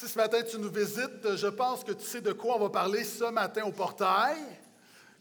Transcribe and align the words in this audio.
Si 0.00 0.08
ce 0.08 0.16
matin 0.16 0.40
tu 0.42 0.58
nous 0.58 0.70
visites, 0.70 1.36
je 1.36 1.46
pense 1.46 1.84
que 1.84 1.92
tu 1.92 2.06
sais 2.06 2.22
de 2.22 2.32
quoi 2.32 2.56
on 2.56 2.60
va 2.60 2.70
parler 2.70 3.04
ce 3.04 3.24
matin 3.24 3.64
au 3.66 3.70
portail. 3.70 4.38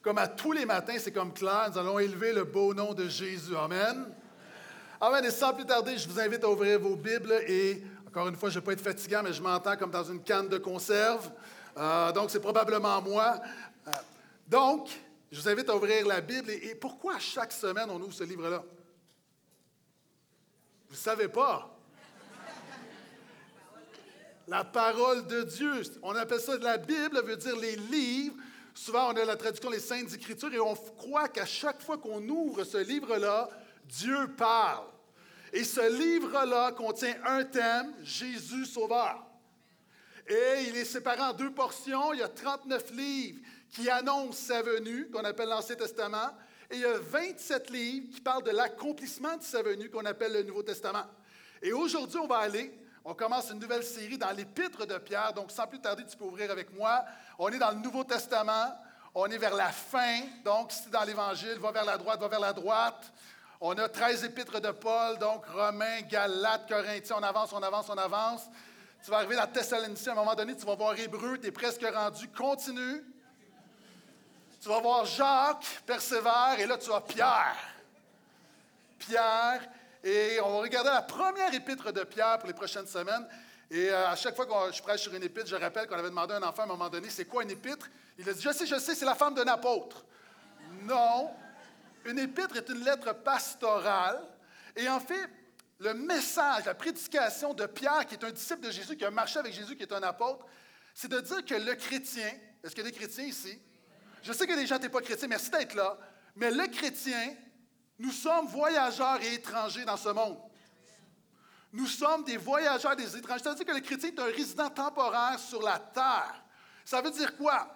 Comme 0.02 0.18
à 0.18 0.30
tous 0.30 0.54
les 0.54 0.66
matins, 0.66 0.96
c'est 0.98 1.12
comme 1.12 1.34
clair, 1.34 1.70
nous 1.70 1.78
allons 1.78 2.00
élever 2.00 2.32
le 2.32 2.46
beau 2.46 2.74
nom 2.74 2.94
de 2.94 3.10
Jésus. 3.10 3.58
Amen. 3.58 4.06
Amen. 5.02 5.26
Et 5.26 5.32
sans 5.32 5.54
plus 5.54 5.66
tarder, 5.66 5.98
je 5.98 6.08
vous 6.08 6.18
invite 6.18 6.46
à 6.46 6.50
ouvrir 6.50 6.80
vos 6.80 6.96
Bibles 6.96 7.34
et, 7.46 7.84
encore 8.08 8.30
une 8.30 8.38
fois, 8.38 8.50
je 8.50 8.56
ne 8.56 8.62
vais 8.62 8.68
pas 8.68 8.72
être 8.72 8.82
fatigant, 8.82 9.22
mais 9.22 9.34
je 9.34 9.44
m'entends 9.44 9.76
comme 9.76 9.92
dans 9.92 10.06
une 10.06 10.24
canne 10.24 10.48
de 10.48 10.58
conserve. 10.58 11.30
Euh, 11.76 12.14
donc, 12.14 12.32
c'est 12.32 12.40
probablement 12.40 13.02
moi. 13.02 13.38
Euh, 13.86 13.92
donc, 14.48 14.88
je 15.30 15.42
vous 15.42 15.50
invite 15.50 15.70
à 15.70 15.76
ouvrir 15.76 16.08
la 16.08 16.22
Bible. 16.22 16.52
Et, 16.52 16.70
et 16.70 16.76
pourquoi 16.76 17.20
chaque 17.20 17.52
semaine 17.52 17.90
on 17.90 18.00
ouvre 18.00 18.14
ce 18.14 18.24
livre-là? 18.24 18.64
Vous 20.88 20.96
ne 20.96 20.98
savez 20.98 21.28
pas. 21.28 21.70
La 24.50 24.64
parole 24.64 25.28
de 25.28 25.44
Dieu. 25.44 25.84
On 26.02 26.16
appelle 26.16 26.40
ça 26.40 26.58
la 26.58 26.78
Bible, 26.78 27.22
veut 27.24 27.38
dire 27.38 27.56
les 27.56 27.76
livres. 27.76 28.36
Souvent, 28.74 29.14
on 29.14 29.16
a 29.16 29.24
la 29.24 29.36
traduction 29.36 29.70
les 29.70 29.80
Saintes 29.80 30.12
Écritures 30.12 30.52
et 30.52 30.60
on 30.60 30.74
croit 30.74 31.28
qu'à 31.28 31.46
chaque 31.46 31.84
fois 31.84 32.00
qu'on 32.00 32.28
ouvre 32.28 32.64
ce 32.64 32.78
livre-là, 32.78 33.48
Dieu 33.86 34.18
parle. 34.36 34.88
Et 35.54 35.64
ce 35.64 35.96
livre-là 35.96 36.72
contient 36.72 37.16
un 37.26 37.44
thème, 37.44 37.94
Jésus 38.02 38.66
Sauveur. 38.66 39.24
Et 40.28 40.64
il 40.68 40.78
est 40.78 40.86
séparé 40.86 41.22
en 41.22 41.34
deux 41.34 41.52
portions. 41.52 42.14
Il 42.14 42.20
y 42.20 42.24
a 42.24 42.28
39 42.28 42.92
livres 42.94 43.42
qui 43.70 43.88
annoncent 43.88 44.48
sa 44.48 44.64
venue, 44.64 45.12
qu'on 45.12 45.26
appelle 45.26 45.50
l'Ancien 45.50 45.76
Testament, 45.76 46.32
et 46.72 46.76
il 46.76 46.82
y 46.82 46.86
a 46.86 46.98
27 46.98 47.70
livres 47.70 48.08
qui 48.16 48.22
parlent 48.22 48.44
de 48.44 48.52
l'accomplissement 48.52 49.38
de 49.38 49.44
sa 49.44 49.62
venue, 49.62 49.92
qu'on 49.92 50.06
appelle 50.06 50.34
le 50.34 50.42
Nouveau 50.42 50.64
Testament. 50.64 51.06
Et 51.62 51.72
aujourd'hui, 51.72 52.18
on 52.18 52.28
va 52.28 52.38
aller 52.38 52.74
on 53.06 53.14
commence 53.14 53.50
une 53.50 53.60
nouvelle 53.60 53.84
série 53.84 54.18
dans 54.18 54.32
l'Épître 54.32 54.86
de 54.86 54.98
Pierre. 54.98 55.34
Donc, 55.34 55.52
sans 55.52 55.68
plus 55.68 55.80
tarder, 55.80 56.06
tu 56.06 56.18
peux 56.18 56.26
ouvrir 56.26 56.52
avec 56.52 56.74
moi. 56.74 57.04
On 57.38 57.50
est 57.50 57.58
dans 57.58 57.72
le 57.72 57.78
Nouveau 57.78 58.04
Testament. 58.04 58.76
On 59.16 59.26
est 59.28 59.38
vers 59.38 59.56
la 59.56 59.70
fin. 59.70 60.22
Donc, 60.44 60.72
si 60.72 60.90
dans 60.90 61.04
l'Évangile, 61.04 61.58
va 61.60 61.72
vers 61.72 61.86
la 61.86 61.98
droite, 61.98 62.20
va 62.20 62.28
vers 62.28 62.40
la 62.40 62.54
droite. 62.54 63.12
On 63.62 63.78
a 63.78 63.90
13 63.90 64.24
épîtres 64.24 64.62
de 64.62 64.72
Paul, 64.72 65.18
donc 65.18 65.46
Romains, 65.48 66.02
Galates, 66.02 66.68
Corinthiens. 66.70 67.18
On 67.20 67.24
avance, 67.24 67.52
on 67.52 67.62
avance, 67.62 67.90
on 67.90 67.98
avance. 67.98 68.44
Tu 69.04 69.12
vas 69.12 69.18
arriver 69.18 69.36
dans 69.36 69.48
Thessaloniciens. 69.48 70.14
À 70.14 70.16
un 70.16 70.20
moment 70.20 70.36
donné, 70.36 70.56
tu 70.56 70.66
vas 70.66 70.76
voir 70.76 70.98
Hébreu. 70.98 71.38
Tu 71.38 71.48
es 71.48 71.52
presque 71.52 71.86
rendu. 71.94 72.28
Continue. 72.30 73.04
Tu 74.62 74.68
vas 74.68 74.80
voir 74.80 75.06
Jacques, 75.06 75.82
persévère. 75.86 76.56
Et 76.60 76.66
là, 76.66 76.78
tu 76.78 76.92
as 76.92 77.02
Pierre. 77.02 77.56
Pierre. 78.98 79.62
Et 80.04 80.40
on 80.42 80.50
va 80.50 80.62
regarder 80.62 80.90
la 80.90 81.02
première 81.02 81.54
épître 81.54 81.92
de 81.92 82.04
Pierre 82.04 82.38
pour 82.40 82.48
les 82.48 82.54
prochaines 82.54 82.88
semaines. 82.88 83.28
Et 83.70 83.90
euh, 83.90 84.10
à 84.10 84.16
chaque 84.16 84.36
fois 84.36 84.46
que 84.46 84.76
je 84.76 84.82
prêche 84.82 85.02
sur 85.02 85.14
une 85.14 85.24
épître, 85.24 85.48
je 85.48 85.56
rappelle 85.56 85.88
qu'on 85.88 85.98
avait 85.98 86.10
demandé 86.10 86.34
à 86.34 86.38
un 86.38 86.44
enfant 86.44 86.64
à 86.64 86.66
un 86.66 86.70
moment 86.70 86.90
donné, 86.90 87.10
c'est 87.10 87.26
quoi 87.26 87.44
une 87.44 87.52
épître? 87.52 87.88
Il 88.18 88.28
a 88.28 88.34
dit, 88.34 88.42
je 88.42 88.52
sais, 88.52 88.66
je 88.66 88.80
sais, 88.80 88.96
c'est 88.96 89.06
la 89.06 89.16
femme 89.16 89.36
d'un 89.36 89.48
apôtre. 89.48 90.06
Non, 90.84 91.32
une 92.06 92.18
épître 92.18 92.56
est 92.56 92.70
une 92.70 92.84
lettre 92.84 93.14
pastorale. 93.14 94.22
Et 94.76 94.88
en 94.90 95.00
fait, 95.00 95.30
le 95.80 95.94
message, 95.94 96.66
la 96.66 96.74
prédication 96.74 97.54
de 97.54 97.66
Pierre, 97.66 98.06
qui 98.06 98.16
est 98.16 98.24
un 98.24 98.32
disciple 98.32 98.62
de 98.62 98.72
Jésus, 98.72 98.98
qui 98.98 99.06
a 99.06 99.12
marché 99.12 99.40
avec 99.40 99.54
Jésus, 99.54 99.76
qui 99.76 99.84
est 99.84 99.94
un 99.94 100.04
apôtre, 100.04 100.46
c'est 100.94 101.10
de 101.10 101.20
dire 101.20 101.46
que 101.46 101.56
le 101.56 101.76
chrétien, 101.76 102.32
est-ce 102.64 102.74
qu'il 102.74 102.84
y 102.84 102.88
a 102.88 102.90
des 102.90 102.98
chrétiens 102.98 103.26
ici? 103.26 103.62
Je 104.24 104.34
sais 104.34 104.48
que 104.48 104.54
les 104.54 104.66
gens 104.66 104.76
n'étaient 104.76 104.90
pas 104.90 105.02
chrétiens, 105.02 105.28
merci 105.28 105.50
d'être 105.50 105.76
là, 105.76 105.98
mais 106.36 106.52
le 106.52 106.68
chrétien 106.68 107.36
nous 108.00 108.12
sommes 108.12 108.48
voyageurs 108.48 109.22
et 109.22 109.36
étrangers 109.36 109.84
dans 109.84 109.98
ce 109.98 110.10
monde. 110.10 110.38
Nous 111.72 111.86
sommes 111.86 112.24
des 112.24 112.38
voyageurs 112.38 112.96
des 112.96 113.16
étrangers. 113.16 113.44
Ça 113.44 113.50
veut 113.50 113.58
dire 113.58 113.66
que 113.66 113.74
le 113.74 113.82
chrétien 113.82 114.10
est 114.10 114.20
un 114.20 114.26
résident 114.26 114.70
temporaire 114.70 115.38
sur 115.38 115.62
la 115.62 115.78
terre. 115.78 116.44
Ça 116.86 117.02
veut 117.02 117.12
dire 117.12 117.36
quoi? 117.38 117.76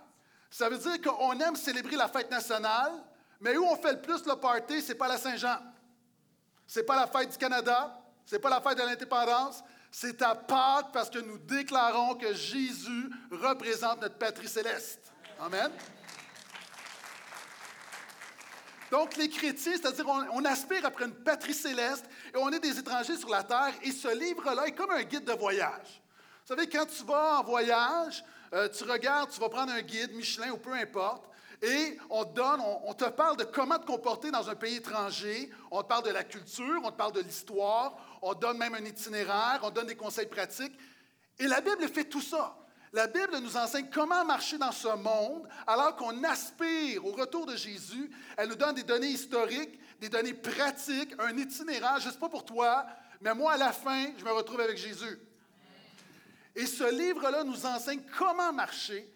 Ça 0.49 0.69
veut 0.69 0.77
dire 0.77 1.01
qu'on 1.01 1.39
aime 1.39 1.55
célébrer 1.55 1.95
la 1.95 2.07
fête 2.07 2.31
nationale, 2.31 2.93
mais 3.39 3.57
où 3.57 3.65
on 3.65 3.75
fait 3.75 3.93
le 3.93 4.01
plus 4.01 4.25
le 4.25 4.35
party, 4.35 4.81
ce 4.81 4.89
n'est 4.89 4.97
pas 4.97 5.07
la 5.07 5.17
Saint-Jean. 5.17 5.59
Ce 6.65 6.79
n'est 6.79 6.85
pas 6.85 6.95
la 6.95 7.07
fête 7.07 7.29
du 7.29 7.37
Canada. 7.37 7.99
Ce 8.25 8.35
n'est 8.35 8.41
pas 8.41 8.49
la 8.49 8.61
fête 8.61 8.77
de 8.77 8.83
l'indépendance. 8.83 9.61
C'est 9.91 10.21
à 10.21 10.33
Pâques 10.33 10.91
parce 10.91 11.09
que 11.09 11.19
nous 11.19 11.37
déclarons 11.37 12.15
que 12.15 12.33
Jésus 12.33 13.11
représente 13.29 14.01
notre 14.01 14.17
patrie 14.17 14.47
céleste. 14.47 15.11
Amen. 15.39 15.69
Donc, 18.93 19.17
les 19.17 19.27
chrétiens, 19.27 19.71
c'est-à-dire 19.71 20.05
on, 20.07 20.45
aspire 20.45 20.85
après 20.85 21.05
une 21.05 21.15
patrie 21.15 21.55
céleste 21.55 22.05
et 22.31 22.37
on 22.37 22.49
est 22.49 22.59
des 22.59 22.77
étrangers 22.77 23.17
sur 23.17 23.29
la 23.29 23.41
terre. 23.41 23.73
Et 23.81 23.91
ce 23.91 24.15
livre-là 24.15 24.67
est 24.67 24.73
comme 24.73 24.91
un 24.91 25.01
guide 25.01 25.25
de 25.25 25.31
voyage. 25.31 25.99
Vous 26.45 26.55
savez, 26.55 26.69
quand 26.69 26.85
tu 26.85 27.03
vas 27.03 27.39
en 27.39 27.43
voyage, 27.43 28.23
euh, 28.53 28.69
tu 28.69 28.83
regardes, 28.83 29.31
tu 29.31 29.39
vas 29.39 29.49
prendre 29.49 29.71
un 29.71 29.81
guide, 29.81 30.13
Michelin 30.13 30.51
ou 30.51 30.57
peu 30.57 30.73
importe, 30.73 31.23
et 31.63 31.97
on 32.11 32.23
te 32.23 32.35
donne, 32.35 32.61
on, 32.85 32.93
te 32.93 33.05
parle 33.05 33.35
de 33.35 33.45
comment 33.45 33.79
te 33.79 33.87
comporter 33.87 34.29
dans 34.29 34.47
un 34.47 34.53
pays 34.53 34.75
étranger, 34.75 35.49
on 35.71 35.81
te 35.81 35.87
parle 35.87 36.03
de 36.03 36.11
la 36.11 36.23
culture, 36.23 36.79
on 36.83 36.91
te 36.91 36.95
parle 36.95 37.13
de 37.13 37.21
l'histoire, 37.21 37.97
on 38.21 38.35
donne 38.35 38.59
même 38.59 38.75
un 38.75 38.85
itinéraire, 38.85 39.61
on 39.63 39.71
donne 39.71 39.87
des 39.87 39.95
conseils 39.95 40.27
pratiques. 40.27 40.77
Et 41.39 41.47
la 41.47 41.61
Bible 41.61 41.89
fait 41.89 42.05
tout 42.05 42.21
ça. 42.21 42.55
La 42.93 43.07
Bible 43.07 43.39
nous 43.39 43.57
enseigne 43.57 43.87
comment 43.91 44.23
marcher 44.23 44.59
dans 44.59 44.71
ce 44.71 44.87
monde 44.87 45.49
alors 45.65 45.95
qu'on 45.95 46.23
aspire 46.23 47.03
au 47.03 47.11
retour 47.11 47.47
de 47.47 47.55
Jésus. 47.55 48.11
Elle 48.37 48.49
nous 48.49 48.55
donne 48.55 48.75
des 48.75 48.83
données 48.83 49.09
historiques, 49.09 49.79
des 49.99 50.09
données 50.09 50.35
pratiques, 50.35 51.15
un 51.17 51.35
itinéraire. 51.35 51.99
Je 51.99 52.07
ne 52.07 52.13
sais 52.13 52.19
pas 52.19 52.29
pour 52.29 52.45
toi, 52.45 52.85
mais 53.19 53.33
moi, 53.33 53.53
à 53.53 53.57
la 53.57 53.73
fin, 53.73 54.11
je 54.15 54.23
me 54.23 54.31
retrouve 54.31 54.61
avec 54.61 54.77
Jésus. 54.77 55.19
Et 56.55 56.67
ce 56.67 56.83
livre-là 56.95 57.43
nous 57.43 57.65
enseigne 57.65 58.01
comment 58.15 58.53
marcher. 58.53 59.11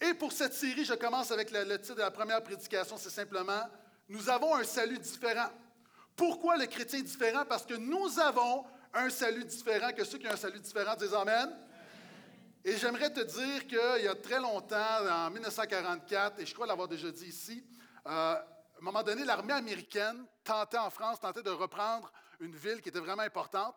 Et 0.00 0.14
pour 0.14 0.30
cette 0.30 0.54
série, 0.54 0.84
je 0.84 0.94
commence 0.94 1.32
avec 1.32 1.50
le, 1.50 1.80
titre 1.80 1.96
de 1.96 2.02
la 2.02 2.12
première 2.12 2.44
prédication, 2.44 2.96
c'est 2.96 3.10
simplement 3.10 3.62
Nous 4.08 4.30
avons 4.30 4.54
un 4.54 4.62
salut 4.62 4.98
différent. 4.98 5.50
Pourquoi 6.14 6.56
le 6.58 6.66
chrétien 6.66 7.00
est 7.00 7.02
différent? 7.02 7.44
Parce 7.44 7.66
que 7.66 7.74
nous 7.74 8.20
avons 8.20 8.64
un 8.94 9.10
salut 9.10 9.44
différent 9.44 9.90
que 9.92 10.04
ceux 10.04 10.18
qui 10.18 10.28
ont 10.28 10.32
un 10.32 10.36
salut 10.36 10.60
différent 10.60 10.94
disent 10.94 11.14
Amen. 11.14 11.50
Et 12.68 12.76
j'aimerais 12.78 13.12
te 13.12 13.20
dire 13.20 13.64
qu'il 13.68 14.04
y 14.04 14.08
a 14.08 14.16
très 14.16 14.40
longtemps, 14.40 15.08
en 15.08 15.30
1944, 15.30 16.40
et 16.40 16.46
je 16.46 16.52
crois 16.52 16.66
l'avoir 16.66 16.88
déjà 16.88 17.12
dit 17.12 17.26
ici, 17.26 17.64
euh, 18.04 18.10
à 18.10 18.40
un 18.40 18.82
moment 18.82 19.04
donné, 19.04 19.24
l'armée 19.24 19.52
américaine 19.52 20.26
tentait 20.42 20.76
en 20.76 20.90
France, 20.90 21.20
de 21.20 21.50
reprendre 21.50 22.10
une 22.40 22.56
ville 22.56 22.82
qui 22.82 22.88
était 22.88 22.98
vraiment 22.98 23.22
importante. 23.22 23.76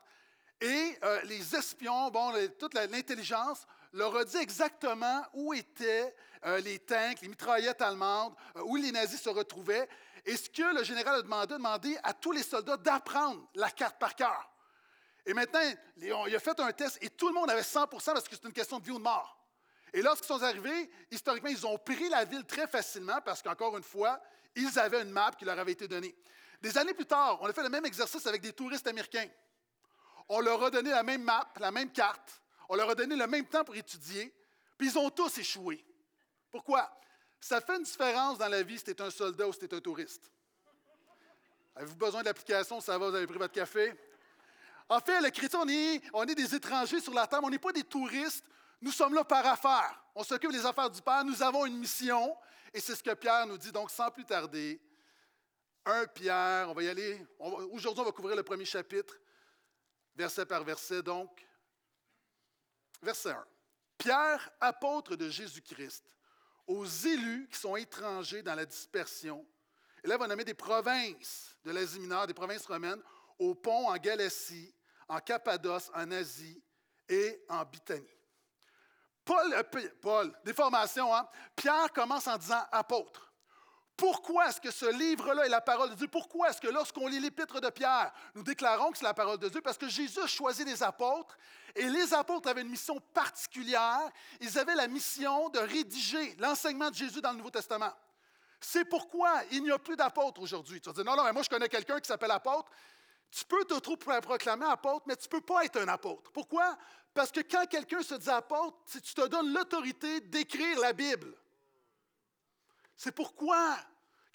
Et 0.60 0.98
euh, 1.04 1.22
les 1.26 1.56
espions, 1.56 2.10
bon, 2.10 2.34
toute 2.58 2.74
l'intelligence 2.74 3.68
leur 3.94 4.18
a 4.18 4.26
dit 4.26 4.38
exactement 4.38 5.24
où 5.36 5.54
étaient 5.54 6.16
euh, 6.48 6.60
les 6.62 6.80
tanks, 6.80 7.22
les 7.22 7.28
mitraillettes 7.28 7.84
allemandes, 7.84 8.34
où 8.64 8.76
les 8.76 8.92
nazis 8.92 9.22
se 9.22 9.30
retrouvaient. 9.30 9.88
Et 10.26 10.36
ce 10.36 10.50
que 10.50 10.76
le 10.76 10.84
général 10.84 11.20
a 11.20 11.22
demandé, 11.22 11.54
a 11.54 11.58
demandé 11.58 11.98
à 12.02 12.14
tous 12.16 12.32
les 12.32 12.42
soldats 12.42 12.78
d'apprendre 12.78 13.48
la 13.54 13.70
carte 13.70 14.00
par 14.00 14.16
cœur. 14.16 14.50
Et 15.26 15.34
maintenant, 15.34 15.62
il 15.98 16.36
a 16.36 16.40
fait 16.40 16.60
un 16.60 16.72
test 16.72 16.98
et 17.02 17.10
tout 17.10 17.28
le 17.28 17.34
monde 17.34 17.50
avait 17.50 17.62
100% 17.62 17.88
parce 17.90 18.28
que 18.28 18.36
c'est 18.36 18.46
une 18.46 18.54
question 18.54 18.80
de 18.80 18.86
vie 18.86 18.92
ou 18.92 18.98
de 18.98 19.04
mort. 19.04 19.38
Et 19.94 20.02
lorsqu'ils 20.02 20.28
sont 20.28 20.44
arrivés, 20.44 20.90
historiquement, 21.12 21.50
ils 21.50 21.66
ont 21.66 21.78
pris 21.78 22.10
la 22.10 22.24
ville 22.26 22.46
très 22.46 22.68
facilement 22.68 23.20
parce 23.22 23.42
qu'encore 23.42 23.78
une 23.78 23.84
fois, 23.84 24.22
ils 24.56 24.78
avaient 24.80 25.02
une 25.02 25.12
map 25.12 25.32
qui 25.38 25.46
leur 25.46 25.58
avait 25.58 25.72
été 25.72 25.88
donnée. 25.88 26.16
Des 26.62 26.78
années 26.78 26.94
plus 26.94 27.06
tard, 27.06 27.40
on 27.42 27.48
a 27.48 27.54
fait 27.54 27.64
le 27.64 27.70
même 27.70 27.86
exercice 27.86 28.26
avec 28.28 28.42
des 28.42 28.54
touristes 28.54 28.88
américains. 28.88 29.28
On 30.28 30.42
leur 30.42 30.64
a 30.64 30.70
donné 30.70 30.92
la 30.92 31.04
même 31.04 31.24
map, 31.24 31.52
la 31.60 31.72
même 31.72 31.92
carte, 31.92 32.42
on 32.68 32.76
leur 32.76 32.90
a 32.90 32.96
donné 32.96 33.16
le 33.16 33.26
même 33.26 33.46
temps 33.46 33.64
pour 33.64 33.76
étudier, 33.76 34.34
puis 34.78 34.90
ils 34.90 34.98
ont 35.00 35.10
tous 35.10 35.38
échoué. 35.40 35.84
Pourquoi? 36.52 36.92
Ça 37.40 37.62
fait 37.62 37.78
une 37.78 37.84
différence 37.84 38.38
dans 38.38 38.48
la 38.48 38.62
vie 38.62 38.78
si 38.78 38.84
tu 38.84 38.92
es 38.92 39.02
un 39.02 39.10
soldat 39.10 39.48
ou 39.48 39.54
si 39.54 39.60
tu 39.60 39.66
es 39.66 39.74
un 39.74 39.82
touriste. 39.82 40.30
Avez-vous 41.76 41.96
besoin 41.96 42.22
d'application? 42.22 42.82
Ça 42.82 42.98
va, 42.98 43.10
vous 43.10 43.16
avez 43.16 43.26
pris 43.26 43.38
votre 43.38 43.54
café? 43.54 43.94
En 44.90 45.00
fait, 45.00 45.22
le 45.22 45.30
chrétien, 45.30 45.60
on 46.14 46.28
est, 46.28 46.36
des 46.36 46.56
étrangers 46.56 47.00
sur 47.00 47.14
la 47.14 47.28
terre, 47.28 47.42
on 47.44 47.50
n'est 47.50 47.60
pas 47.60 47.72
des 47.72 47.84
touristes. 47.84 48.44
Nous 48.82 48.92
sommes 48.92 49.14
là 49.14 49.24
par 49.24 49.46
affaires. 49.46 50.04
On 50.16 50.24
s'occupe 50.24 50.52
des 50.52 50.66
affaires 50.66 50.90
du 50.90 51.02
Père. 51.02 51.24
Nous 51.24 51.44
avons 51.44 51.66
une 51.68 51.78
mission. 51.78 52.36
Et 52.74 52.80
c'est 52.80 52.96
ce 52.96 53.04
que 53.04 53.14
Pierre 53.14 53.46
nous 53.46 53.58
dit. 53.58 53.72
Donc, 53.72 53.92
sans 53.92 54.10
plus 54.10 54.26
tarder, 54.26 54.82
un 55.86 56.08
Pierre, 56.08 56.70
on 56.70 56.74
va 56.74 56.84
y 56.84 56.90
aller. 56.90 57.24
Aujourd'hui, 57.38 58.02
on 58.02 58.06
va 58.06 58.12
couvrir 58.12 58.36
le 58.36 58.44
premier 58.44 58.66
chapitre, 58.66 59.16
verset 60.16 60.46
par 60.46 60.64
verset. 60.64 61.04
Donc, 61.04 61.46
verset 63.02 63.32
1. 63.32 63.46
Pierre, 63.98 64.50
apôtre 64.60 65.16
de 65.16 65.30
Jésus-Christ, 65.30 66.04
aux 66.66 66.86
élus 66.86 67.48
qui 67.52 67.60
sont 67.60 67.76
étrangers 67.76 68.42
dans 68.42 68.56
la 68.56 68.66
dispersion. 68.66 69.46
Et 70.04 70.08
là, 70.08 70.16
on 70.16 70.20
va 70.20 70.28
nommer 70.28 70.46
des 70.46 70.54
provinces 70.54 71.56
de 71.64 71.72
l'Asie 71.72 72.00
mineure, 72.00 72.26
des 72.26 72.34
provinces 72.34 72.66
romaines, 72.66 73.02
au 73.38 73.54
pont 73.54 73.90
en 73.90 73.98
Galatie, 73.98 74.74
en 75.10 75.20
Cappadoce, 75.20 75.92
en 75.94 76.10
Asie 76.12 76.64
et 77.08 77.44
en 77.50 77.66
Bithynie. 77.66 78.08
Paul, 79.26 79.54
euh, 79.54 79.64
Paul, 80.02 80.36
des 80.44 80.54
hein? 80.60 81.28
Pierre 81.56 81.92
commence 81.94 82.28
en 82.28 82.38
disant 82.38 82.64
apôtre. 82.72 83.34
Pourquoi 83.96 84.48
est-ce 84.48 84.62
que 84.62 84.72
ce 84.72 84.86
livre-là 84.86 85.46
est 85.46 85.50
la 85.50 85.60
parole 85.60 85.90
de 85.90 85.96
Dieu? 85.96 86.08
Pourquoi 86.08 86.50
est-ce 86.50 86.62
que 86.62 86.70
lorsqu'on 86.70 87.08
lit 87.08 87.20
l'épître 87.20 87.60
de 87.60 87.70
Pierre, 87.70 88.14
nous 88.34 88.44
déclarons 88.44 88.92
que 88.92 88.98
c'est 88.98 89.04
la 89.04 89.14
parole 89.14 89.38
de 89.38 89.50
Dieu? 89.50 89.60
Parce 89.60 89.78
que 89.78 89.90
Jésus 89.90 90.22
a 90.22 90.26
choisi 90.26 90.64
des 90.64 90.82
apôtres 90.82 91.38
et 91.76 91.90
les 91.90 92.14
apôtres 92.14 92.48
avaient 92.48 92.62
une 92.62 92.70
mission 92.70 93.00
particulière. 93.14 94.10
Ils 94.40 94.58
avaient 94.58 94.76
la 94.76 94.88
mission 94.88 95.50
de 95.50 95.60
rédiger 95.60 96.34
l'enseignement 96.40 96.90
de 96.90 96.96
Jésus 96.96 97.20
dans 97.20 97.32
le 97.32 97.38
Nouveau 97.38 97.50
Testament. 97.50 97.92
C'est 98.62 98.86
pourquoi 98.86 99.44
il 99.52 99.64
n'y 99.64 99.72
a 99.72 99.78
plus 99.78 99.98
d'apôtres 99.98 100.42
aujourd'hui. 100.42 100.80
Tu 100.80 100.90
vas 100.90 100.94
dire, 100.94 101.04
non, 101.04 101.18
non, 101.18 101.26
mais 101.26 101.34
moi 101.34 101.44
je 101.44 101.50
connais 101.50 101.70
quelqu'un 101.70 102.00
qui 102.00 102.08
s'appelle 102.08 102.32
apôtre. 102.32 102.72
Tu 103.32 103.46
peux 103.46 103.64
te 103.66 103.76
trouver 103.76 104.22
proclamer 104.22 104.66
apôtre, 104.66 105.06
mais 105.08 105.16
tu 105.16 105.26
ne 105.26 105.30
peux 105.30 105.42
pas 105.42 105.64
être 105.64 105.78
un 105.78 105.88
apôtre. 105.88 106.32
Pourquoi? 106.32 106.78
Parce 107.14 107.32
que 107.32 107.42
quand 107.42 107.66
quelqu'un 107.68 108.02
se 108.02 108.16
dit 108.16 108.30
apôtre, 108.30 108.78
tu 108.92 109.14
te 109.14 109.28
donnes 109.28 109.54
l'autorité 109.54 110.22
d'écrire 110.22 110.80
la 110.80 110.94
Bible. 110.94 111.36
C'est 112.96 113.12
pourquoi, 113.12 113.78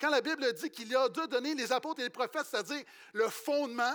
quand 0.01 0.11
la 0.11 0.21
Bible 0.21 0.53
dit 0.55 0.71
qu'il 0.71 0.89
y 0.89 0.97
a 0.97 1.09
deux 1.09 1.27
données, 1.27 1.55
les 1.55 1.73
apôtres 1.73 2.01
et 2.01 2.05
les 2.05 2.11
prophètes, 2.11 2.47
c'est-à-dire 2.49 2.85
le 3.13 3.29
fondement, 3.29 3.95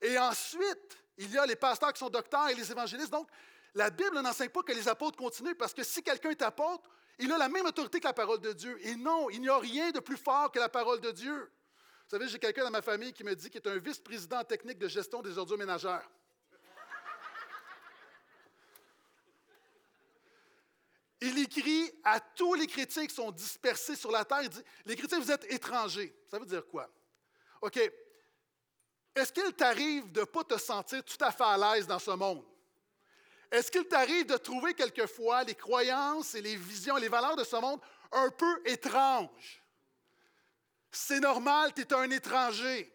et 0.00 0.18
ensuite, 0.18 0.98
il 1.18 1.30
y 1.30 1.38
a 1.38 1.46
les 1.46 1.56
pasteurs 1.56 1.92
qui 1.92 1.98
sont 1.98 2.10
docteurs 2.10 2.48
et 2.48 2.54
les 2.54 2.70
évangélistes. 2.70 3.10
Donc, 3.10 3.28
la 3.74 3.90
Bible 3.90 4.20
n'enseigne 4.20 4.50
pas 4.50 4.62
que 4.62 4.72
les 4.72 4.88
apôtres 4.88 5.18
continuent, 5.18 5.54
parce 5.54 5.74
que 5.74 5.82
si 5.82 6.02
quelqu'un 6.02 6.30
est 6.30 6.42
apôtre, 6.42 6.88
il 7.18 7.32
a 7.32 7.38
la 7.38 7.48
même 7.48 7.66
autorité 7.66 8.00
que 8.00 8.06
la 8.06 8.12
parole 8.12 8.40
de 8.40 8.52
Dieu. 8.52 8.78
Et 8.86 8.94
non, 8.96 9.30
il 9.30 9.40
n'y 9.40 9.48
a 9.48 9.58
rien 9.58 9.90
de 9.90 10.00
plus 10.00 10.16
fort 10.16 10.50
que 10.50 10.58
la 10.58 10.68
parole 10.68 11.00
de 11.00 11.10
Dieu. 11.10 11.50
Vous 12.06 12.10
savez, 12.10 12.28
j'ai 12.28 12.38
quelqu'un 12.38 12.62
dans 12.62 12.70
ma 12.70 12.82
famille 12.82 13.12
qui 13.12 13.24
me 13.24 13.34
dit 13.34 13.50
qu'il 13.50 13.60
est 13.60 13.68
un 13.68 13.78
vice-président 13.78 14.44
technique 14.44 14.78
de 14.78 14.86
gestion 14.86 15.22
des 15.22 15.36
ordures 15.36 15.58
ménagères. 15.58 16.08
Il 21.20 21.36
écrit 21.40 21.90
à 22.04 22.20
tous 22.20 22.54
les 22.54 22.68
chrétiens 22.68 23.06
qui 23.06 23.14
sont 23.14 23.32
dispersés 23.32 23.96
sur 23.96 24.12
la 24.12 24.24
terre, 24.24 24.42
il 24.42 24.50
dit, 24.50 24.62
les 24.84 24.94
chrétiens, 24.94 25.18
vous 25.18 25.32
êtes 25.32 25.50
étrangers. 25.50 26.16
Ça 26.30 26.38
veut 26.38 26.46
dire 26.46 26.64
quoi? 26.68 26.88
OK. 27.60 27.76
Est-ce 29.12 29.32
qu'il 29.32 29.52
t'arrive 29.54 30.12
de 30.12 30.20
ne 30.20 30.26
pas 30.26 30.44
te 30.44 30.58
sentir 30.58 31.02
tout 31.02 31.16
à 31.24 31.32
fait 31.32 31.42
à 31.42 31.58
l'aise 31.58 31.88
dans 31.88 31.98
ce 31.98 32.12
monde? 32.12 32.44
Est-ce 33.50 33.68
qu'il 33.68 33.88
t'arrive 33.88 34.26
de 34.26 34.36
trouver 34.36 34.74
quelquefois 34.74 35.42
les 35.42 35.56
croyances 35.56 36.36
et 36.36 36.40
les 36.40 36.54
visions, 36.54 36.96
les 36.96 37.08
valeurs 37.08 37.34
de 37.34 37.42
ce 37.42 37.56
monde 37.56 37.80
un 38.12 38.30
peu 38.30 38.62
étranges? 38.64 39.65
C'est 40.96 41.20
normal, 41.20 41.74
tu 41.74 41.82
es 41.82 41.92
un 41.92 42.10
étranger. 42.10 42.90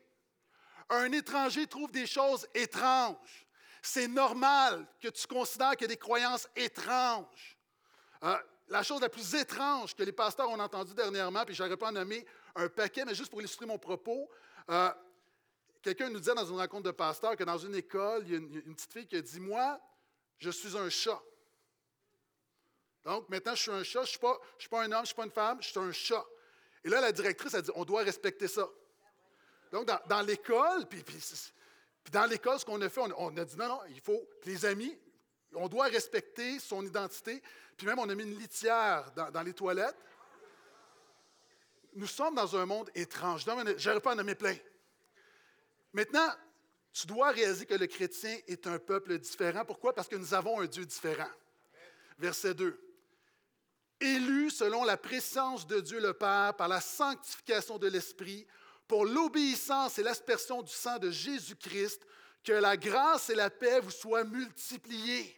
Un 0.89 1.12
étranger 1.12 1.68
trouve 1.68 1.92
des 1.92 2.07
choses 2.07 2.48
étranges. 2.56 3.48
C'est 3.83 4.07
normal 4.07 4.88
que 5.00 5.07
tu 5.09 5.27
considères 5.27 5.71
qu'il 5.74 5.81
y 5.81 5.86
a 5.86 5.88
des 5.89 5.98
croyances 5.98 6.48
étranges. 6.56 7.57
Euh, 8.24 8.36
la 8.69 8.81
chose 8.81 9.01
la 9.01 9.09
plus 9.09 9.36
étrange 9.36 9.95
que 9.95 10.01
les 10.01 10.12
pasteurs 10.12 10.50
ont 10.50 10.59
entendue 10.59 10.95
dernièrement, 10.95 11.45
puis 11.45 11.53
je 11.53 11.62
n'aurais 11.62 11.77
pas 11.77 11.92
nommé 11.92 12.25
un 12.56 12.68
paquet, 12.69 13.06
mais 13.06 13.13
juste 13.13 13.30
pour 13.30 13.39
illustrer 13.39 13.68
mon 13.68 13.77
propos, 13.77 14.27
euh, 14.71 14.89
quelqu'un 15.83 16.09
nous 16.09 16.19
disait 16.19 16.33
dans 16.33 16.45
une 16.45 16.57
rencontre 16.57 16.83
de 16.83 16.92
pasteurs 16.92 17.36
que 17.36 17.44
dans 17.44 17.59
une 17.59 17.75
école, 17.75 18.24
il 18.25 18.31
y 18.31 18.33
a 18.33 18.38
une, 18.38 18.75
petite 18.75 18.94
fille 18.94 19.07
qui 19.07 19.15
a 19.15 19.21
dit 19.21 19.39
Moi, 19.39 19.80
je 20.39 20.50
suis 20.50 20.75
un 20.75 20.89
chat. 20.89 21.21
Donc, 23.06 23.30
maintenant, 23.30 23.53
je 23.53 23.62
suis 23.62 23.71
un 23.71 23.83
chat, 23.83 24.00
je 24.00 24.18
ne 24.18 24.39
suis, 24.57 24.69
pas 24.69 24.81
un 24.81 24.92
homme, 24.92 24.94
je 24.94 25.00
ne 25.01 25.06
suis 25.06 25.15
pas 25.15 25.25
une 25.25 25.31
femme, 25.31 25.62
je 25.62 25.69
suis 25.69 25.80
un 25.80 25.92
chat. 25.92 26.25
Et 26.83 26.89
là, 26.89 27.01
la 27.01 27.11
directrice 27.11 27.53
a 27.53 27.61
dit 27.61 27.71
On 27.75 27.85
doit 27.85 28.03
respecter 28.03 28.47
ça. 28.47 28.67
Donc, 29.71 29.87
dans, 30.07 30.21
l'école, 30.21 30.85
puis, 30.87 31.03
dans 32.11 32.25
l'école, 32.25 32.59
ce 32.59 32.65
qu'on 32.65 32.81
a 32.81 32.89
fait, 32.89 32.99
on, 32.99 33.37
a 33.37 33.45
dit 33.45 33.55
non, 33.57 33.67
non, 33.67 33.79
il 33.89 34.01
faut, 34.01 34.27
les 34.45 34.65
amis, 34.65 34.97
on 35.53 35.67
doit 35.67 35.85
respecter 35.85 36.59
son 36.59 36.85
identité. 36.85 37.41
Puis 37.77 37.87
même, 37.87 37.99
on 37.99 38.09
a 38.09 38.15
mis 38.15 38.23
une 38.23 38.37
litière 38.37 39.11
dans, 39.15 39.41
les 39.43 39.53
toilettes. 39.53 39.97
Nous 41.93 42.07
sommes 42.07 42.35
dans 42.35 42.55
un 42.55 42.65
monde 42.65 42.89
étrange. 42.95 43.43
Je 43.43 43.49
n'arrive 43.49 44.01
pas 44.01 44.11
à 44.11 44.15
nommer 44.15 44.35
plein. 44.35 44.55
Maintenant, 45.93 46.29
tu 46.93 47.07
dois 47.07 47.31
réaliser 47.31 47.65
que 47.65 47.73
le 47.73 47.87
chrétien 47.87 48.37
est 48.47 48.67
un 48.67 48.79
peuple 48.79 49.17
différent. 49.17 49.63
Pourquoi? 49.65 49.93
Parce 49.93 50.07
que 50.07 50.15
nous 50.15 50.33
avons 50.33 50.59
un 50.59 50.67
Dieu 50.67 50.85
différent. 50.85 51.29
Verset 52.17 52.53
2. 52.53 52.90
Élu 54.01 54.50
selon 54.50 54.83
la 54.83 54.98
présence 54.98 55.68
de 55.68 55.80
Dieu 55.80 56.00
le 56.00 56.13
Père 56.13 56.56
par 56.56 56.68
la 56.68 56.81
sanctification 56.81 57.77
de 57.77 57.88
l'Esprit, 57.88 58.45
pour 58.88 59.06
l'obéissance 59.06 60.00
et 60.00 60.03
l'aspersion 60.03 60.62
du 60.62 60.74
sang 60.74 60.98
de 60.98 61.12
Jésus-Christ, 61.12 62.06
que 62.44 62.51
la 62.51 62.75
grâce 62.75 63.30
et 63.30 63.36
la 63.36 63.50
paix 63.50 63.80
vous 63.80 63.92
soient 63.92 64.24
multipliées. 64.24 65.38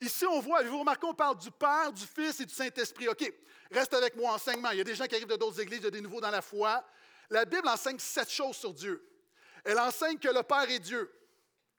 Ici, 0.00 0.26
on 0.26 0.40
voit, 0.40 0.62
vous 0.62 0.80
remarquez, 0.80 1.06
on 1.06 1.14
parle 1.14 1.38
du 1.38 1.50
Père, 1.50 1.92
du 1.92 2.04
Fils 2.04 2.40
et 2.40 2.44
du 2.44 2.52
Saint-Esprit. 2.52 3.08
OK, 3.08 3.32
reste 3.70 3.94
avec 3.94 4.14
moi, 4.14 4.34
enseignement. 4.34 4.70
Il 4.70 4.78
y 4.78 4.80
a 4.82 4.84
des 4.84 4.94
gens 4.94 5.06
qui 5.06 5.14
arrivent 5.14 5.26
de 5.26 5.36
d'autres 5.36 5.60
églises, 5.60 5.80
il 5.80 5.84
y 5.84 5.88
a 5.88 5.90
des 5.90 6.02
nouveaux 6.02 6.20
dans 6.20 6.30
la 6.30 6.42
foi. 6.42 6.84
La 7.30 7.46
Bible 7.46 7.66
enseigne 7.68 7.98
sept 7.98 8.30
choses 8.30 8.56
sur 8.56 8.74
Dieu. 8.74 9.02
Elle 9.64 9.78
enseigne 9.78 10.18
que 10.18 10.28
le 10.28 10.42
Père 10.42 10.68
est 10.70 10.78
Dieu, 10.78 11.10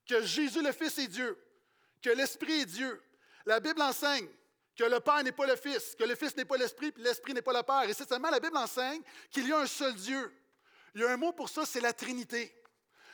que 0.08 0.24
Jésus 0.24 0.64
le 0.64 0.72
Fils 0.72 0.98
est 0.98 1.08
Dieu, 1.08 1.38
que 2.02 2.10
l'Esprit 2.10 2.62
est 2.62 2.66
Dieu. 2.66 3.02
La 3.46 3.60
Bible 3.60 3.82
enseigne 3.82 4.28
que 4.76 4.84
le 4.84 5.00
Père 5.00 5.24
n'est 5.24 5.32
pas 5.32 5.46
le 5.46 5.56
Fils, 5.56 5.96
que 5.96 6.04
le 6.04 6.16
Fils 6.16 6.36
n'est 6.36 6.46
pas 6.46 6.58
l'Esprit, 6.58 6.92
puis 6.92 7.04
l'Esprit 7.04 7.34
n'est 7.34 7.42
pas 7.42 7.54
le 7.54 7.64
Père. 7.64 7.84
Et 7.84 7.94
c'est 7.94 8.08
seulement 8.08 8.30
la 8.30 8.40
Bible 8.40 8.58
enseigne 8.58 9.02
qu'il 9.32 9.48
y 9.48 9.54
a 9.54 9.60
un 9.60 9.68
seul 9.68 9.96
Dieu. 9.96 10.34
Il 10.94 11.02
y 11.02 11.04
a 11.06 11.12
un 11.12 11.18
mot 11.18 11.32
pour 11.32 11.50
ça, 11.50 11.66
c'est 11.66 11.82
la 11.82 11.94
Trinité. 11.94 12.54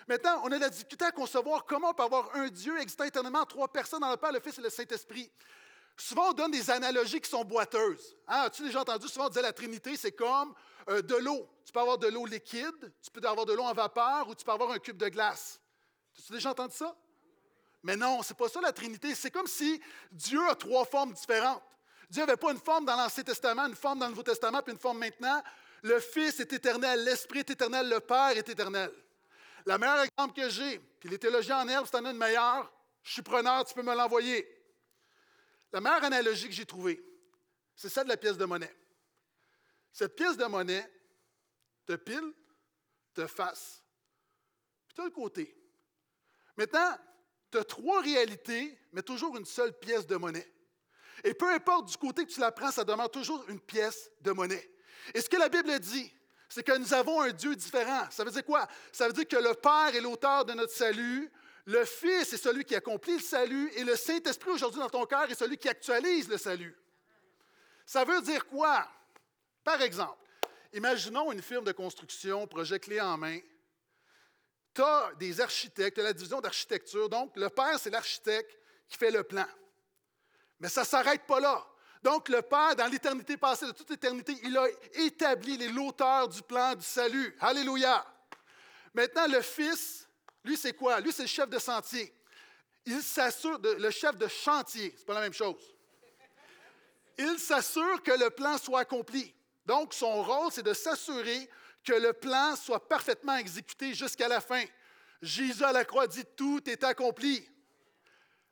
Maintenant, 0.07 0.41
on 0.43 0.51
a 0.51 0.57
la 0.57 0.69
difficulté 0.69 1.05
à 1.05 1.11
concevoir 1.11 1.65
comment 1.65 1.91
on 1.91 1.93
peut 1.93 2.03
avoir 2.03 2.35
un 2.35 2.47
Dieu 2.49 2.79
existant 2.79 3.03
éternellement, 3.03 3.45
trois 3.45 3.67
personnes 3.67 4.01
dans 4.01 4.09
le 4.09 4.17
Père, 4.17 4.31
le 4.31 4.39
Fils 4.39 4.57
et 4.57 4.61
le 4.61 4.69
Saint-Esprit. 4.69 5.31
Souvent, 5.95 6.29
on 6.29 6.33
donne 6.33 6.51
des 6.51 6.69
analogies 6.71 7.21
qui 7.21 7.29
sont 7.29 7.45
boiteuses. 7.45 8.15
Hein, 8.27 8.41
as-tu 8.45 8.63
déjà 8.63 8.81
entendu? 8.81 9.07
Souvent, 9.07 9.27
on 9.27 9.29
disait 9.29 9.41
la 9.41 9.53
Trinité, 9.53 9.95
c'est 9.95 10.11
comme 10.11 10.53
euh, 10.89 11.01
de 11.01 11.15
l'eau. 11.15 11.47
Tu 11.63 11.71
peux 11.71 11.79
avoir 11.79 11.97
de 11.97 12.07
l'eau 12.07 12.25
liquide, 12.25 12.91
tu 13.01 13.11
peux 13.11 13.25
avoir 13.27 13.45
de 13.45 13.53
l'eau 13.53 13.63
en 13.63 13.73
vapeur 13.73 14.27
ou 14.27 14.33
tu 14.33 14.43
peux 14.43 14.51
avoir 14.51 14.71
un 14.71 14.79
cube 14.79 14.97
de 14.97 15.09
glace. 15.09 15.61
As-tu 16.17 16.33
déjà 16.33 16.51
entendu 16.51 16.75
ça? 16.75 16.95
Mais 17.83 17.95
non, 17.95 18.21
c'est 18.21 18.37
pas 18.37 18.47
ça 18.47 18.61
la 18.61 18.71
Trinité. 18.71 19.15
C'est 19.15 19.31
comme 19.31 19.47
si 19.47 19.81
Dieu 20.11 20.41
a 20.47 20.55
trois 20.55 20.85
formes 20.85 21.13
différentes. 21.13 21.63
Dieu 22.09 22.25
n'avait 22.25 22.37
pas 22.37 22.51
une 22.51 22.59
forme 22.59 22.85
dans 22.85 22.95
l'Ancien 22.95 23.23
Testament, 23.23 23.67
une 23.67 23.75
forme 23.75 23.99
dans 23.99 24.05
le 24.05 24.11
Nouveau 24.11 24.23
Testament, 24.23 24.61
puis 24.61 24.73
une 24.73 24.79
forme 24.79 24.99
maintenant. 24.99 25.41
Le 25.81 25.99
Fils 25.99 26.39
est 26.39 26.53
éternel, 26.53 27.03
l'Esprit 27.03 27.39
est 27.39 27.49
éternel, 27.49 27.89
le 27.89 27.99
Père 27.99 28.37
est 28.37 28.47
éternel. 28.47 28.91
Le 29.65 29.77
meilleur 29.77 30.01
exemple 30.01 30.39
que 30.39 30.49
j'ai, 30.49 30.77
puis 30.99 31.09
les 31.09 31.17
théologiens 31.17 31.59
en 31.59 31.67
herbe, 31.67 31.87
si 31.87 31.95
en 31.95 32.05
as 32.05 32.11
une 32.11 32.17
meilleure, 32.17 32.71
je 33.03 33.13
suis 33.13 33.21
preneur, 33.21 33.65
tu 33.65 33.73
peux 33.73 33.81
me 33.81 33.95
l'envoyer. 33.95 34.47
La 35.71 35.81
meilleure 35.81 36.03
analogie 36.03 36.47
que 36.47 36.53
j'ai 36.53 36.65
trouvée, 36.65 37.03
c'est 37.75 37.89
celle 37.89 38.03
de 38.03 38.09
la 38.09 38.17
pièce 38.17 38.37
de 38.37 38.45
monnaie. 38.45 38.75
Cette 39.91 40.15
pièce 40.15 40.37
de 40.37 40.45
monnaie 40.45 40.91
te 41.85 41.93
pile, 41.93 42.33
te 43.13 43.25
face, 43.25 43.83
puis 44.87 44.95
tu 44.95 45.01
as 45.01 45.05
le 45.05 45.11
côté. 45.11 45.55
Maintenant, 46.57 46.97
tu 47.51 47.57
as 47.57 47.63
trois 47.63 48.01
réalités, 48.01 48.77
mais 48.93 49.01
toujours 49.01 49.37
une 49.37 49.45
seule 49.45 49.77
pièce 49.77 50.07
de 50.07 50.15
monnaie. 50.15 50.51
Et 51.23 51.33
peu 51.33 51.49
importe 51.51 51.89
du 51.89 51.97
côté 51.97 52.25
que 52.25 52.31
tu 52.31 52.39
la 52.39 52.51
prends, 52.51 52.71
ça 52.71 52.83
demeure 52.83 53.11
toujours 53.11 53.43
une 53.49 53.59
pièce 53.59 54.09
de 54.21 54.31
monnaie. 54.31 54.71
Et 55.13 55.21
ce 55.21 55.29
que 55.29 55.37
la 55.37 55.49
Bible 55.49 55.77
dit, 55.79 56.11
c'est 56.49 56.63
que 56.63 56.77
nous 56.77 56.93
avons 56.93 57.21
un 57.21 57.31
Dieu 57.31 57.55
différent. 57.55 58.07
Ça 58.09 58.23
veut 58.23 58.31
dire 58.31 58.45
quoi? 58.45 58.67
Ça 58.91 59.07
veut 59.07 59.13
dire 59.13 59.27
que 59.27 59.37
le 59.37 59.53
Père 59.53 59.95
est 59.95 60.01
l'auteur 60.01 60.45
de 60.45 60.53
notre 60.53 60.73
salut, 60.73 61.31
le 61.65 61.85
Fils 61.85 62.33
est 62.33 62.37
celui 62.37 62.65
qui 62.65 62.75
accomplit 62.75 63.13
le 63.13 63.23
salut, 63.23 63.71
et 63.75 63.83
le 63.83 63.95
Saint-Esprit 63.95 64.51
aujourd'hui 64.51 64.79
dans 64.79 64.89
ton 64.89 65.05
cœur 65.05 65.29
est 65.29 65.35
celui 65.35 65.57
qui 65.57 65.69
actualise 65.69 66.27
le 66.27 66.37
salut. 66.37 66.75
Ça 67.85 68.03
veut 68.03 68.21
dire 68.21 68.45
quoi? 68.47 68.87
Par 69.63 69.81
exemple, 69.81 70.17
imaginons 70.73 71.31
une 71.31 71.41
firme 71.41 71.65
de 71.65 71.71
construction, 71.71 72.47
projet 72.47 72.79
clé 72.79 72.99
en 72.99 73.17
main. 73.17 73.39
Tu 74.73 74.81
as 74.81 75.11
des 75.19 75.41
architectes, 75.41 75.95
tu 75.95 76.01
as 76.01 76.05
la 76.05 76.13
division 76.13 76.39
d'architecture. 76.39 77.09
Donc, 77.09 77.33
le 77.35 77.49
Père, 77.49 77.79
c'est 77.79 77.89
l'architecte 77.89 78.57
qui 78.87 78.97
fait 78.97 79.11
le 79.11 79.23
plan. 79.23 79.45
Mais 80.59 80.69
ça 80.69 80.81
ne 80.81 80.85
s'arrête 80.85 81.25
pas 81.25 81.39
là. 81.39 81.65
Donc, 82.01 82.29
le 82.29 82.41
Père, 82.41 82.75
dans 82.75 82.87
l'éternité 82.87 83.37
passée, 83.37 83.65
de 83.65 83.71
toute 83.71 83.89
l'éternité, 83.89 84.35
il 84.43 84.57
a 84.57 84.67
établi 84.93 85.57
l'auteur 85.69 86.27
du 86.27 86.41
plan 86.41 86.73
du 86.75 86.85
salut. 86.85 87.35
Alléluia. 87.39 88.05
Maintenant, 88.93 89.27
le 89.27 89.41
Fils, 89.41 90.07
lui, 90.43 90.57
c'est 90.57 90.73
quoi? 90.73 90.99
Lui, 90.99 91.11
c'est 91.11 91.23
le 91.23 91.27
chef 91.27 91.49
de 91.49 91.59
sentier. 91.59 92.13
Il 92.85 93.01
s'assure, 93.01 93.59
le 93.61 93.91
chef 93.91 94.17
de 94.17 94.27
chantier, 94.27 94.93
c'est 94.97 95.05
pas 95.05 95.13
la 95.13 95.21
même 95.21 95.33
chose. 95.33 95.61
Il 97.17 97.37
s'assure 97.37 98.01
que 98.01 98.11
le 98.11 98.29
plan 98.31 98.57
soit 98.57 98.79
accompli. 98.79 99.35
Donc, 99.65 99.93
son 99.93 100.23
rôle, 100.23 100.51
c'est 100.51 100.63
de 100.63 100.73
s'assurer 100.73 101.47
que 101.83 101.93
le 101.93 102.13
plan 102.13 102.55
soit 102.55 102.87
parfaitement 102.87 103.35
exécuté 103.37 103.93
jusqu'à 103.93 104.27
la 104.27 104.41
fin. 104.41 104.63
Jésus 105.21 105.63
à 105.63 105.71
la 105.71 105.85
croix 105.85 106.07
dit 106.07 106.23
tout 106.35 106.61
est 106.69 106.83
accompli. 106.83 107.47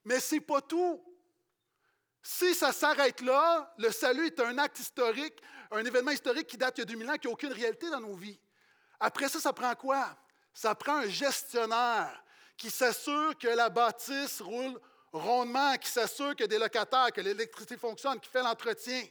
Mais 0.05 0.19
ce 0.19 0.35
n'est 0.35 0.41
pas 0.41 0.61
tout. 0.61 1.03
Si 2.21 2.53
ça 2.53 2.71
s'arrête 2.71 3.21
là, 3.21 3.73
le 3.77 3.91
salut 3.91 4.27
est 4.27 4.39
un 4.39 4.57
acte 4.57 4.79
historique, 4.79 5.41
un 5.71 5.83
événement 5.83 6.11
historique 6.11 6.47
qui 6.47 6.57
date 6.57 6.77
il 6.77 6.81
y 6.81 6.83
a 6.83 6.85
2000 6.85 7.09
ans, 7.09 7.17
qui 7.17 7.27
n'a 7.27 7.33
aucune 7.33 7.53
réalité 7.53 7.89
dans 7.89 8.01
nos 8.01 8.15
vies. 8.15 8.39
Après 8.99 9.29
ça, 9.29 9.39
ça 9.39 9.53
prend 9.53 9.73
quoi? 9.75 10.17
Ça 10.53 10.75
prend 10.75 10.97
un 10.97 11.07
gestionnaire 11.07 12.23
qui 12.57 12.69
s'assure 12.69 13.37
que 13.37 13.47
la 13.47 13.69
bâtisse 13.69 14.41
roule 14.41 14.79
rondement, 15.11 15.77
qui 15.77 15.89
s'assure 15.89 16.35
que 16.35 16.43
des 16.43 16.59
locataires, 16.59 17.11
que 17.13 17.21
l'électricité 17.21 17.77
fonctionne, 17.77 18.19
qui 18.19 18.29
fait 18.29 18.43
l'entretien. 18.43 19.03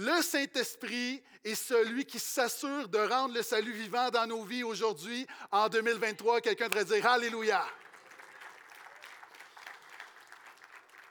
Le 0.00 0.22
Saint-Esprit 0.22 1.20
est 1.42 1.56
celui 1.56 2.04
qui 2.04 2.20
s'assure 2.20 2.88
de 2.88 2.98
rendre 2.98 3.34
le 3.34 3.42
salut 3.42 3.72
vivant 3.72 4.10
dans 4.10 4.28
nos 4.28 4.44
vies 4.44 4.62
aujourd'hui, 4.62 5.26
en 5.50 5.68
2023. 5.68 6.40
Quelqu'un 6.40 6.68
devrait 6.68 6.84
dire 6.84 7.04
Alléluia. 7.04 7.66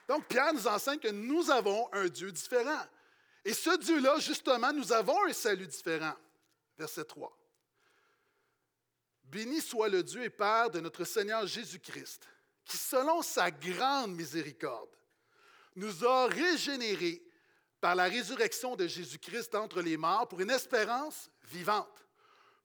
Donc, 0.08 0.26
Pierre 0.28 0.54
nous 0.54 0.66
enseigne 0.68 1.00
que 1.00 1.10
nous 1.10 1.52
avons 1.52 1.90
un 1.92 2.08
Dieu 2.08 2.32
différent. 2.32 2.86
Et 3.44 3.54
ce 3.54 3.78
Dieu-là, 3.78 4.20
justement, 4.20 4.72
nous 4.72 4.94
avons 4.94 5.22
un 5.26 5.34
salut 5.34 5.68
différent. 5.68 6.16
Verset 6.78 7.04
3. 7.04 7.38
Béni 9.26 9.60
soit 9.60 9.90
le 9.90 10.02
Dieu 10.02 10.24
et 10.24 10.30
Père 10.30 10.70
de 10.70 10.80
notre 10.80 11.04
Seigneur 11.04 11.46
Jésus-Christ, 11.46 12.26
qui, 12.64 12.78
selon 12.78 13.22
sa 13.22 13.52
grande 13.52 14.16
miséricorde, 14.16 14.96
nous 15.76 16.06
a 16.06 16.28
régénérés 16.28 17.27
par 17.80 17.96
la 17.96 18.06
résurrection 18.06 18.76
de 18.76 18.88
Jésus-Christ 18.88 19.56
entre 19.56 19.82
les 19.82 19.98
morts 19.98 20.28
pour 20.28 20.42
une 20.42 20.50
espérance 20.50 21.30
vivante, 21.52 22.06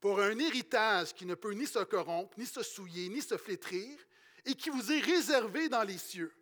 pour 0.00 0.21
un 0.21 0.38
héritage 0.38 1.12
qui 1.14 1.26
ne 1.26 1.35
peut 1.35 1.52
ni 1.52 1.66
se 1.66 1.81
corrompre, 1.81 2.38
ni 2.38 2.47
se 2.47 2.62
souiller, 2.62 3.09
ni 3.09 3.21
se 3.21 3.37
flétrir, 3.37 3.99
et 4.45 4.54
qui 4.54 4.71
vous 4.71 4.92
est 4.92 5.00
réservé 5.00 5.69
dans 5.69 5.83
les 5.83 5.99
cieux. 5.99 6.35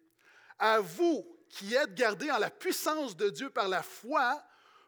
À 0.58 0.80
vous 0.80 1.26
qui 1.48 1.74
êtes 1.74 1.94
gardés 1.94 2.30
en 2.30 2.38
la 2.38 2.50
puissance 2.50 3.16
de 3.16 3.28
Dieu 3.28 3.50
par 3.50 3.68
la 3.68 3.82
foi 3.82 4.42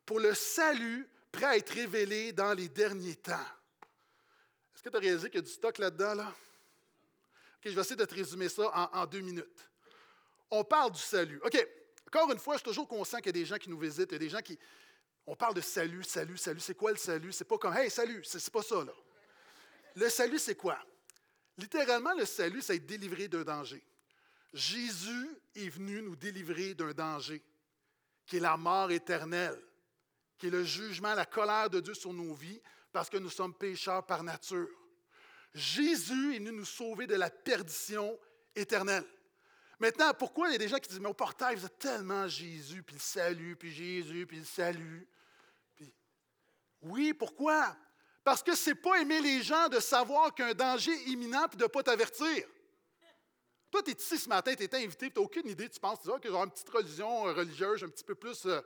pour 0.07 0.21
le 0.21 0.33
salut 0.35 1.09
prêt 1.31 1.47
à 1.47 1.57
être 1.57 1.71
révélé 1.71 2.33
dans 2.33 2.55
les 2.55 2.69
derniers 2.69 3.17
temps. 3.17 3.49
Est-ce 4.75 4.83
que 4.83 4.89
tu 4.89 4.97
as 4.97 5.01
réalisé 5.01 5.29
qu'il 5.29 5.41
y 5.41 5.43
a 5.43 5.47
du 5.47 5.53
stock 5.53 5.79
là-dedans? 5.79 6.15
Là? 6.15 6.35
je 7.65 7.71
vais 7.71 7.81
essayer 7.81 7.97
de 7.97 8.05
te 8.05 8.15
résumer 8.15 8.49
ça 8.49 8.71
en, 8.75 9.01
en 9.01 9.07
deux 9.07 9.21
minutes. 9.21 9.69
On 10.51 10.65
parle 10.65 10.93
du 10.93 11.01
salut. 11.01 11.41
OK, 11.45 11.67
encore 12.13 12.31
une 12.31 12.39
fois, 12.39 12.55
je 12.55 12.59
suis 12.59 12.69
toujours 12.69 12.87
conscient 12.87 13.19
qu'il 13.19 13.27
y 13.27 13.31
a 13.31 13.33
des 13.33 13.47
gens 13.47 13.57
qui 13.57 13.71
nous 13.71 13.79
visitent, 13.79 14.11
il 14.11 14.13
y 14.13 14.17
a 14.17 14.19
des 14.19 14.29
gens 14.29 14.43
qui. 14.43 14.59
On 15.27 15.35
parle 15.35 15.55
de 15.55 15.63
salut, 15.63 16.05
salut, 16.05 16.37
salut. 16.37 16.61
C'est 16.61 16.75
quoi 16.75 16.91
le 16.91 16.99
salut? 16.99 17.33
C'est 17.33 17.47
pas 17.47 17.57
comme 17.57 17.75
Hey, 17.75 17.91
salut, 17.91 18.23
c'est 18.23 18.51
pas 18.51 18.63
ça, 18.63 18.85
là. 18.85 18.93
Le 19.95 20.11
salut, 20.11 20.39
c'est 20.39 20.55
quoi? 20.55 20.79
Littéralement, 21.57 22.13
le 22.13 22.27
salut, 22.27 22.61
c'est 22.61 22.77
être 22.77 22.85
délivré 22.85 23.29
d'un 23.29 23.45
danger. 23.45 23.83
Jésus 24.53 25.29
est 25.55 25.71
venu 25.71 26.03
nous 26.03 26.15
délivrer 26.15 26.75
d'un 26.75 26.93
danger, 26.93 27.43
qui 28.27 28.37
est 28.37 28.41
la 28.41 28.59
mort 28.59 28.91
éternelle, 28.91 29.59
qui 30.37 30.49
est 30.49 30.51
le 30.51 30.65
jugement, 30.65 31.15
la 31.15 31.25
colère 31.25 31.71
de 31.71 31.81
Dieu 31.81 31.95
sur 31.95 32.13
nos 32.13 32.35
vies, 32.35 32.61
parce 32.93 33.09
que 33.09 33.17
nous 33.17 33.31
sommes 33.31 33.55
pécheurs 33.55 34.05
par 34.05 34.23
nature. 34.23 34.69
Jésus 35.55 36.35
est 36.35 36.39
venu 36.41 36.53
nous 36.53 36.67
sauver 36.67 37.07
de 37.07 37.15
la 37.15 37.31
perdition 37.31 38.19
éternelle. 38.55 39.07
Maintenant, 39.83 40.15
pourquoi 40.15 40.47
il 40.47 40.53
y 40.53 40.55
a 40.55 40.59
des 40.59 40.69
gens 40.69 40.79
qui 40.79 40.89
disent, 40.89 41.01
mais 41.01 41.09
au 41.09 41.13
portail, 41.13 41.57
vous 41.57 41.67
êtes 41.67 41.77
tellement 41.77 42.29
Jésus, 42.29 42.85
puis 42.85 42.95
le 42.95 43.01
salut, 43.01 43.57
puis 43.57 43.73
Jésus, 43.73 44.29
puis 44.29 44.39
le 44.39 44.45
salut? 44.45 45.09
Oui, 46.83 47.13
pourquoi? 47.13 47.77
Parce 48.23 48.45
que 48.45 48.55
ce 48.55 48.71
n'est 48.71 48.77
pas 48.77 49.01
aimer 49.01 49.21
les 49.21 49.43
gens 49.43 49.69
de 49.69 49.81
savoir 49.81 50.33
qu'un 50.37 50.55
danger 50.55 50.95
imminent 51.09 51.49
puis 51.49 51.57
de 51.57 51.65
ne 51.65 51.69
pas 51.69 51.83
t'avertir. 51.83 52.47
Toi, 53.73 53.83
tu 53.83 53.91
es 53.91 53.95
ici 53.95 54.19
ce 54.19 54.29
matin, 54.29 54.55
tu 54.55 54.63
es 54.63 54.73
invité, 54.77 55.11
tu 55.11 55.19
n'as 55.19 55.25
aucune 55.25 55.49
idée, 55.49 55.69
tu 55.69 55.81
penses, 55.81 55.99
que 55.99 56.29
j'aurai 56.29 56.45
une 56.45 56.53
petite 56.53 56.71
religion 56.71 57.27
euh, 57.27 57.33
religieuse 57.33 57.83
un 57.83 57.89
petit 57.89 58.05
peu 58.05 58.15
plus 58.15 58.47
euh, 58.47 58.61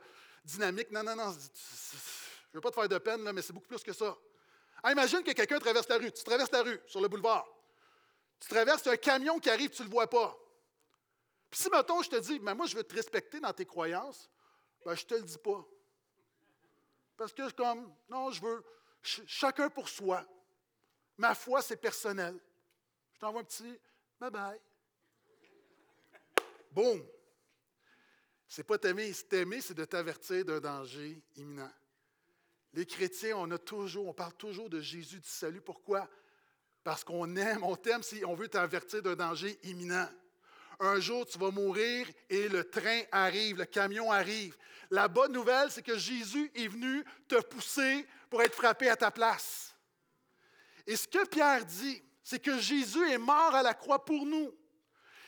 dynamique. 0.45 0.91
Non, 0.91 1.01
non, 1.01 1.15
non, 1.15 1.31
je 1.31 1.37
ne 1.37 2.53
veux 2.53 2.61
pas 2.61 2.69
te 2.69 2.75
faire 2.75 2.89
de 2.89 2.97
peine, 2.99 3.23
là, 3.23 3.33
mais 3.33 3.41
c'est 3.41 3.53
beaucoup 3.53 3.69
plus 3.69 3.81
que 3.81 3.93
ça. 3.93 4.15
Ah, 4.83 4.91
imagine 4.91 5.23
que 5.23 5.31
quelqu'un 5.31 5.57
traverse 5.57 5.87
la 5.87 5.97
rue. 5.97 6.11
Tu 6.11 6.23
traverses 6.23 6.51
la 6.51 6.61
rue 6.61 6.79
sur 6.85 7.01
le 7.01 7.07
boulevard. 7.07 7.47
Tu 8.39 8.49
traverses 8.49 8.85
un 8.85 8.97
camion 8.97 9.39
qui 9.39 9.49
arrive, 9.49 9.71
tu 9.71 9.81
ne 9.81 9.87
le 9.87 9.91
vois 9.91 10.07
pas. 10.07 10.37
Si, 11.57 11.71
mettons, 11.71 12.03
je 12.03 12.09
te 12.11 12.17
dis, 12.17 12.39
mais 12.39 12.53
moi, 12.53 12.67
je 12.67 12.75
veux 12.75 12.83
te 12.83 12.93
respecter 12.93 13.39
dans 13.39 13.51
tes 13.51 13.65
croyances, 13.65 14.29
ben, 14.85 14.93
je 14.93 15.01
ne 15.01 15.07
te 15.07 15.15
le 15.15 15.23
dis 15.23 15.39
pas. 15.39 15.67
Parce 17.17 17.33
que, 17.33 17.49
comme, 17.53 17.91
non, 18.07 18.29
je 18.29 18.39
veux 18.39 18.63
chacun 19.01 19.67
pour 19.67 19.89
soi. 19.89 20.23
Ma 21.17 21.33
foi, 21.33 21.63
c'est 21.63 21.77
personnel. 21.77 22.39
Je 23.11 23.19
t'envoie 23.19 23.41
un 23.41 23.43
petit 23.43 23.75
bye-bye. 24.21 24.59
Boum! 26.69 27.03
C'est 28.47 28.63
pas 28.63 28.77
t'aimer, 28.77 29.11
t'aimer, 29.27 29.59
c'est 29.59 29.73
de 29.73 29.85
t'avertir 29.85 30.45
d'un 30.45 30.59
danger 30.59 31.19
imminent. 31.37 31.73
Les 32.73 32.85
chrétiens, 32.85 33.35
on 33.35 33.49
a 33.49 33.57
toujours, 33.57 34.07
on 34.07 34.13
parle 34.13 34.35
toujours 34.35 34.69
de 34.69 34.79
Jésus 34.79 35.21
du 35.21 35.27
salut. 35.27 35.61
Pourquoi? 35.61 36.07
Parce 36.83 37.03
qu'on 37.03 37.35
aime, 37.35 37.63
on 37.63 37.75
t'aime 37.75 38.03
si 38.03 38.23
on 38.25 38.35
veut 38.35 38.47
t'avertir 38.47 39.01
d'un 39.01 39.15
danger 39.15 39.57
imminent. 39.63 40.07
Un 40.79 40.99
jour, 40.99 41.25
tu 41.25 41.39
vas 41.39 41.49
mourir 41.49 42.07
et 42.29 42.47
le 42.49 42.63
train 42.63 43.01
arrive, 43.11 43.57
le 43.57 43.65
camion 43.65 44.11
arrive. 44.11 44.55
La 44.91 45.07
bonne 45.07 45.31
nouvelle, 45.31 45.71
c'est 45.71 45.81
que 45.81 45.97
Jésus 45.97 46.51
est 46.55 46.67
venu 46.67 47.03
te 47.27 47.35
pousser 47.41 48.05
pour 48.29 48.41
être 48.43 48.53
frappé 48.53 48.89
à 48.89 48.95
ta 48.95 49.09
place. 49.09 49.75
Et 50.85 50.95
ce 50.95 51.07
que 51.07 51.25
Pierre 51.27 51.65
dit, 51.65 52.01
c'est 52.23 52.39
que 52.39 52.59
Jésus 52.59 53.09
est 53.09 53.17
mort 53.17 53.55
à 53.55 53.63
la 53.63 53.73
croix 53.73 54.05
pour 54.05 54.25
nous. 54.25 54.53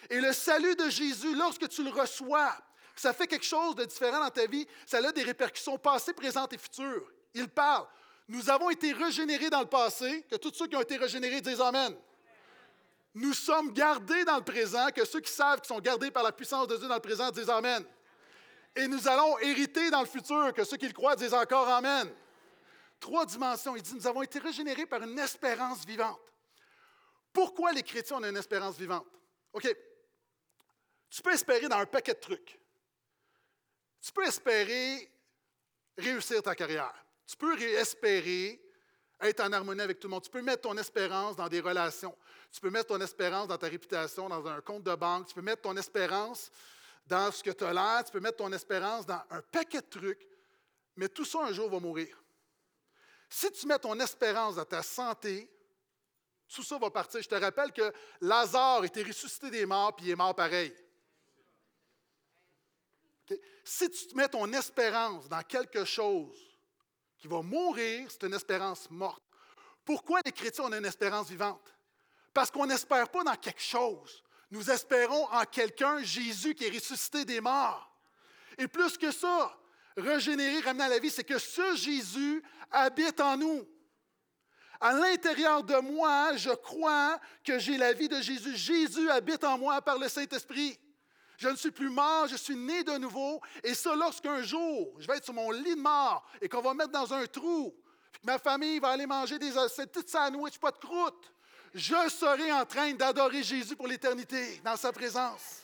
Et 0.09 0.21
le 0.21 0.33
salut 0.33 0.75
de 0.75 0.89
Jésus, 0.89 1.35
lorsque 1.35 1.67
tu 1.67 1.83
le 1.83 1.89
reçois, 1.89 2.55
ça 2.95 3.13
fait 3.13 3.27
quelque 3.27 3.45
chose 3.45 3.75
de 3.75 3.85
différent 3.85 4.19
dans 4.19 4.29
ta 4.29 4.45
vie, 4.45 4.67
ça 4.85 4.97
a 4.97 5.11
des 5.11 5.23
répercussions 5.23 5.77
passées, 5.77 6.13
présentes 6.13 6.53
et 6.53 6.57
futures. 6.57 7.11
Il 7.33 7.47
parle. 7.47 7.87
Nous 8.27 8.49
avons 8.49 8.69
été 8.69 8.91
régénérés 8.93 9.49
dans 9.49 9.61
le 9.61 9.67
passé, 9.67 10.25
que 10.29 10.35
tous 10.35 10.53
ceux 10.53 10.67
qui 10.67 10.75
ont 10.75 10.81
été 10.81 10.97
régénérés 10.97 11.41
disent 11.41 11.61
Amen. 11.61 11.95
Nous 13.15 13.33
sommes 13.33 13.73
gardés 13.73 14.23
dans 14.25 14.37
le 14.37 14.43
présent, 14.43 14.89
que 14.89 15.03
ceux 15.05 15.19
qui 15.19 15.31
savent 15.31 15.61
qu'ils 15.61 15.67
sont 15.67 15.79
gardés 15.79 16.11
par 16.11 16.23
la 16.23 16.31
puissance 16.31 16.67
de 16.67 16.77
Dieu 16.77 16.87
dans 16.87 16.95
le 16.95 17.01
présent 17.01 17.31
disent 17.31 17.49
Amen. 17.49 17.83
Et 18.75 18.87
nous 18.87 19.07
allons 19.07 19.37
hériter 19.39 19.89
dans 19.89 20.01
le 20.01 20.05
futur, 20.05 20.53
que 20.53 20.63
ceux 20.63 20.77
qui 20.77 20.87
le 20.87 20.93
croient 20.93 21.15
disent 21.15 21.33
encore 21.33 21.67
Amen. 21.67 22.09
Trois 22.99 23.25
dimensions. 23.25 23.75
Il 23.75 23.81
dit 23.81 23.95
Nous 23.95 24.07
avons 24.07 24.21
été 24.21 24.39
régénérés 24.39 24.85
par 24.85 25.01
une 25.01 25.17
espérance 25.17 25.85
vivante. 25.85 26.21
Pourquoi 27.33 27.71
les 27.71 27.83
chrétiens 27.83 28.17
ont 28.17 28.23
une 28.23 28.37
espérance 28.37 28.77
vivante? 28.77 29.07
OK. 29.53 29.67
Tu 31.09 31.21
peux 31.21 31.33
espérer 31.33 31.67
dans 31.67 31.77
un 31.77 31.85
paquet 31.85 32.13
de 32.13 32.19
trucs. 32.19 32.59
Tu 34.01 34.11
peux 34.11 34.25
espérer 34.25 35.11
réussir 35.97 36.41
ta 36.41 36.55
carrière. 36.55 36.93
Tu 37.25 37.35
peux 37.35 37.59
espérer 37.61 38.61
être 39.21 39.41
en 39.41 39.51
harmonie 39.51 39.81
avec 39.81 39.99
tout 39.99 40.07
le 40.07 40.11
monde. 40.11 40.23
Tu 40.23 40.29
peux 40.29 40.41
mettre 40.41 40.61
ton 40.61 40.77
espérance 40.77 41.35
dans 41.35 41.47
des 41.47 41.59
relations. 41.59 42.15
Tu 42.51 42.61
peux 42.61 42.69
mettre 42.69 42.87
ton 42.87 43.01
espérance 43.01 43.47
dans 43.47 43.57
ta 43.57 43.67
réputation, 43.67 44.29
dans 44.29 44.45
un 44.47 44.61
compte 44.61 44.83
de 44.83 44.95
banque. 44.95 45.27
Tu 45.27 45.33
peux 45.33 45.41
mettre 45.41 45.61
ton 45.63 45.75
espérance 45.75 46.51
dans 47.05 47.31
ce 47.31 47.43
que 47.43 47.51
tu 47.51 47.63
as 47.63 47.73
l'air. 47.73 48.03
Tu 48.05 48.11
peux 48.11 48.19
mettre 48.19 48.37
ton 48.37 48.51
espérance 48.53 49.05
dans 49.05 49.21
un 49.29 49.41
paquet 49.51 49.81
de 49.81 49.87
trucs. 49.87 50.27
Mais 50.95 51.09
tout 51.09 51.25
ça, 51.25 51.39
un 51.41 51.51
jour, 51.51 51.69
va 51.69 51.79
mourir. 51.79 52.21
Si 53.29 53.51
tu 53.51 53.67
mets 53.67 53.77
ton 53.77 53.99
espérance 53.99 54.55
dans 54.55 54.65
ta 54.65 54.81
santé, 54.81 55.49
tout 56.47 56.63
ça 56.63 56.77
va 56.77 56.89
partir. 56.89 57.21
Je 57.21 57.29
te 57.29 57.35
rappelle 57.35 57.71
que 57.71 57.93
Lazare 58.21 58.85
était 58.85 59.03
ressuscité 59.03 59.51
des 59.51 59.65
morts, 59.65 59.95
puis 59.95 60.07
il 60.07 60.11
est 60.11 60.15
mort 60.15 60.35
pareil. 60.35 60.73
Si 63.63 63.89
tu 63.89 64.15
mets 64.15 64.29
ton 64.29 64.51
espérance 64.53 65.29
dans 65.29 65.43
quelque 65.43 65.85
chose 65.85 66.48
qui 67.19 67.27
va 67.27 67.41
mourir, 67.41 68.07
c'est 68.09 68.25
une 68.25 68.33
espérance 68.33 68.89
morte. 68.89 69.23
Pourquoi 69.83 70.21
les 70.25 70.31
chrétiens 70.31 70.65
ont 70.65 70.73
une 70.73 70.85
espérance 70.85 71.29
vivante? 71.29 71.75
Parce 72.33 72.49
qu'on 72.49 72.65
n'espère 72.65 73.09
pas 73.09 73.23
dans 73.23 73.35
quelque 73.35 73.61
chose. 73.61 74.23
Nous 74.51 74.69
espérons 74.71 75.25
en 75.31 75.43
quelqu'un, 75.45 76.01
Jésus, 76.01 76.55
qui 76.55 76.65
est 76.65 76.69
ressuscité 76.69 77.25
des 77.25 77.41
morts. 77.41 77.91
Et 78.57 78.67
plus 78.67 78.97
que 78.97 79.11
ça, 79.11 79.55
régénérer, 79.97 80.59
ramener 80.61 80.85
à 80.85 80.89
la 80.89 80.99
vie, 80.99 81.09
c'est 81.09 81.23
que 81.23 81.37
ce 81.37 81.75
Jésus 81.75 82.43
habite 82.71 83.19
en 83.19 83.37
nous. 83.37 83.67
À 84.79 84.93
l'intérieur 84.93 85.63
de 85.63 85.75
moi, 85.75 86.35
je 86.37 86.51
crois 86.51 87.19
que 87.43 87.59
j'ai 87.59 87.77
la 87.77 87.91
vie 87.93 88.07
de 88.07 88.21
Jésus. 88.21 88.55
Jésus 88.55 89.09
habite 89.09 89.43
en 89.43 89.57
moi 89.57 89.81
par 89.81 89.97
le 89.97 90.07
Saint-Esprit. 90.07 90.79
Je 91.39 91.47
ne 91.47 91.55
suis 91.55 91.71
plus 91.71 91.89
mort, 91.89 92.27
je 92.27 92.35
suis 92.35 92.57
né 92.57 92.83
de 92.83 92.97
nouveau. 92.97 93.41
Et 93.63 93.73
ça, 93.73 93.95
lorsqu'un 93.95 94.41
jour, 94.41 94.93
je 94.99 95.07
vais 95.07 95.15
être 95.15 95.23
sur 95.23 95.33
mon 95.33 95.51
lit 95.51 95.73
de 95.73 95.79
mort 95.79 96.29
et 96.41 96.49
qu'on 96.49 96.59
va 96.59 96.73
me 96.73 96.79
mettre 96.79 96.91
dans 96.91 97.13
un 97.13 97.25
trou, 97.27 97.73
que 98.11 98.25
ma 98.25 98.37
famille 98.37 98.77
va 98.79 98.89
aller 98.89 99.05
manger 99.05 99.39
des 99.39 99.49
petites 99.51 100.09
sandwichs, 100.09 100.59
pas 100.59 100.71
de 100.71 100.77
croûte, 100.77 101.33
je 101.73 102.09
serai 102.09 102.51
en 102.51 102.65
train 102.65 102.91
d'adorer 102.93 103.41
Jésus 103.41 103.77
pour 103.77 103.87
l'éternité 103.87 104.59
dans 104.65 104.75
sa 104.75 104.91
présence. 104.91 105.63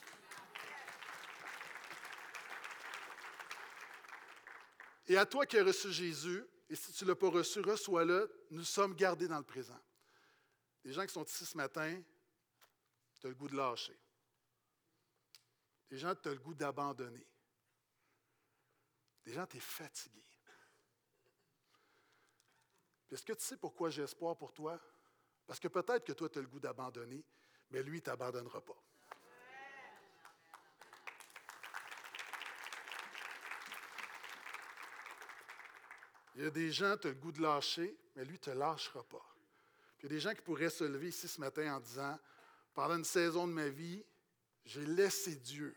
Et 5.08 5.18
à 5.18 5.26
toi 5.26 5.46
qui 5.46 5.58
as 5.58 5.64
reçu 5.64 5.92
Jésus, 5.92 6.42
et 6.70 6.76
si 6.78 6.94
tu 6.94 7.04
ne 7.04 7.10
l'as 7.10 7.16
pas 7.18 7.30
reçu, 7.30 7.60
reçois-le, 7.60 8.32
nous 8.50 8.64
sommes 8.64 8.96
gardés 8.96 9.28
dans 9.28 9.38
le 9.40 9.44
présent. 9.44 9.80
Les 10.86 10.94
gens 10.94 11.06
qui 11.06 11.12
sont 11.12 11.26
ici 11.26 11.46
ce 11.46 11.58
matin, 11.58 12.02
tu 13.20 13.28
as 13.28 13.30
le 13.30 13.36
goût 13.36 13.50
de 13.50 13.58
lâcher. 13.58 14.00
Les 15.92 15.98
gens, 15.98 16.16
tu 16.16 16.30
as 16.30 16.34
le 16.34 16.40
goût 16.40 16.54
d'abandonner. 16.54 17.26
Les 19.26 19.34
gens, 19.34 19.46
tu 19.46 19.58
es 19.58 19.62
fatigué. 19.62 20.24
Est-ce 23.12 23.24
que 23.24 23.34
tu 23.34 23.44
sais 23.44 23.58
pourquoi 23.58 23.90
j'ai 23.90 24.04
espoir 24.04 24.36
pour 24.36 24.52
toi? 24.52 24.80
Parce 25.48 25.60
que 25.60 25.68
peut-être 25.68 26.04
que 26.04 26.14
toi, 26.14 26.28
tu 26.30 26.40
as 26.40 26.42
le 26.42 26.48
goût 26.48 26.60
d'abandonner, 26.60 27.24
mais 27.72 27.84
lui, 27.84 27.98
il 27.98 28.02
ne 28.02 28.06
t'abandonnera 28.06 28.62
pas. 28.62 28.76
Il 36.36 36.44
y 36.44 36.46
a 36.46 36.50
des 36.50 36.72
gens, 36.72 36.98
tu 36.98 37.08
as 37.08 37.12
le 37.12 37.16
goût 37.16 37.32
de 37.32 37.42
lâcher, 37.42 37.98
mais 38.16 38.26
lui, 38.26 38.34
ne 38.34 38.38
te 38.38 38.50
lâchera 38.50 39.04
pas. 39.04 39.26
Puis 39.98 40.08
il 40.08 40.12
y 40.12 40.14
a 40.14 40.18
des 40.18 40.20
gens 40.20 40.34
qui 40.34 40.42
pourraient 40.42 40.70
se 40.70 40.84
lever 40.84 41.08
ici 41.08 41.28
ce 41.28 41.40
matin 41.40 41.76
en 41.76 41.80
disant 41.80 42.20
Pendant 42.74 42.98
une 42.98 43.06
saison 43.06 43.48
de 43.48 43.54
ma 43.54 43.70
vie, 43.70 44.04
j'ai 44.66 44.86
laissé 44.86 45.36
Dieu, 45.36 45.76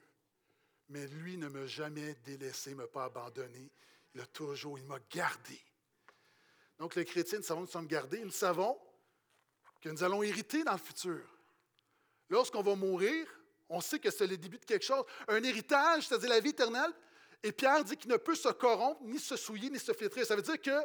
mais 0.88 1.06
lui 1.06 1.36
ne 1.36 1.48
m'a 1.48 1.66
jamais 1.66 2.14
délaissé, 2.24 2.70
ne 2.70 2.76
m'a 2.76 2.86
pas 2.86 3.04
abandonné. 3.04 3.70
Il 4.14 4.20
a 4.20 4.26
toujours, 4.26 4.78
il 4.78 4.84
m'a 4.84 4.98
gardé. 5.10 5.60
Donc, 6.78 6.94
les 6.94 7.04
chrétiens, 7.04 7.38
nous 7.38 7.44
savons 7.44 7.60
que 7.60 7.66
nous 7.66 7.72
sommes 7.72 7.86
gardés. 7.86 8.24
Nous 8.24 8.30
savons 8.30 8.78
que 9.80 9.88
nous 9.88 10.02
allons 10.02 10.22
hériter 10.22 10.64
dans 10.64 10.72
le 10.72 10.78
futur. 10.78 11.20
Lorsqu'on 12.30 12.62
va 12.62 12.74
mourir, 12.74 13.26
on 13.68 13.80
sait 13.80 13.98
que 13.98 14.10
c'est 14.10 14.26
le 14.26 14.36
début 14.36 14.58
de 14.58 14.64
quelque 14.64 14.84
chose. 14.84 15.04
Un 15.28 15.42
héritage, 15.42 16.06
c'est-à-dire 16.06 16.30
la 16.30 16.40
vie 16.40 16.50
éternelle. 16.50 16.92
Et 17.42 17.52
Pierre 17.52 17.84
dit 17.84 17.96
qu'il 17.96 18.10
ne 18.10 18.16
peut 18.16 18.34
se 18.34 18.48
corrompre, 18.48 19.02
ni 19.02 19.18
se 19.18 19.36
souiller, 19.36 19.70
ni 19.70 19.78
se 19.78 19.92
filtrer. 19.92 20.24
Ça 20.24 20.34
veut 20.34 20.42
dire 20.42 20.60
que 20.60 20.84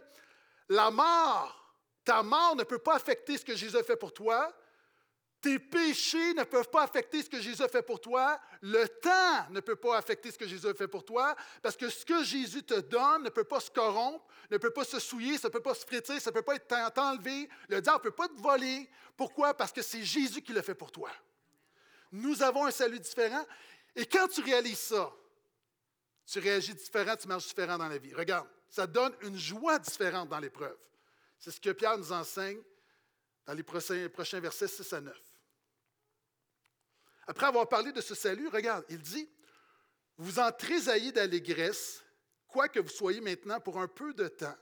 la 0.70 0.92
mort, 0.92 1.76
ta 2.04 2.22
mort 2.22 2.56
ne 2.56 2.64
peut 2.64 2.80
pas 2.80 2.96
affecter 2.96 3.38
ce 3.38 3.46
que 3.46 3.56
Jésus 3.56 3.78
a 3.78 3.84
fait 3.84 3.96
pour 3.96 4.14
toi. 4.14 4.54
Tes 5.44 5.60
péchés 5.60 6.34
ne 6.36 6.46
peuvent 6.46 6.70
pas 6.70 6.84
affecter 6.84 7.22
ce 7.22 7.30
que 7.30 7.42
Jésus 7.42 7.62
a 7.62 7.68
fait 7.68 7.82
pour 7.82 8.00
toi. 8.00 8.40
Le 8.62 8.88
temps 8.88 9.50
ne 9.50 9.60
peut 9.60 9.76
pas 9.76 9.98
affecter 9.98 10.32
ce 10.32 10.38
que 10.38 10.48
Jésus 10.48 10.66
a 10.68 10.74
fait 10.74 10.88
pour 10.88 11.04
toi. 11.04 11.36
Parce 11.62 11.76
que 11.76 11.90
ce 11.90 12.06
que 12.06 12.24
Jésus 12.24 12.64
te 12.64 12.80
donne 12.80 13.24
ne 13.24 13.30
peut 13.30 13.44
pas 13.44 13.60
se 13.60 13.70
corrompre, 13.70 14.26
ne 14.50 14.58
peut 14.58 14.70
pas 14.70 14.86
se 14.86 15.00
souiller, 15.02 15.38
ça 15.38 15.50
ne 15.50 15.52
peut 15.52 15.60
pas 15.60 15.76
se 15.76 15.86
frétiller, 15.86 16.22
ça 16.22 16.30
ne 16.30 16.34
peut 16.36 16.44
pas 16.44 16.56
être 16.56 16.98
enlevé. 16.98 17.50
Le 17.68 17.82
diable 17.82 17.98
ne 17.98 18.04
peut 18.10 18.16
pas 18.16 18.30
te 18.30 18.40
voler. 18.40 18.90
Pourquoi? 19.18 19.54
Parce 19.54 19.74
que 19.74 19.82
c'est 19.82 20.04
Jésus 20.04 20.42
qui 20.42 20.54
le 20.54 20.62
fait 20.62 20.76
pour 20.76 20.94
toi. 20.94 21.12
Nous 22.14 22.42
avons 22.42 22.66
un 22.66 22.72
salut 22.72 23.02
différent. 23.02 23.46
Et 23.98 24.06
quand 24.06 24.30
tu 24.30 24.40
réalises 24.40 24.80
ça, 24.80 25.12
tu 26.26 26.40
réagis 26.40 26.74
différent, 26.74 27.18
tu 27.18 27.28
marches 27.28 27.48
différent 27.48 27.78
dans 27.78 27.90
la 27.90 27.98
vie. 27.98 28.14
Regarde, 28.14 28.48
ça 28.70 28.88
donne 28.88 29.14
une 29.24 29.38
joie 29.38 29.78
différente 29.78 30.30
dans 30.30 30.40
l'épreuve. 30.40 30.78
C'est 31.38 31.52
ce 31.52 31.60
que 31.60 31.72
Pierre 31.72 31.98
nous 31.98 32.14
enseigne 32.14 32.62
dans 33.46 33.54
les 33.54 33.64
prochains 33.64 34.40
versets 34.40 34.70
6 34.70 34.94
à 34.94 35.02
9. 35.02 35.14
Après 37.28 37.46
avoir 37.46 37.68
parlé 37.70 37.92
de 37.92 38.02
ce 38.02 38.16
salut, 38.16 38.48
regarde, 38.48 38.86
il 38.90 39.02
dit, 39.02 39.30
vous 40.18 40.40
en 40.40 40.52
trésaillez 40.52 41.12
d'allégresse, 41.12 42.04
quoique 42.48 42.80
vous 42.80 42.90
soyez 42.90 43.22
maintenant 43.22 43.60
pour 43.60 43.80
un 43.80 43.88
peu 43.88 44.14
de 44.14 44.28
temps, 44.28 44.58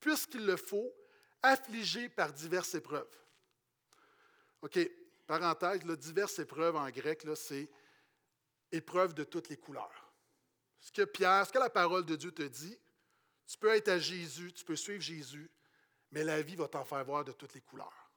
puisqu'il 0.00 0.44
le 0.46 0.56
faut, 0.56 0.92
affligé 1.42 2.08
par 2.08 2.32
diverses 2.32 2.74
épreuves. 2.74 3.14
OK, 4.62 4.78
parenthèse, 5.26 5.84
là, 5.84 5.96
diverses 5.96 6.38
épreuves 6.38 6.76
en 6.76 6.88
grec, 6.90 7.26
c'est 7.34 7.68
épreuves 8.70 9.12
de 9.14 9.24
toutes 9.24 9.48
les 9.48 9.56
couleurs. 9.56 10.12
Ce 10.80 10.90
que 10.92 11.02
Pierre, 11.02 11.46
ce 11.46 11.52
que 11.52 11.58
la 11.58 11.70
parole 11.70 12.04
de 12.04 12.16
Dieu 12.16 12.32
te 12.32 12.42
dit, 12.42 12.78
tu 13.46 13.58
peux 13.58 13.74
être 13.74 13.88
à 13.88 13.98
Jésus, 13.98 14.52
tu 14.52 14.64
peux 14.64 14.76
suivre 14.76 15.02
Jésus, 15.02 15.50
mais 16.10 16.24
la 16.24 16.40
vie 16.42 16.56
va 16.56 16.68
t'en 16.68 16.84
faire 16.84 17.04
voir 17.04 17.24
de 17.24 17.32
toutes 17.32 17.54
les 17.54 17.60
couleurs. 17.60 18.10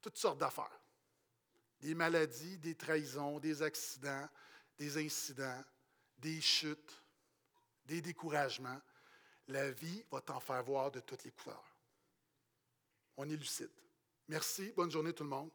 Toutes 0.00 0.16
sortes 0.16 0.38
d'affaires 0.38 0.81
des 1.82 1.94
maladies, 1.96 2.56
des 2.58 2.76
trahisons, 2.76 3.40
des 3.40 3.60
accidents, 3.60 4.28
des 4.78 5.04
incidents, 5.04 5.62
des 6.16 6.40
chutes, 6.40 7.02
des 7.84 8.00
découragements. 8.00 8.80
La 9.48 9.70
vie 9.72 10.04
va 10.10 10.20
t'en 10.20 10.38
faire 10.38 10.62
voir 10.62 10.92
de 10.92 11.00
toutes 11.00 11.24
les 11.24 11.32
couleurs. 11.32 11.76
On 13.16 13.28
est 13.28 13.36
lucide. 13.36 13.70
Merci. 14.28 14.72
Bonne 14.76 14.90
journée 14.90 15.12
tout 15.12 15.24
le 15.24 15.30
monde. 15.30 15.50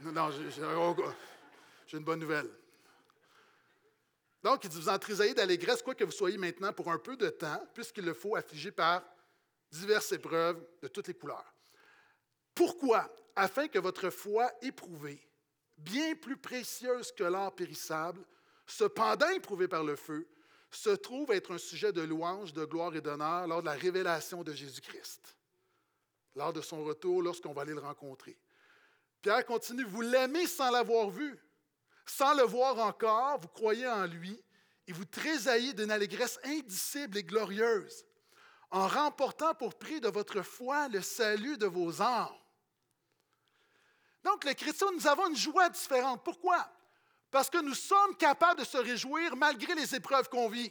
Non, 0.00 0.30
j'ai 0.30 1.98
une 1.98 2.04
bonne 2.04 2.20
nouvelle. 2.20 2.50
Donc, 4.42 4.64
il 4.64 4.70
dit, 4.70 4.76
vous 4.76 4.88
en 4.88 4.98
d'allégresse, 5.34 5.82
quoi 5.82 5.94
que 5.94 6.04
vous 6.04 6.12
soyez 6.12 6.38
maintenant 6.38 6.72
pour 6.72 6.90
un 6.90 6.98
peu 6.98 7.16
de 7.16 7.28
temps, 7.28 7.62
puisqu'il 7.74 8.04
le 8.04 8.14
faut 8.14 8.36
affliger 8.36 8.70
par 8.70 9.04
diverses 9.70 10.12
épreuves 10.12 10.64
de 10.80 10.88
toutes 10.88 11.08
les 11.08 11.14
couleurs. 11.14 11.52
Pourquoi? 12.54 13.14
Afin 13.36 13.68
que 13.68 13.78
votre 13.78 14.10
foi 14.10 14.50
éprouvée, 14.62 15.27
bien 15.78 16.14
plus 16.14 16.36
précieuse 16.36 17.12
que 17.12 17.24
l'or 17.24 17.54
périssable, 17.54 18.24
cependant 18.66 19.28
éprouvée 19.30 19.68
par 19.68 19.84
le 19.84 19.96
feu, 19.96 20.28
se 20.70 20.90
trouve 20.90 21.32
être 21.32 21.52
un 21.52 21.58
sujet 21.58 21.92
de 21.92 22.02
louange, 22.02 22.52
de 22.52 22.64
gloire 22.64 22.94
et 22.94 23.00
d'honneur 23.00 23.46
lors 23.46 23.60
de 23.60 23.66
la 23.66 23.72
révélation 23.72 24.42
de 24.42 24.52
Jésus-Christ, 24.52 25.36
lors 26.34 26.52
de 26.52 26.60
son 26.60 26.84
retour, 26.84 27.22
lorsqu'on 27.22 27.52
va 27.52 27.62
aller 27.62 27.72
le 27.72 27.80
rencontrer. 27.80 28.38
Pierre 29.22 29.46
continue, 29.46 29.84
vous 29.84 30.02
l'aimez 30.02 30.46
sans 30.46 30.70
l'avoir 30.70 31.10
vu, 31.10 31.38
sans 32.06 32.34
le 32.34 32.42
voir 32.42 32.78
encore, 32.78 33.40
vous 33.40 33.48
croyez 33.48 33.88
en 33.88 34.06
lui 34.06 34.42
et 34.86 34.92
vous 34.92 35.04
trésaillez 35.04 35.72
d'une 35.72 35.90
allégresse 35.90 36.38
indicible 36.44 37.18
et 37.18 37.24
glorieuse, 37.24 38.04
en 38.70 38.86
remportant 38.86 39.54
pour 39.54 39.74
prix 39.74 40.00
de 40.00 40.08
votre 40.08 40.42
foi 40.42 40.88
le 40.88 41.02
salut 41.02 41.58
de 41.58 41.66
vos 41.66 42.00
âmes. 42.00 42.28
Donc, 44.28 44.44
les 44.44 44.54
chrétiens, 44.54 44.92
nous 44.92 45.06
avons 45.06 45.28
une 45.28 45.36
joie 45.36 45.70
différente. 45.70 46.22
Pourquoi? 46.22 46.70
Parce 47.30 47.48
que 47.48 47.62
nous 47.62 47.74
sommes 47.74 48.14
capables 48.14 48.60
de 48.60 48.64
se 48.66 48.76
réjouir 48.76 49.34
malgré 49.34 49.74
les 49.74 49.94
épreuves 49.94 50.28
qu'on 50.28 50.50
vit. 50.50 50.70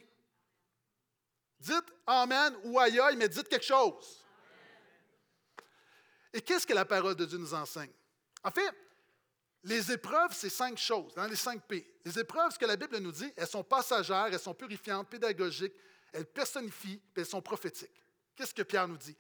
Dites 1.60 1.92
Amen 2.06 2.56
ou 2.66 2.80
aïe 2.80 3.16
mais 3.18 3.28
dites 3.28 3.50
quelque 3.50 3.66
chose. 3.66 4.24
Et 6.32 6.40
qu'est-ce 6.40 6.68
que 6.68 6.74
la 6.74 6.86
parole 6.86 7.16
de 7.16 7.26
Dieu 7.26 7.40
nous 7.40 7.52
enseigne? 7.56 7.90
En 8.44 8.52
fait, 8.52 8.72
les 9.64 9.92
épreuves, 9.92 10.34
c'est 10.34 10.52
cinq 10.52 10.78
choses, 10.78 11.16
dans 11.16 11.26
les 11.26 11.36
cinq 11.36 11.64
P. 11.64 12.00
Les 12.06 12.20
épreuves, 12.20 12.52
ce 12.52 12.60
que 12.60 12.66
la 12.66 12.76
Bible 12.76 13.00
nous 13.00 13.12
dit, 13.12 13.34
elles 13.36 13.48
sont 13.48 13.64
passagères, 13.64 14.28
elles 14.28 14.40
sont 14.40 14.54
purifiantes, 14.54 15.10
pédagogiques, 15.10 15.74
elles 16.14 16.28
personnifient, 16.28 17.02
puis 17.12 17.22
elles 17.22 17.26
sont 17.26 17.42
prophétiques. 17.42 18.04
Qu'est-ce 18.36 18.54
que 18.54 18.62
Pierre 18.62 18.88
nous 18.88 18.98
dit? 18.98 19.18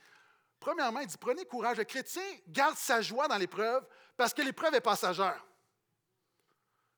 Premièrement, 0.59 0.99
il 0.99 1.07
dit 1.07 1.17
prenez 1.17 1.45
courage. 1.45 1.77
Le 1.77 1.85
chrétien 1.85 2.23
garde 2.47 2.77
sa 2.77 3.01
joie 3.01 3.27
dans 3.27 3.37
l'épreuve 3.37 3.83
parce 4.17 4.33
que 4.33 4.41
l'épreuve 4.41 4.73
est 4.73 4.81
passagère. 4.81 5.45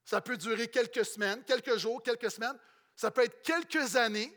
Ça 0.06 0.22
peut 0.22 0.38
durer 0.38 0.70
quelques 0.70 1.06
semaines, 1.06 1.44
quelques 1.44 1.78
jours, 1.78 2.02
quelques 2.02 2.32
semaines. 2.32 2.58
Ça 2.96 3.12
peut 3.12 3.24
être 3.24 3.44
quelques 3.44 3.96
années. 3.96 4.36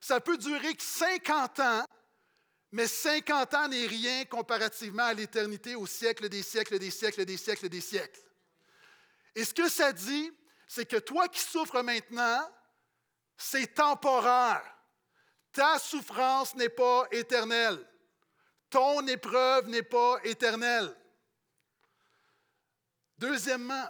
Ça 0.00 0.20
peut 0.20 0.38
durer 0.38 0.74
50 0.78 1.60
ans, 1.60 1.84
mais 2.72 2.86
50 2.86 3.54
ans 3.54 3.68
n'est 3.68 3.86
rien 3.86 4.24
comparativement 4.24 5.04
à 5.04 5.14
l'éternité, 5.14 5.74
au 5.74 5.86
siècle 5.86 6.28
des 6.28 6.42
siècles, 6.42 6.78
des 6.78 6.90
siècles, 6.90 7.24
des 7.24 7.36
siècles, 7.36 7.68
des 7.68 7.80
siècles. 7.80 8.20
Et 9.34 9.44
ce 9.44 9.54
que 9.54 9.68
ça 9.68 9.92
dit, 9.92 10.32
c'est 10.66 10.86
que 10.86 10.96
toi 10.96 11.28
qui 11.28 11.40
souffres 11.40 11.82
maintenant, 11.82 12.48
c'est 13.36 13.74
temporaire. 13.74 14.62
Ta 15.52 15.78
souffrance 15.78 16.54
n'est 16.54 16.68
pas 16.68 17.06
éternelle. 17.10 17.84
Ton 18.70 19.06
épreuve 19.06 19.68
n'est 19.68 19.82
pas 19.82 20.18
éternelle. 20.24 20.94
Deuxièmement, 23.18 23.88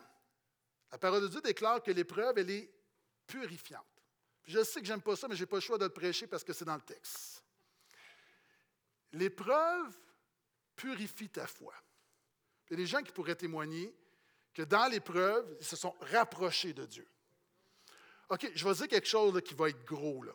la 0.90 0.98
parole 0.98 1.22
de 1.22 1.28
Dieu 1.28 1.40
déclare 1.40 1.82
que 1.82 1.90
l'épreuve, 1.90 2.38
elle 2.38 2.50
est 2.50 2.70
purifiante. 3.26 3.84
je 4.44 4.64
sais 4.64 4.80
que 4.80 4.86
je 4.86 4.92
n'aime 4.92 5.02
pas 5.02 5.16
ça, 5.16 5.28
mais 5.28 5.36
je 5.36 5.42
n'ai 5.42 5.46
pas 5.46 5.56
le 5.56 5.62
choix 5.62 5.76
de 5.76 5.84
le 5.84 5.92
prêcher 5.92 6.26
parce 6.26 6.42
que 6.42 6.52
c'est 6.52 6.64
dans 6.64 6.74
le 6.74 6.80
texte. 6.80 7.44
L'épreuve 9.12 9.96
purifie 10.74 11.28
ta 11.28 11.46
foi. 11.46 11.74
Il 12.66 12.72
y 12.72 12.74
a 12.74 12.76
des 12.76 12.86
gens 12.86 13.02
qui 13.02 13.12
pourraient 13.12 13.36
témoigner 13.36 13.94
que 14.54 14.62
dans 14.62 14.86
l'épreuve, 14.86 15.56
ils 15.60 15.66
se 15.66 15.76
sont 15.76 15.94
rapprochés 16.00 16.72
de 16.72 16.86
Dieu. 16.86 17.06
OK, 18.30 18.50
je 18.54 18.68
vais 18.68 18.74
dire 18.74 18.88
quelque 18.88 19.08
chose 19.08 19.40
qui 19.42 19.54
va 19.54 19.68
être 19.68 19.84
gros. 19.84 20.22
Là, 20.22 20.32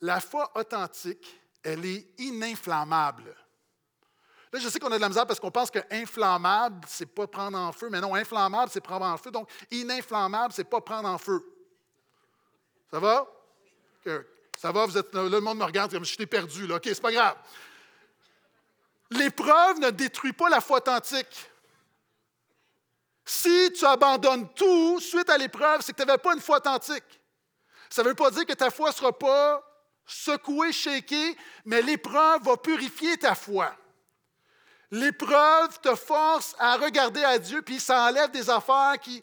La 0.00 0.20
foi 0.20 0.50
authentique, 0.58 1.40
elle 1.62 1.84
est 1.84 2.20
ininflammable. 2.20 3.36
Là, 4.52 4.60
je 4.60 4.68
sais 4.68 4.78
qu'on 4.78 4.90
a 4.92 4.96
de 4.96 5.00
la 5.00 5.08
misère 5.08 5.26
parce 5.26 5.40
qu'on 5.40 5.50
pense 5.50 5.70
que 5.70 5.80
inflammable, 5.90 6.86
c'est 6.88 7.06
pas 7.06 7.26
prendre 7.26 7.58
en 7.58 7.72
feu, 7.72 7.88
mais 7.90 8.00
non, 8.00 8.14
inflammable, 8.14 8.70
c'est 8.70 8.80
prendre 8.80 9.04
en 9.04 9.16
feu. 9.16 9.30
Donc, 9.30 9.48
ininflammable, 9.70 10.52
c'est 10.52 10.64
pas 10.64 10.80
prendre 10.80 11.08
en 11.08 11.18
feu. 11.18 11.44
Ça 12.90 13.00
va? 13.00 13.26
Ça 14.56 14.72
va, 14.72 14.86
vous 14.86 14.96
êtes, 14.96 15.12
là, 15.12 15.28
le 15.28 15.40
monde 15.40 15.58
me 15.58 15.64
regarde 15.64 15.92
comme 15.92 16.04
je 16.04 16.16
t'ai 16.16 16.26
perdu, 16.26 16.66
là. 16.66 16.76
OK, 16.76 16.84
c'est 16.84 17.00
pas 17.00 17.12
grave. 17.12 17.36
L'épreuve 19.10 19.80
ne 19.80 19.90
détruit 19.90 20.32
pas 20.32 20.48
la 20.48 20.60
foi 20.60 20.78
authentique. 20.78 21.50
Si 23.24 23.72
tu 23.72 23.84
abandonnes 23.84 24.48
tout 24.54 25.00
suite 25.00 25.28
à 25.28 25.36
l'épreuve, 25.36 25.80
c'est 25.80 25.92
que 25.92 26.00
tu 26.00 26.06
n'avais 26.06 26.18
pas 26.18 26.34
une 26.34 26.40
foi 26.40 26.58
authentique. 26.58 27.20
Ça 27.90 28.02
ne 28.02 28.08
veut 28.08 28.14
pas 28.14 28.30
dire 28.30 28.46
que 28.46 28.52
ta 28.52 28.70
foi 28.70 28.90
ne 28.90 28.94
sera 28.94 29.12
pas 29.12 29.62
secouée, 30.06 30.72
shakée, 30.72 31.36
mais 31.64 31.82
l'épreuve 31.82 32.42
va 32.44 32.56
purifier 32.56 33.16
ta 33.18 33.34
foi. 33.34 33.74
L'épreuve 34.90 35.80
te 35.80 35.94
force 35.94 36.54
à 36.58 36.76
regarder 36.76 37.24
à 37.24 37.38
Dieu, 37.38 37.62
puis 37.62 37.80
ça 37.80 38.04
enlève 38.04 38.30
des 38.30 38.48
affaires 38.48 38.96
qui, 39.00 39.22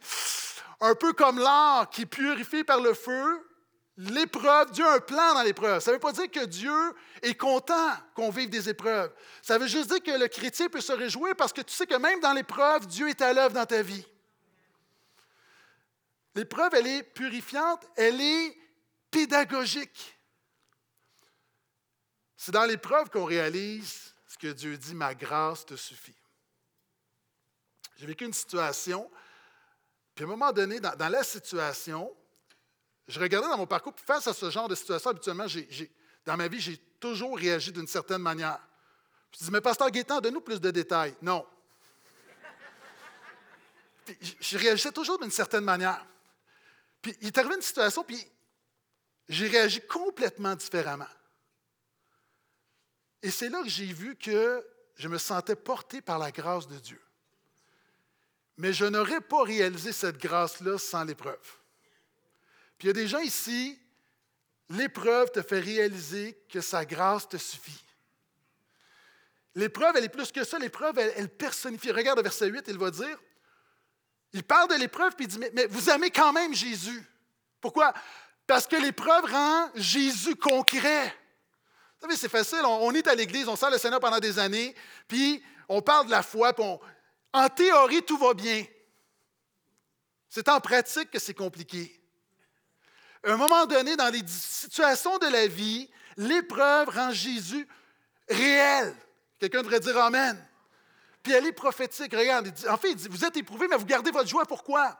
un 0.81 0.95
peu 0.95 1.13
comme 1.13 1.39
l'or 1.39 1.89
qui 1.89 2.05
purifie 2.05 2.63
par 2.63 2.81
le 2.81 2.93
feu. 2.93 3.49
L'épreuve, 3.95 4.71
Dieu 4.71 4.85
a 4.85 4.95
un 4.95 4.99
plan 4.99 5.35
dans 5.35 5.43
l'épreuve. 5.43 5.79
Ça 5.81 5.91
ne 5.91 5.95
veut 5.95 5.99
pas 5.99 6.11
dire 6.11 6.29
que 6.29 6.45
Dieu 6.45 6.93
est 7.21 7.35
content 7.35 7.91
qu'on 8.15 8.31
vive 8.31 8.49
des 8.49 8.67
épreuves. 8.67 9.13
Ça 9.41 9.57
veut 9.57 9.67
juste 9.67 9.89
dire 9.89 10.01
que 10.01 10.19
le 10.19 10.27
chrétien 10.27 10.67
peut 10.67 10.81
se 10.81 10.91
réjouir 10.91 11.35
parce 11.35 11.53
que 11.53 11.61
tu 11.61 11.73
sais 11.73 11.85
que 11.85 11.95
même 11.95 12.19
dans 12.19 12.33
l'épreuve, 12.33 12.87
Dieu 12.87 13.07
est 13.07 13.21
à 13.21 13.33
l'œuvre 13.33 13.53
dans 13.53 13.65
ta 13.65 13.81
vie. 13.83 14.05
L'épreuve, 16.35 16.73
elle 16.73 16.87
est 16.87 17.03
purifiante, 17.03 17.85
elle 17.95 18.19
est 18.19 18.57
pédagogique. 19.11 20.17
C'est 22.35 22.51
dans 22.51 22.65
l'épreuve 22.65 23.09
qu'on 23.11 23.25
réalise 23.25 24.12
ce 24.33 24.37
que 24.39 24.47
Dieu 24.47 24.77
dit, 24.77 24.95
ma 24.95 25.13
grâce 25.13 25.63
te 25.63 25.75
suffit. 25.75 26.15
J'ai 27.97 28.07
vécu 28.07 28.25
une 28.25 28.33
situation, 28.33 29.09
puis 30.15 30.25
à 30.25 30.27
un 30.27 30.31
moment 30.31 30.51
donné, 30.51 30.79
dans, 30.79 31.09
la 31.09 31.23
situation, 31.23 32.11
je 33.07 33.19
regardais 33.19 33.47
dans 33.47 33.57
mon 33.57 33.67
parcours, 33.67 33.93
puis 33.93 34.03
face 34.03 34.25
à 34.25 34.33
ce 34.33 34.49
genre 34.49 34.67
de 34.67 34.73
situation, 34.73 35.11
habituellement, 35.11 35.45
dans 36.25 36.35
ma 36.35 36.47
vie, 36.47 36.59
j'ai 36.59 36.77
toujours 36.99 37.37
réagi 37.37 37.71
d'une 37.71 37.85
certaine 37.85 38.23
manière. 38.23 38.59
Je 39.33 39.45
dis, 39.45 39.51
mais 39.51 39.61
pasteur 39.61 39.91
Gaétan, 39.91 40.19
donne-nous 40.19 40.41
plus 40.41 40.59
de 40.59 40.71
détails. 40.71 41.15
Non. 41.21 41.45
je 44.39 44.57
réagissais 44.57 44.91
toujours 44.91 45.19
d'une 45.19 45.31
certaine 45.31 45.63
manière. 45.63 46.03
Puis 47.03 47.15
il 47.21 47.27
est 47.27 47.37
arrivé 47.37 47.53
une 47.53 47.61
situation, 47.61 48.03
puis 48.03 48.19
j'ai 49.29 49.47
réagi 49.47 49.79
complètement 49.85 50.55
différemment. 50.55 51.07
Et 53.23 53.31
c'est 53.31 53.49
là 53.49 53.63
que 53.63 53.69
j'ai 53.69 53.85
vu 53.85 54.17
que 54.17 54.63
je 54.95 55.07
me 55.07 55.17
sentais 55.17 55.55
porté 55.55 56.01
par 56.01 56.19
la 56.19 56.31
grâce 56.31 56.67
de 56.67 56.77
Dieu. 56.77 57.01
Mais 58.57 58.73
je 58.73 58.85
n'aurais 58.85 59.21
pas 59.21 59.43
réalisé 59.43 59.93
cette 59.93 60.17
grâce-là 60.17 60.77
sans 60.77 61.05
l'épreuve. 61.05 61.39
Puis 62.77 62.87
il 62.87 62.87
y 62.87 62.89
a 62.89 62.93
des 62.93 63.07
gens 63.07 63.19
ici, 63.19 63.79
l'épreuve 64.69 65.31
te 65.31 65.41
fait 65.41 65.61
réaliser 65.61 66.37
que 66.49 66.59
sa 66.59 66.83
grâce 66.85 67.27
te 67.29 67.37
suffit. 67.37 67.81
L'épreuve, 69.55 69.95
elle 69.95 70.03
est 70.03 70.09
plus 70.09 70.31
que 70.31 70.43
ça. 70.43 70.59
L'épreuve, 70.59 70.99
elle, 70.99 71.29
personnifie. 71.29 71.91
Regarde 71.91 72.17
le 72.17 72.23
verset 72.23 72.47
8, 72.47 72.65
il 72.67 72.77
va 72.77 72.91
dire, 72.91 73.17
il 74.33 74.43
parle 74.43 74.67
de 74.67 74.75
l'épreuve, 74.75 75.15
puis 75.15 75.25
il 75.25 75.29
dit, 75.29 75.37
mais, 75.39 75.51
mais 75.53 75.67
vous 75.67 75.89
aimez 75.89 76.09
quand 76.11 76.33
même 76.33 76.53
Jésus. 76.53 77.03
Pourquoi? 77.61 77.93
Parce 78.45 78.67
que 78.67 78.75
l'épreuve 78.75 79.25
rend 79.25 79.71
Jésus 79.75 80.35
concret. 80.35 81.15
Vous 82.03 82.09
savez, 82.09 82.19
c'est 82.19 82.27
facile. 82.27 82.65
On, 82.65 82.93
est 82.93 83.07
à 83.07 83.15
l'Église, 83.15 83.47
on 83.47 83.55
sert 83.55 83.69
le 83.69 83.77
Seigneur 83.77 84.01
pendant 84.01 84.19
des 84.19 84.37
années, 84.37 84.75
puis 85.07 85.41
on 85.69 85.81
parle 85.81 86.07
de 86.07 86.11
la 86.11 86.21
foi, 86.21 86.51
puis 86.51 86.65
en 87.31 87.47
théorie, 87.47 88.03
tout 88.03 88.17
va 88.17 88.33
bien. 88.33 88.65
C'est 90.27 90.49
en 90.49 90.59
pratique 90.59 91.11
que 91.11 91.19
c'est 91.19 91.33
compliqué. 91.33 91.97
À 93.23 93.31
un 93.31 93.37
moment 93.37 93.65
donné, 93.65 93.95
dans 93.95 94.09
les 94.09 94.21
situations 94.27 95.17
de 95.17 95.27
la 95.27 95.47
vie, 95.47 95.89
l'épreuve 96.17 96.89
rend 96.89 97.13
Jésus 97.13 97.65
réel. 98.27 98.93
Quelqu'un 99.39 99.61
devrait 99.61 99.79
dire 99.79 99.97
Amen. 99.97 100.45
Puis 101.23 101.31
elle 101.31 101.45
est 101.45 101.53
prophétique. 101.53 102.13
Regarde, 102.13 102.51
en 102.67 102.75
fait, 102.75 102.89
il 102.89 102.95
dit, 102.97 103.07
vous 103.09 103.23
êtes 103.23 103.37
éprouvés, 103.37 103.69
mais 103.69 103.77
vous 103.77 103.85
gardez 103.85 104.11
votre 104.11 104.27
joie. 104.27 104.45
Pourquoi? 104.45 104.99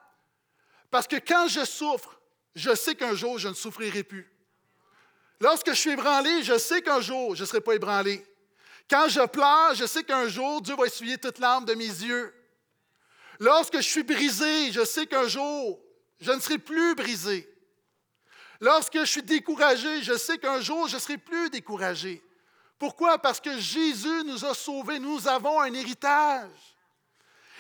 Parce 0.90 1.08
que 1.08 1.18
quand 1.18 1.50
je 1.50 1.66
souffre, 1.66 2.22
je 2.56 2.74
sais 2.74 2.96
qu'un 2.96 3.14
jour, 3.14 3.40
je 3.40 3.50
ne 3.50 3.54
souffrirai 3.54 4.04
plus. 4.04 4.33
Lorsque 5.44 5.72
je 5.72 5.78
suis 5.78 5.90
ébranlé, 5.90 6.42
je 6.42 6.58
sais 6.58 6.82
qu'un 6.82 7.02
jour, 7.02 7.36
je 7.36 7.42
ne 7.42 7.46
serai 7.46 7.60
pas 7.60 7.74
ébranlé. 7.76 8.26
Quand 8.90 9.10
je 9.10 9.20
pleure, 9.26 9.76
je 9.76 9.86
sais 9.86 10.06
qu'un 10.06 10.30
jour, 10.30 10.62
Dieu 10.62 10.74
va 10.74 10.86
essuyer 10.86 11.18
toute 11.18 11.38
larme 11.38 11.66
de 11.66 11.74
mes 11.74 11.84
yeux. 11.84 12.34
Lorsque 13.42 13.76
je 13.76 13.82
suis 13.82 14.04
brisé, 14.04 14.72
je 14.72 14.86
sais 14.86 15.06
qu'un 15.06 15.28
jour, 15.28 15.82
je 16.22 16.32
ne 16.32 16.40
serai 16.40 16.60
plus 16.60 16.96
brisé. 16.96 17.54
Lorsque 18.62 18.98
je 18.98 19.04
suis 19.04 19.22
découragé, 19.22 20.02
je 20.02 20.14
sais 20.14 20.38
qu'un 20.38 20.62
jour, 20.62 20.88
je 20.88 20.96
ne 20.96 21.02
serai 21.02 21.18
plus 21.18 21.50
découragé. 21.50 22.24
Pourquoi? 22.80 23.18
Parce 23.18 23.42
que 23.42 23.60
Jésus 23.60 24.24
nous 24.24 24.46
a 24.46 24.54
sauvés, 24.54 25.00
nous 25.00 25.28
avons 25.28 25.60
un 25.60 25.74
héritage. 25.74 26.78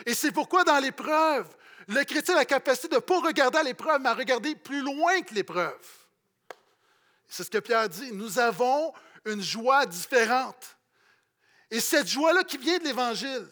Et 0.06 0.14
c'est 0.14 0.32
pourquoi 0.32 0.64
dans 0.64 0.80
l'épreuve, 0.80 1.54
le 1.90 2.06
chrétien 2.06 2.36
a 2.36 2.38
la 2.38 2.46
capacité 2.46 2.88
de 2.88 2.96
ne 2.96 3.00
pas 3.02 3.20
regarder 3.20 3.58
à 3.58 3.64
l'épreuve, 3.64 4.00
mais 4.00 4.08
à 4.10 4.14
regarder 4.14 4.56
plus 4.56 4.80
loin 4.80 5.22
que 5.22 5.34
l'épreuve. 5.34 6.03
C'est 7.34 7.44
ce 7.44 7.50
que 7.50 7.58
Pierre 7.58 7.90
dit. 7.90 8.12
Nous 8.12 8.38
avons 8.38 8.94
une 9.26 9.42
joie 9.42 9.88
différente. 9.88 10.78
Et 11.72 11.80
cette 11.80 12.06
joie-là 12.06 12.44
qui 12.44 12.60
vient 12.60 12.78
de 12.78 12.84
l'Évangile 12.84 13.48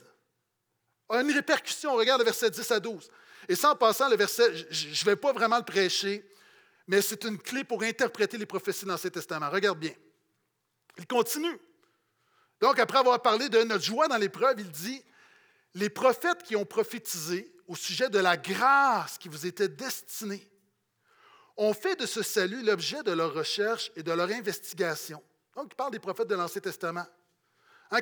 a 1.09 1.21
une 1.21 1.31
répercussion. 1.31 1.95
Regarde 1.95 2.21
le 2.21 2.25
verset 2.25 2.51
10 2.51 2.71
à 2.71 2.79
12. 2.79 3.09
Et 3.49 3.55
sans 3.55 3.75
passant, 3.75 4.07
le 4.07 4.15
verset, 4.15 4.55
je 4.69 4.87
ne 4.87 5.05
vais 5.05 5.15
pas 5.15 5.33
vraiment 5.33 5.57
le 5.57 5.63
prêcher, 5.63 6.23
mais 6.85 7.01
c'est 7.01 7.23
une 7.23 7.39
clé 7.39 7.63
pour 7.63 7.81
interpréter 7.81 8.37
les 8.37 8.45
prophéties 8.45 8.85
dans 8.85 8.97
ces 8.97 9.09
testaments. 9.09 9.49
Regarde 9.49 9.79
bien. 9.79 9.95
Il 10.99 11.07
continue. 11.07 11.57
Donc, 12.59 12.77
après 12.77 12.99
avoir 12.99 13.19
parlé 13.19 13.49
de 13.49 13.63
notre 13.63 13.83
joie 13.83 14.07
dans 14.07 14.17
l'épreuve, 14.17 14.59
il 14.59 14.69
dit 14.69 15.03
Les 15.73 15.89
prophètes 15.89 16.43
qui 16.43 16.55
ont 16.55 16.65
prophétisé 16.65 17.51
au 17.67 17.75
sujet 17.75 18.09
de 18.09 18.19
la 18.19 18.37
grâce 18.37 19.17
qui 19.17 19.27
vous 19.27 19.47
était 19.47 19.69
destinée 19.69 20.50
ont 21.57 21.73
fait 21.73 21.95
de 21.95 22.05
ce 22.05 22.23
salut 22.23 22.63
l'objet 22.63 23.03
de 23.03 23.11
leur 23.11 23.33
recherche 23.33 23.91
et 23.95 24.03
de 24.03 24.11
leur 24.11 24.29
investigation. 24.29 25.21
Donc, 25.55 25.67
il 25.71 25.75
parle 25.75 25.91
des 25.91 25.99
prophètes 25.99 26.27
de 26.27 26.35
l'Ancien 26.35 26.61
Testament. 26.61 27.05
Hein, 27.91 27.99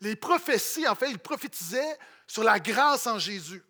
les 0.00 0.16
prophéties, 0.16 0.88
en 0.88 0.94
fait, 0.94 1.10
ils 1.10 1.18
prophétisaient 1.18 1.96
sur 2.26 2.42
la 2.42 2.58
grâce 2.58 3.06
en 3.06 3.18
Jésus. 3.18 3.62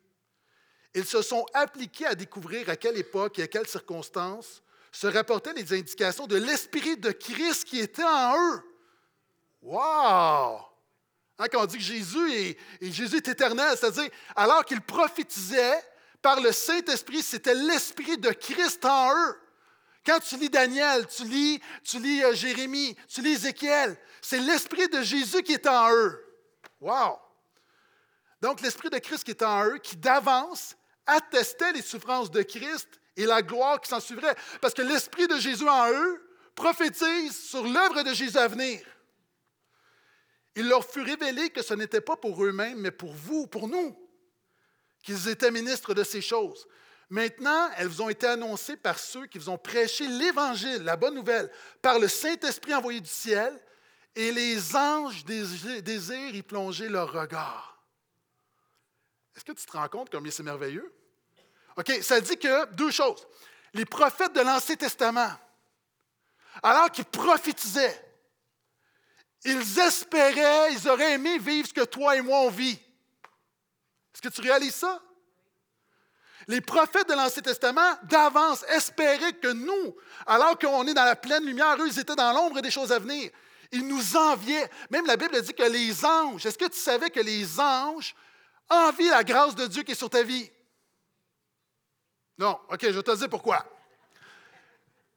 Ils 0.94 1.04
se 1.04 1.22
sont 1.22 1.46
appliqués 1.52 2.06
à 2.06 2.14
découvrir 2.14 2.68
à 2.68 2.76
quelle 2.76 2.96
époque 2.96 3.38
et 3.38 3.42
à 3.42 3.46
quelles 3.46 3.68
circonstances 3.68 4.62
se 4.90 5.06
rapportaient 5.06 5.52
les 5.52 5.72
indications 5.72 6.26
de 6.26 6.36
l'Esprit 6.36 6.96
de 6.96 7.12
Christ 7.12 7.64
qui 7.64 7.78
était 7.78 8.02
en 8.02 8.34
eux. 8.36 8.62
Wow! 9.62 10.62
Hein, 11.38 11.46
quand 11.50 11.62
on 11.62 11.66
dit 11.66 11.78
que 11.78 11.84
Jésus 11.84 12.32
est, 12.32 12.58
Jésus 12.80 13.16
est 13.16 13.28
éternel, 13.28 13.76
c'est-à-dire, 13.78 14.10
alors 14.34 14.64
qu'il 14.64 14.80
prophétisait 14.80 15.80
par 16.22 16.40
le 16.40 16.52
Saint-Esprit, 16.52 17.22
c'était 17.22 17.54
l'Esprit 17.54 18.18
de 18.18 18.30
Christ 18.30 18.84
en 18.84 19.14
eux. 19.14 19.40
Quand 20.04 20.20
tu 20.20 20.36
lis 20.36 20.50
Daniel, 20.50 21.06
tu 21.06 21.24
lis, 21.24 21.60
tu 21.84 21.98
lis 21.98 22.24
euh, 22.24 22.34
Jérémie, 22.34 22.96
tu 23.08 23.20
lis 23.20 23.32
Ézéchiel, 23.32 23.96
c'est 24.22 24.38
l'Esprit 24.38 24.88
de 24.88 25.02
Jésus 25.02 25.42
qui 25.42 25.52
est 25.52 25.66
en 25.66 25.92
eux. 25.92 26.24
Wow! 26.80 27.18
Donc, 28.40 28.62
l'Esprit 28.62 28.88
de 28.88 28.98
Christ 28.98 29.24
qui 29.24 29.32
est 29.32 29.42
en 29.42 29.66
eux, 29.66 29.78
qui 29.78 29.96
d'avance 29.96 30.76
attestait 31.06 31.72
les 31.72 31.82
souffrances 31.82 32.30
de 32.30 32.42
Christ 32.42 32.88
et 33.16 33.26
la 33.26 33.42
gloire 33.42 33.80
qui 33.80 33.88
s'en 33.90 34.00
suivrait. 34.00 34.34
Parce 34.60 34.74
que 34.74 34.82
l'Esprit 34.82 35.28
de 35.28 35.38
Jésus 35.38 35.68
en 35.68 35.90
eux 35.90 36.22
prophétise 36.54 37.38
sur 37.38 37.64
l'œuvre 37.64 38.02
de 38.02 38.14
Jésus 38.14 38.38
à 38.38 38.48
venir. 38.48 38.80
Il 40.56 40.68
leur 40.68 40.84
fut 40.84 41.02
révélé 41.02 41.50
que 41.50 41.62
ce 41.62 41.74
n'était 41.74 42.00
pas 42.00 42.16
pour 42.16 42.42
eux-mêmes, 42.44 42.80
mais 42.80 42.90
pour 42.90 43.12
vous, 43.12 43.46
pour 43.46 43.68
nous, 43.68 43.96
qu'ils 45.02 45.28
étaient 45.28 45.50
ministres 45.50 45.94
de 45.94 46.04
ces 46.04 46.20
choses. 46.20 46.66
Maintenant, 47.08 47.70
elles 47.76 47.88
vous 47.88 48.02
ont 48.02 48.08
été 48.08 48.26
annoncées 48.26 48.76
par 48.76 48.98
ceux 48.98 49.26
qui 49.26 49.38
vous 49.38 49.48
ont 49.48 49.58
prêché 49.58 50.06
l'Évangile, 50.06 50.82
la 50.84 50.96
bonne 50.96 51.14
nouvelle, 51.14 51.50
par 51.82 51.98
le 51.98 52.06
Saint-Esprit 52.06 52.74
envoyé 52.74 53.00
du 53.00 53.08
ciel, 53.08 53.58
et 54.14 54.32
les 54.32 54.76
anges 54.76 55.24
désirent 55.24 56.34
y 56.34 56.42
plonger 56.42 56.88
leur 56.88 57.12
regard. 57.12 57.82
Est-ce 59.36 59.44
que 59.44 59.52
tu 59.52 59.64
te 59.64 59.72
rends 59.72 59.88
compte 59.88 60.10
combien 60.10 60.30
c'est 60.30 60.42
merveilleux? 60.42 60.92
OK, 61.76 61.90
ça 62.02 62.20
dit 62.20 62.36
que 62.36 62.66
deux 62.74 62.90
choses. 62.90 63.26
Les 63.72 63.84
prophètes 63.84 64.32
de 64.32 64.40
l'Ancien 64.40 64.76
Testament, 64.76 65.30
alors 66.62 66.90
qu'ils 66.90 67.04
prophétisaient, 67.04 68.04
ils 69.44 69.78
espéraient, 69.78 70.72
ils 70.72 70.88
auraient 70.88 71.14
aimé 71.14 71.38
vivre 71.38 71.68
ce 71.68 71.72
que 71.72 71.84
toi 71.84 72.16
et 72.16 72.22
moi 72.22 72.40
on 72.40 72.50
vit. 72.50 72.78
Est-ce 74.14 74.22
que 74.22 74.28
tu 74.28 74.40
réalises 74.40 74.74
ça? 74.74 75.00
Les 76.48 76.60
prophètes 76.60 77.08
de 77.08 77.14
l'Ancien 77.14 77.42
Testament, 77.42 77.94
d'avance, 78.04 78.64
espéraient 78.64 79.34
que 79.34 79.52
nous, 79.52 79.96
alors 80.26 80.58
qu'on 80.58 80.86
est 80.86 80.94
dans 80.94 81.04
la 81.04 81.16
pleine 81.16 81.44
lumière, 81.44 81.76
eux, 81.78 81.86
ils 81.86 81.98
étaient 81.98 82.16
dans 82.16 82.32
l'ombre 82.32 82.60
des 82.60 82.70
choses 82.70 82.92
à 82.92 82.98
venir. 82.98 83.30
Ils 83.72 83.86
nous 83.86 84.16
enviaient. 84.16 84.68
Même 84.90 85.06
la 85.06 85.16
Bible 85.16 85.40
dit 85.42 85.54
que 85.54 85.62
les 85.62 86.04
anges, 86.04 86.44
est-ce 86.44 86.58
que 86.58 86.66
tu 86.66 86.78
savais 86.78 87.10
que 87.10 87.20
les 87.20 87.60
anges 87.60 88.14
envient 88.68 89.10
la 89.10 89.22
grâce 89.22 89.54
de 89.54 89.66
Dieu 89.66 89.82
qui 89.82 89.92
est 89.92 89.96
sur 89.96 90.10
ta 90.10 90.22
vie? 90.22 90.50
Non, 92.38 92.58
OK, 92.70 92.80
je 92.82 92.88
vais 92.88 93.02
te 93.02 93.16
dire 93.16 93.28
pourquoi. 93.28 93.64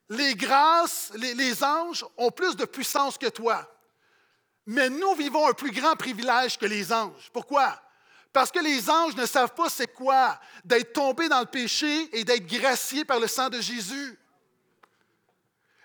Les 0.09 0.35
grâces, 0.35 1.11
les 1.15 1.63
anges 1.63 2.05
ont 2.17 2.31
plus 2.31 2.55
de 2.55 2.65
puissance 2.65 3.17
que 3.17 3.29
toi. 3.29 3.67
Mais 4.65 4.89
nous 4.89 5.15
vivons 5.15 5.47
un 5.47 5.53
plus 5.53 5.71
grand 5.71 5.95
privilège 5.95 6.57
que 6.57 6.65
les 6.65 6.91
anges. 6.93 7.31
Pourquoi? 7.31 7.81
Parce 8.33 8.51
que 8.51 8.59
les 8.59 8.89
anges 8.89 9.15
ne 9.15 9.27
savent 9.27 9.53
pas 9.53 9.69
c'est 9.69 9.93
quoi 9.93 10.39
d'être 10.65 10.93
tombés 10.93 11.29
dans 11.29 11.39
le 11.39 11.45
péché 11.45 12.09
et 12.17 12.23
d'être 12.23 12.47
graciés 12.47 13.05
par 13.05 13.19
le 13.19 13.27
sang 13.27 13.49
de 13.49 13.61
Jésus. 13.61 14.19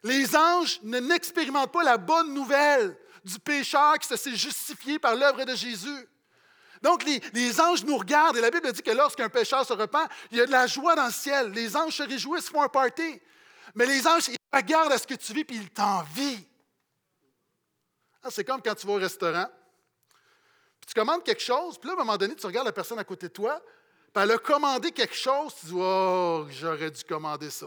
Les 0.02 0.34
anges 0.34 0.80
ne 0.82 0.98
n'expérimentent 0.98 1.72
pas 1.72 1.82
la 1.82 1.98
bonne 1.98 2.32
nouvelle 2.32 2.96
du 3.22 3.38
pécheur 3.38 3.98
qui 3.98 4.08
se 4.08 4.16
s'est 4.16 4.34
justifié 4.34 4.98
par 4.98 5.14
l'œuvre 5.14 5.44
de 5.44 5.54
Jésus. 5.54 6.08
Donc, 6.80 7.04
les, 7.04 7.61
anges 7.61 7.84
nous 7.84 7.98
regardent 7.98 8.37
et 8.37 8.40
la 8.40 8.50
Bible 8.50 8.72
dit 8.72 8.82
que 8.82 8.92
lorsqu'un 8.92 9.28
pécheur 9.28 9.66
se 9.66 9.72
repent, 9.72 10.08
il 10.30 10.38
y 10.38 10.40
a 10.40 10.46
de 10.46 10.52
la 10.52 10.66
joie 10.66 10.94
dans 10.94 11.06
le 11.06 11.12
ciel. 11.12 11.50
Les 11.50 11.76
anges 11.76 11.96
se 11.96 12.02
réjouissent, 12.02 12.48
font 12.48 12.62
un 12.62 12.68
party. 12.68 13.20
Mais 13.74 13.84
les 13.84 14.06
anges, 14.06 14.28
ils 14.28 14.37
regardent 14.54 14.92
à 14.92 14.98
ce 14.98 15.06
que 15.06 15.14
tu 15.14 15.34
vis 15.34 15.44
puis 15.44 15.56
ils 15.56 15.70
t'envient. 15.70 16.38
Ah, 18.22 18.28
c'est 18.30 18.44
comme 18.44 18.62
quand 18.62 18.74
tu 18.74 18.87
vas 18.87 18.94
au 18.94 18.96
restaurant, 18.96 19.48
tu 20.88 20.94
commandes 20.94 21.22
quelque 21.22 21.42
chose, 21.42 21.77
puis 21.77 21.87
là, 21.87 21.92
à 21.92 21.96
un 21.96 22.05
moment 22.05 22.16
donné, 22.16 22.35
tu 22.35 22.46
regardes 22.46 22.66
la 22.66 22.72
personne 22.72 22.98
à 22.98 23.05
côté 23.05 23.29
de 23.29 23.33
toi, 23.33 23.62
puis 24.14 24.22
elle 24.22 24.31
a 24.31 24.38
commandé 24.38 24.90
quelque 24.90 25.14
chose, 25.14 25.55
tu 25.61 25.66
dis 25.66 25.72
Oh, 25.74 26.46
j'aurais 26.48 26.90
dû 26.90 27.05
commander 27.05 27.51
ça. 27.51 27.66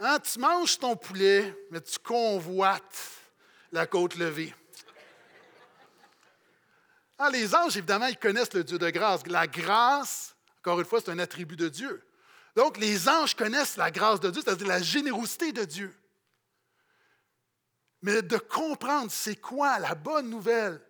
Hein, 0.00 0.18
tu 0.18 0.40
manges 0.40 0.76
ton 0.76 0.96
poulet, 0.96 1.56
mais 1.70 1.80
tu 1.80 2.00
convoites 2.00 3.12
la 3.70 3.86
côte 3.86 4.16
levée. 4.16 4.52
Ah, 7.16 7.30
les 7.30 7.54
anges, 7.54 7.76
évidemment, 7.76 8.06
ils 8.06 8.18
connaissent 8.18 8.54
le 8.54 8.64
Dieu 8.64 8.78
de 8.78 8.90
grâce. 8.90 9.24
La 9.28 9.46
grâce, 9.46 10.34
encore 10.60 10.80
une 10.80 10.86
fois, 10.86 11.00
c'est 11.00 11.12
un 11.12 11.18
attribut 11.20 11.54
de 11.54 11.68
Dieu. 11.68 12.04
Donc, 12.56 12.76
les 12.76 13.08
anges 13.08 13.36
connaissent 13.36 13.76
la 13.76 13.92
grâce 13.92 14.18
de 14.18 14.30
Dieu, 14.30 14.42
c'est-à-dire 14.44 14.66
la 14.66 14.82
générosité 14.82 15.52
de 15.52 15.64
Dieu. 15.64 15.94
Mais 18.02 18.20
de 18.20 18.36
comprendre 18.36 19.12
c'est 19.12 19.36
quoi 19.36 19.78
la 19.78 19.94
bonne 19.94 20.28
nouvelle 20.28 20.84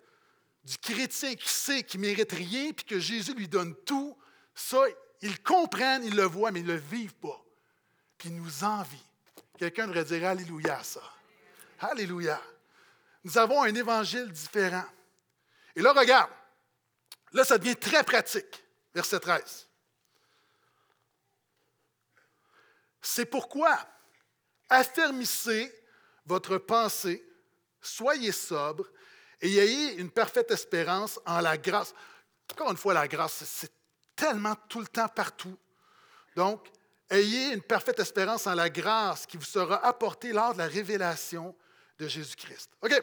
du 0.64 0.78
chrétien 0.78 1.34
qui 1.34 1.48
sait 1.48 1.82
qu'il 1.82 2.00
ne 2.00 2.06
mérite 2.06 2.32
rien, 2.32 2.72
puis 2.72 2.84
que 2.84 2.98
Jésus 2.98 3.34
lui 3.34 3.48
donne 3.48 3.74
tout, 3.84 4.16
ça, 4.54 4.82
ils 5.22 5.42
comprennent, 5.42 6.04
ils 6.04 6.14
le 6.14 6.24
voient, 6.24 6.50
mais 6.50 6.60
ils 6.60 6.66
ne 6.66 6.74
le 6.74 6.78
vivent 6.78 7.14
pas. 7.14 7.44
Puis 8.18 8.28
ils 8.28 8.36
nous 8.36 8.64
envient. 8.64 9.02
Quelqu'un 9.58 9.86
devrait 9.86 10.04
dire 10.04 10.28
Alléluia 10.28 10.78
à 10.78 10.82
ça. 10.82 11.02
Alléluia. 11.80 12.40
Nous 13.24 13.38
avons 13.38 13.62
un 13.62 13.74
évangile 13.74 14.30
différent. 14.30 14.84
Et 15.76 15.82
là, 15.82 15.92
regarde. 15.92 16.30
Là, 17.32 17.44
ça 17.44 17.58
devient 17.58 17.76
très 17.76 18.02
pratique. 18.02 18.64
Verset 18.94 19.20
13. 19.20 19.68
C'est 23.00 23.26
pourquoi 23.26 23.78
affermissez 24.68 25.74
votre 26.26 26.58
pensée, 26.58 27.24
soyez 27.80 28.32
sobre 28.32 28.86
et 29.40 29.56
ayez 29.56 29.96
une 29.96 30.10
parfaite 30.10 30.50
espérance 30.50 31.18
en 31.26 31.40
la 31.40 31.56
grâce. 31.56 31.94
Encore 32.52 32.70
une 32.70 32.76
fois, 32.76 32.94
la 32.94 33.08
grâce, 33.08 33.44
c'est 33.44 33.72
tellement 34.14 34.54
tout 34.68 34.80
le 34.80 34.86
temps 34.86 35.08
partout. 35.08 35.56
Donc, 36.36 36.68
ayez 37.08 37.52
une 37.52 37.62
parfaite 37.62 37.98
espérance 38.00 38.46
en 38.46 38.54
la 38.54 38.68
grâce 38.68 39.26
qui 39.26 39.36
vous 39.36 39.44
sera 39.44 39.84
apportée 39.84 40.32
lors 40.32 40.52
de 40.52 40.58
la 40.58 40.66
révélation 40.66 41.54
de 41.98 42.06
Jésus-Christ. 42.06 42.70
OK? 42.82 43.02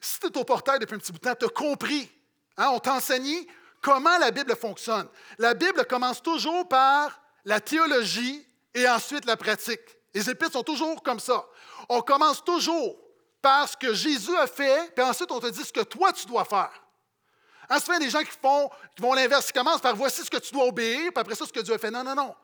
Si 0.00 0.18
tu 0.18 0.26
es 0.26 0.38
au 0.38 0.44
portail 0.44 0.78
depuis 0.78 0.94
un 0.94 0.98
petit 0.98 1.12
bout 1.12 1.18
de 1.18 1.24
temps, 1.24 1.34
tu 1.34 1.44
as 1.44 1.50
compris. 1.50 2.10
Hein, 2.56 2.70
on 2.72 2.78
t'a 2.78 2.94
enseigné 2.94 3.46
comment 3.82 4.16
la 4.18 4.30
Bible 4.30 4.56
fonctionne. 4.56 5.08
La 5.38 5.54
Bible 5.54 5.84
commence 5.86 6.22
toujours 6.22 6.66
par 6.68 7.20
la 7.44 7.60
théologie 7.60 8.46
et 8.74 8.88
ensuite 8.88 9.26
la 9.26 9.36
pratique. 9.36 9.80
Les 10.14 10.28
épîtres 10.28 10.52
sont 10.52 10.62
toujours 10.62 11.02
comme 11.02 11.20
ça. 11.20 11.46
On 11.88 12.00
commence 12.00 12.42
toujours 12.42 12.98
par 13.40 13.68
ce 13.68 13.76
que 13.76 13.94
Jésus 13.94 14.36
a 14.36 14.46
fait, 14.46 14.92
puis 14.94 15.04
ensuite 15.04 15.30
on 15.30 15.40
te 15.40 15.46
dit 15.46 15.64
ce 15.64 15.72
que 15.72 15.80
toi 15.80 16.12
tu 16.12 16.26
dois 16.26 16.44
faire. 16.44 16.70
En 17.70 17.78
ce 17.78 17.86
moment, 17.86 18.00
des 18.00 18.10
gens 18.10 18.22
qui 18.22 18.36
font, 18.42 18.68
qui 18.96 19.02
vont 19.02 19.14
l'inverse, 19.14 19.48
ils 19.48 19.52
commencent 19.52 19.80
par 19.80 19.94
voici 19.94 20.24
ce 20.24 20.30
que 20.30 20.38
tu 20.38 20.52
dois 20.52 20.64
obéir, 20.64 21.12
puis 21.12 21.20
après 21.20 21.36
ça, 21.36 21.46
ce 21.46 21.52
que 21.52 21.60
Dieu 21.60 21.72
a 21.72 21.78
fait. 21.78 21.90
Non, 21.90 22.02
non, 22.02 22.16
non. 22.16 22.34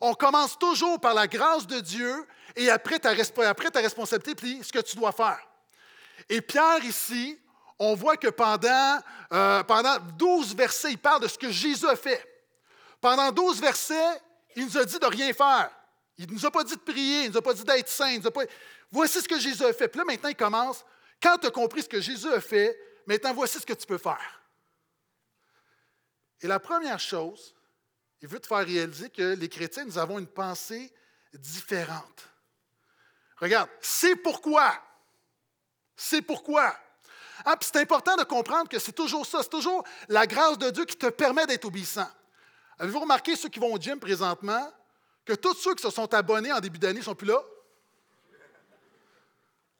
On 0.00 0.14
commence 0.14 0.58
toujours 0.58 0.98
par 0.98 1.12
la 1.12 1.26
grâce 1.26 1.66
de 1.66 1.80
Dieu 1.80 2.26
et 2.56 2.70
après 2.70 2.98
ta, 2.98 3.10
après 3.10 3.70
ta 3.70 3.80
responsabilité, 3.80 4.34
puis 4.34 4.64
ce 4.64 4.72
que 4.72 4.78
tu 4.78 4.96
dois 4.96 5.12
faire. 5.12 5.38
Et 6.30 6.40
Pierre, 6.40 6.82
ici, 6.82 7.38
on 7.78 7.94
voit 7.94 8.16
que 8.16 8.28
pendant, 8.28 8.98
euh, 9.32 9.62
pendant 9.64 9.98
12 10.16 10.56
versets, 10.56 10.92
il 10.92 10.98
parle 10.98 11.22
de 11.22 11.28
ce 11.28 11.36
que 11.36 11.50
Jésus 11.50 11.86
a 11.86 11.96
fait. 11.96 12.26
Pendant 13.02 13.30
12 13.30 13.60
versets, 13.60 14.22
il 14.56 14.64
nous 14.64 14.78
a 14.78 14.84
dit 14.86 14.98
de 14.98 15.06
rien 15.06 15.32
faire. 15.34 15.70
Il 16.20 16.28
ne 16.28 16.34
nous 16.34 16.44
a 16.44 16.50
pas 16.50 16.62
dit 16.62 16.76
de 16.76 16.80
prier, 16.80 17.20
il 17.20 17.24
ne 17.28 17.28
nous 17.30 17.38
a 17.38 17.42
pas 17.42 17.54
dit 17.54 17.64
d'être 17.64 17.88
saint. 17.88 18.20
Pas... 18.20 18.42
Voici 18.90 19.22
ce 19.22 19.26
que 19.26 19.40
Jésus 19.40 19.64
a 19.64 19.72
fait. 19.72 19.88
Puis 19.88 19.98
là, 19.98 20.04
maintenant, 20.04 20.28
il 20.28 20.36
commence. 20.36 20.84
Quand 21.20 21.38
tu 21.38 21.46
as 21.46 21.50
compris 21.50 21.82
ce 21.82 21.88
que 21.88 21.98
Jésus 21.98 22.30
a 22.30 22.42
fait, 22.42 22.78
maintenant, 23.06 23.32
voici 23.32 23.58
ce 23.58 23.64
que 23.64 23.72
tu 23.72 23.86
peux 23.86 23.96
faire. 23.96 24.42
Et 26.42 26.46
la 26.46 26.60
première 26.60 27.00
chose, 27.00 27.54
il 28.20 28.28
veut 28.28 28.38
te 28.38 28.46
faire 28.46 28.66
réaliser 28.66 29.08
que 29.08 29.34
les 29.34 29.48
chrétiens, 29.48 29.86
nous 29.86 29.96
avons 29.96 30.18
une 30.18 30.26
pensée 30.26 30.92
différente. 31.32 32.28
Regarde, 33.38 33.70
c'est 33.80 34.16
pourquoi? 34.16 34.74
C'est 35.96 36.20
pourquoi? 36.20 36.76
Ah, 37.46 37.56
c'est 37.62 37.76
important 37.76 38.16
de 38.16 38.24
comprendre 38.24 38.68
que 38.68 38.78
c'est 38.78 38.92
toujours 38.92 39.24
ça, 39.24 39.42
c'est 39.42 39.48
toujours 39.48 39.82
la 40.08 40.26
grâce 40.26 40.58
de 40.58 40.68
Dieu 40.68 40.84
qui 40.84 40.96
te 40.96 41.06
permet 41.06 41.46
d'être 41.46 41.64
obéissant. 41.64 42.10
Avez-vous 42.78 43.00
remarqué, 43.00 43.36
ceux 43.36 43.48
qui 43.48 43.58
vont 43.58 43.72
au 43.72 43.78
gym 43.78 43.98
présentement, 43.98 44.70
que 45.24 45.34
tous 45.34 45.54
ceux 45.54 45.74
qui 45.74 45.82
se 45.82 45.90
sont 45.90 46.12
abonnés 46.14 46.52
en 46.52 46.60
début 46.60 46.78
d'année 46.78 47.00
ne 47.00 47.04
sont 47.04 47.14
plus 47.14 47.28
là? 47.28 47.42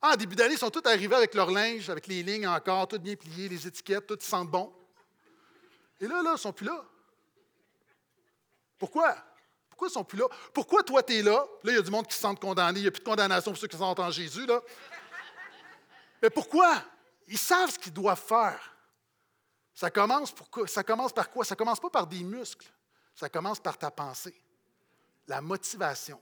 Ah, 0.02 0.12
en 0.14 0.16
début 0.16 0.34
d'année, 0.34 0.54
ils 0.54 0.58
sont 0.58 0.70
tous 0.70 0.86
arrivés 0.88 1.14
avec 1.14 1.34
leur 1.34 1.50
linge, 1.50 1.90
avec 1.90 2.06
les 2.06 2.22
lignes 2.22 2.46
encore, 2.46 2.88
tout 2.88 2.98
bien 2.98 3.16
plié, 3.16 3.48
les 3.48 3.66
étiquettes, 3.66 4.06
tout 4.06 4.16
sentent 4.20 4.50
bon. 4.50 4.72
Et 6.00 6.06
là, 6.06 6.22
là, 6.22 6.30
ils 6.30 6.32
ne 6.32 6.38
sont 6.38 6.52
plus 6.52 6.66
là. 6.66 6.82
Pourquoi? 8.78 9.14
Pourquoi 9.68 9.88
ils 9.88 9.90
ne 9.90 9.94
sont 9.94 10.04
plus 10.04 10.18
là? 10.18 10.26
Pourquoi 10.54 10.82
toi, 10.82 11.02
tu 11.02 11.14
es 11.14 11.22
là? 11.22 11.46
Là, 11.62 11.72
il 11.72 11.74
y 11.74 11.78
a 11.78 11.82
du 11.82 11.90
monde 11.90 12.06
qui 12.06 12.14
se 12.14 12.22
sent 12.22 12.34
condamné. 12.40 12.78
Il 12.78 12.82
n'y 12.82 12.88
a 12.88 12.90
plus 12.90 13.00
de 13.00 13.04
condamnation 13.04 13.50
pour 13.50 13.60
ceux 13.60 13.66
qui 13.66 13.76
sont 13.76 14.00
en 14.00 14.10
Jésus. 14.10 14.46
Là. 14.46 14.62
Mais 16.22 16.30
pourquoi? 16.30 16.82
Ils 17.28 17.38
savent 17.38 17.70
ce 17.70 17.78
qu'ils 17.78 17.92
doivent 17.92 18.22
faire. 18.22 18.74
Ça 19.74 19.90
commence, 19.90 20.32
pour, 20.32 20.48
ça 20.66 20.82
commence 20.82 21.12
par 21.12 21.30
quoi? 21.30 21.44
Ça 21.44 21.56
commence 21.56 21.80
pas 21.80 21.90
par 21.90 22.06
des 22.06 22.22
muscles. 22.22 22.66
Ça 23.14 23.28
commence 23.28 23.60
par 23.60 23.76
ta 23.76 23.90
pensée, 23.90 24.34
la 25.30 25.40
motivation. 25.40 26.20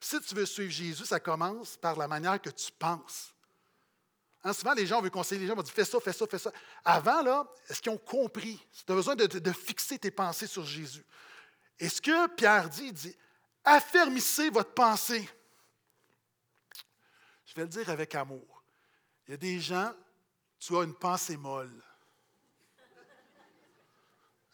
Si 0.00 0.20
tu 0.20 0.34
veux 0.34 0.44
suivre 0.44 0.72
Jésus, 0.72 1.06
ça 1.06 1.20
commence 1.20 1.76
par 1.76 1.96
la 1.96 2.08
manière 2.08 2.42
que 2.42 2.50
tu 2.50 2.72
penses. 2.72 3.32
Hein, 4.42 4.52
souvent, 4.52 4.74
les 4.74 4.86
gens 4.86 5.00
veulent 5.00 5.12
conseiller 5.12 5.40
les 5.40 5.46
gens, 5.46 5.54
vont 5.54 5.62
dire 5.62 5.72
fais 5.72 5.84
ça, 5.84 6.00
fais 6.00 6.12
ça, 6.12 6.26
fais 6.26 6.38
ça. 6.38 6.52
Avant, 6.84 7.22
là, 7.22 7.46
est-ce 7.68 7.80
qu'ils 7.80 7.92
ont 7.92 7.98
compris? 7.98 8.60
Tu 8.84 8.90
as 8.90 8.96
besoin 8.96 9.14
de, 9.14 9.52
fixer 9.52 10.00
tes 10.00 10.10
pensées 10.10 10.48
sur 10.48 10.64
Jésus. 10.64 11.06
Et 11.78 11.88
ce 11.88 12.02
que 12.02 12.26
Pierre 12.34 12.68
dit, 12.68 12.86
il 12.86 12.92
dit 12.92 13.16
affermissez 13.64 14.50
votre 14.50 14.74
pensée? 14.74 15.28
Je 17.46 17.54
vais 17.54 17.62
le 17.62 17.68
dire 17.68 17.88
avec 17.88 18.16
amour. 18.16 18.64
Il 19.28 19.30
y 19.30 19.34
a 19.34 19.36
des 19.36 19.60
gens, 19.60 19.94
tu 20.58 20.76
as 20.76 20.82
une 20.82 20.94
pensée 20.94 21.36
molle. 21.36 21.80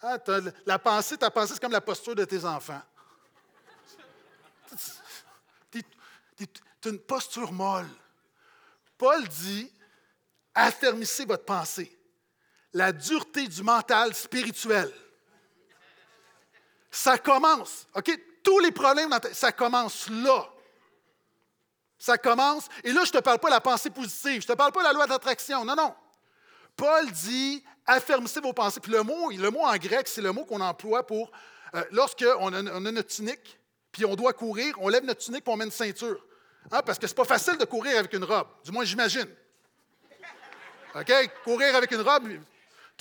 Ah, 0.02 0.18
la 0.66 0.78
pensée, 0.78 1.16
ta 1.16 1.30
pensée, 1.30 1.54
c'est 1.54 1.60
comme 1.60 1.72
la 1.72 1.80
posture 1.80 2.14
de 2.14 2.26
tes 2.26 2.44
enfants. 2.44 2.82
Tu 5.70 5.78
as 6.84 6.88
une 6.88 6.98
posture 6.98 7.52
molle. 7.52 7.88
Paul 8.96 9.26
dit 9.28 9.70
affermissez 10.54 11.24
votre 11.24 11.44
pensée. 11.44 11.96
La 12.72 12.92
dureté 12.92 13.46
du 13.46 13.62
mental 13.62 14.14
spirituel. 14.14 14.92
Ça 16.90 17.18
commence, 17.18 17.86
OK? 17.94 18.10
Tous 18.42 18.58
les 18.60 18.72
problèmes, 18.72 19.10
ça 19.32 19.52
commence 19.52 20.08
là. 20.08 20.48
Ça 21.98 22.16
commence, 22.16 22.68
et 22.84 22.92
là, 22.92 23.02
je 23.04 23.10
ne 23.10 23.18
te 23.18 23.24
parle 23.24 23.40
pas 23.40 23.48
de 23.48 23.54
la 23.54 23.60
pensée 23.60 23.90
positive, 23.90 24.42
je 24.42 24.46
ne 24.46 24.52
te 24.52 24.56
parle 24.56 24.70
pas 24.70 24.80
de 24.80 24.86
la 24.86 24.92
loi 24.92 25.06
d'attraction, 25.06 25.64
non, 25.64 25.74
non. 25.74 25.94
Paul 26.76 27.10
dit 27.10 27.64
affermissez 27.88 28.40
vos 28.40 28.52
pensées. 28.52 28.80
Puis 28.80 28.92
le 28.92 29.02
mot, 29.02 29.30
le 29.30 29.50
mot 29.50 29.64
en 29.64 29.76
grec, 29.76 30.06
c'est 30.06 30.22
le 30.22 30.32
mot 30.32 30.44
qu'on 30.44 30.60
emploie 30.60 31.04
pour 31.04 31.30
euh, 31.74 31.84
lorsqu'on 31.90 32.52
a, 32.52 32.58
a 32.58 32.80
notre 32.80 33.08
tunique, 33.08 33.57
puis 33.92 34.04
on 34.04 34.14
doit 34.14 34.32
courir, 34.32 34.74
on 34.80 34.88
lève 34.88 35.04
notre 35.04 35.20
tunique 35.20 35.44
et 35.46 35.50
on 35.50 35.56
met 35.56 35.64
une 35.64 35.70
ceinture. 35.70 36.24
Hein, 36.70 36.82
parce 36.84 36.98
que 36.98 37.06
ce 37.06 37.12
n'est 37.12 37.16
pas 37.16 37.24
facile 37.24 37.56
de 37.56 37.64
courir 37.64 37.98
avec 37.98 38.12
une 38.12 38.24
robe, 38.24 38.48
du 38.64 38.72
moins 38.72 38.84
j'imagine. 38.84 39.28
OK? 40.94 41.12
Courir 41.44 41.74
avec 41.76 41.90
une 41.92 42.00
robe, 42.00 42.28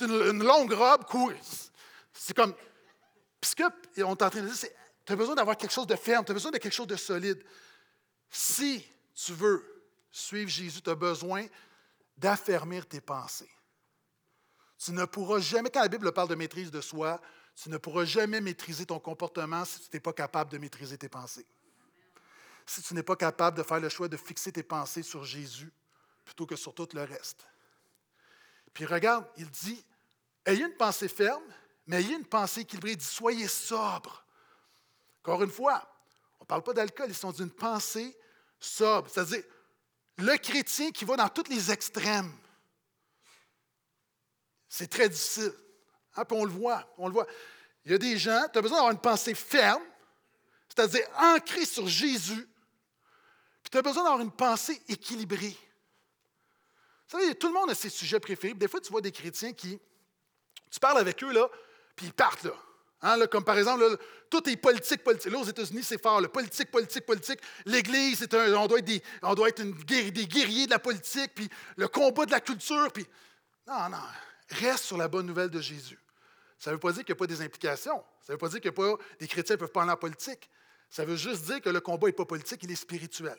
une, 0.00 0.42
longue 0.42 0.72
robe, 0.72 1.04
courir. 1.04 1.36
C'est 2.12 2.34
comme. 2.34 2.54
Puis 3.40 3.50
ce 3.50 3.56
qu'on 3.56 3.70
est 3.96 4.02
en 4.02 4.14
dire, 4.14 4.54
c'est 4.54 4.74
tu 5.08 5.12
as 5.12 5.16
besoin 5.16 5.34
d'avoir 5.34 5.56
quelque 5.56 5.72
chose 5.72 5.86
de 5.86 5.96
ferme, 5.96 6.22
tu 6.22 6.32
as 6.32 6.34
besoin 6.34 6.50
de 6.50 6.58
quelque 6.58 6.74
chose 6.74 6.86
de 6.86 6.96
solide. 6.96 7.42
Si 8.28 8.86
tu 9.14 9.32
veux 9.32 9.64
suivre 10.10 10.50
Jésus, 10.50 10.82
tu 10.82 10.90
as 10.90 10.94
besoin 10.94 11.46
d'affermir 12.14 12.86
tes 12.86 13.00
pensées. 13.00 13.50
Tu 14.76 14.92
ne 14.92 15.06
pourras 15.06 15.38
jamais, 15.38 15.70
quand 15.70 15.80
la 15.80 15.88
Bible 15.88 16.12
parle 16.12 16.28
de 16.28 16.34
maîtrise 16.34 16.70
de 16.70 16.82
soi, 16.82 17.22
tu 17.60 17.70
ne 17.70 17.76
pourras 17.76 18.04
jamais 18.04 18.40
maîtriser 18.40 18.86
ton 18.86 19.00
comportement 19.00 19.64
si 19.64 19.80
tu 19.80 19.88
n'es 19.92 20.00
pas 20.00 20.12
capable 20.12 20.50
de 20.52 20.58
maîtriser 20.58 20.96
tes 20.96 21.08
pensées. 21.08 21.46
Si 22.64 22.82
tu 22.82 22.94
n'es 22.94 23.02
pas 23.02 23.16
capable 23.16 23.56
de 23.56 23.62
faire 23.64 23.80
le 23.80 23.88
choix 23.88 24.06
de 24.06 24.16
fixer 24.16 24.52
tes 24.52 24.62
pensées 24.62 25.02
sur 25.02 25.24
Jésus 25.24 25.72
plutôt 26.24 26.46
que 26.46 26.54
sur 26.54 26.72
tout 26.72 26.88
le 26.92 27.02
reste. 27.02 27.46
Puis 28.72 28.84
regarde, 28.84 29.26
il 29.38 29.50
dit, 29.50 29.84
ayez 30.44 30.64
une 30.64 30.76
pensée 30.76 31.08
ferme, 31.08 31.42
mais 31.86 32.00
ayez 32.00 32.14
une 32.14 32.26
pensée 32.26 32.60
équilibrée. 32.60 32.92
Il 32.92 32.98
dit, 32.98 33.04
soyez 33.04 33.48
sobre. 33.48 34.24
Encore 35.22 35.42
une 35.42 35.50
fois, 35.50 35.82
on 36.38 36.44
ne 36.44 36.46
parle 36.46 36.62
pas 36.62 36.74
d'alcool, 36.74 37.06
ils 37.08 37.14
sont 37.14 37.32
d'une 37.32 37.50
pensée 37.50 38.16
sobre. 38.60 39.10
C'est-à-dire, 39.10 39.42
le 40.18 40.36
chrétien 40.36 40.92
qui 40.92 41.04
va 41.04 41.16
dans 41.16 41.28
tous 41.28 41.48
les 41.48 41.72
extrêmes, 41.72 42.32
c'est 44.68 44.88
très 44.88 45.08
difficile. 45.08 45.54
Hein, 46.18 46.24
puis 46.24 46.36
on 46.36 46.44
le 46.44 46.50
voit, 46.50 46.84
on 46.98 47.06
le 47.06 47.12
voit. 47.12 47.26
Il 47.84 47.92
y 47.92 47.94
a 47.94 47.98
des 47.98 48.18
gens, 48.18 48.44
tu 48.52 48.58
as 48.58 48.62
besoin 48.62 48.78
d'avoir 48.78 48.92
une 48.92 49.00
pensée 49.00 49.34
ferme, 49.34 49.82
c'est-à-dire 50.68 51.06
ancrée 51.16 51.64
sur 51.64 51.86
Jésus, 51.86 52.48
puis 53.62 53.70
tu 53.70 53.78
as 53.78 53.82
besoin 53.82 54.02
d'avoir 54.02 54.20
une 54.20 54.32
pensée 54.32 54.82
équilibrée. 54.88 55.56
Vous 57.08 57.18
savez, 57.18 57.34
tout 57.36 57.46
le 57.46 57.54
monde 57.54 57.70
a 57.70 57.74
ses 57.74 57.88
sujets 57.88 58.18
préférés. 58.18 58.54
Des 58.54 58.68
fois, 58.68 58.80
tu 58.80 58.90
vois 58.90 59.00
des 59.00 59.12
chrétiens 59.12 59.52
qui, 59.52 59.78
tu 60.70 60.80
parles 60.80 60.98
avec 60.98 61.22
eux, 61.22 61.32
là, 61.32 61.48
puis 61.94 62.06
ils 62.06 62.12
partent, 62.12 62.42
là. 62.42 62.52
Hein, 63.00 63.26
comme 63.28 63.44
par 63.44 63.56
exemple, 63.56 63.96
tout 64.28 64.48
est 64.50 64.56
politique, 64.56 65.04
politique. 65.04 65.30
Là, 65.30 65.38
aux 65.38 65.44
États-Unis, 65.44 65.84
c'est 65.84 66.02
fort. 66.02 66.20
Le 66.20 66.26
politique, 66.26 66.68
politique, 66.68 67.06
politique. 67.06 67.38
L'Église, 67.64 68.26
on, 68.32 68.66
doit 68.66 68.80
être, 68.80 68.84
des, 68.84 69.00
on 69.22 69.34
doit 69.34 69.50
être 69.50 69.62
une, 69.62 69.72
des 69.72 70.26
guerriers 70.26 70.66
de 70.66 70.72
la 70.72 70.80
politique, 70.80 71.32
puis 71.32 71.48
le 71.76 71.86
combat 71.86 72.26
de 72.26 72.32
la 72.32 72.40
culture. 72.40 72.90
Puis... 72.92 73.06
Non, 73.68 73.88
non. 73.88 73.98
Reste 74.50 74.84
sur 74.84 74.96
la 74.96 75.06
bonne 75.06 75.26
nouvelle 75.26 75.50
de 75.50 75.60
Jésus. 75.60 75.98
Ça 76.58 76.70
ne 76.70 76.74
veut 76.74 76.80
pas 76.80 76.92
dire 76.92 77.04
qu'il 77.04 77.14
n'y 77.14 77.18
a 77.18 77.20
pas 77.20 77.26
des 77.26 77.40
implications. 77.40 78.02
Ça 78.20 78.32
ne 78.32 78.34
veut 78.34 78.38
pas 78.38 78.48
dire 78.48 78.60
que 78.60 78.68
pas, 78.70 78.94
des 79.20 79.28
chrétiens 79.28 79.54
ne 79.54 79.60
peuvent 79.60 79.70
pas 79.70 79.82
aller 79.82 79.92
en 79.92 79.96
politique. 79.96 80.50
Ça 80.90 81.04
veut 81.04 81.16
juste 81.16 81.44
dire 81.44 81.60
que 81.60 81.70
le 81.70 81.80
combat 81.80 82.06
n'est 82.08 82.12
pas 82.12 82.24
politique, 82.24 82.60
il 82.62 82.70
est 82.70 82.76
spirituel. 82.76 83.38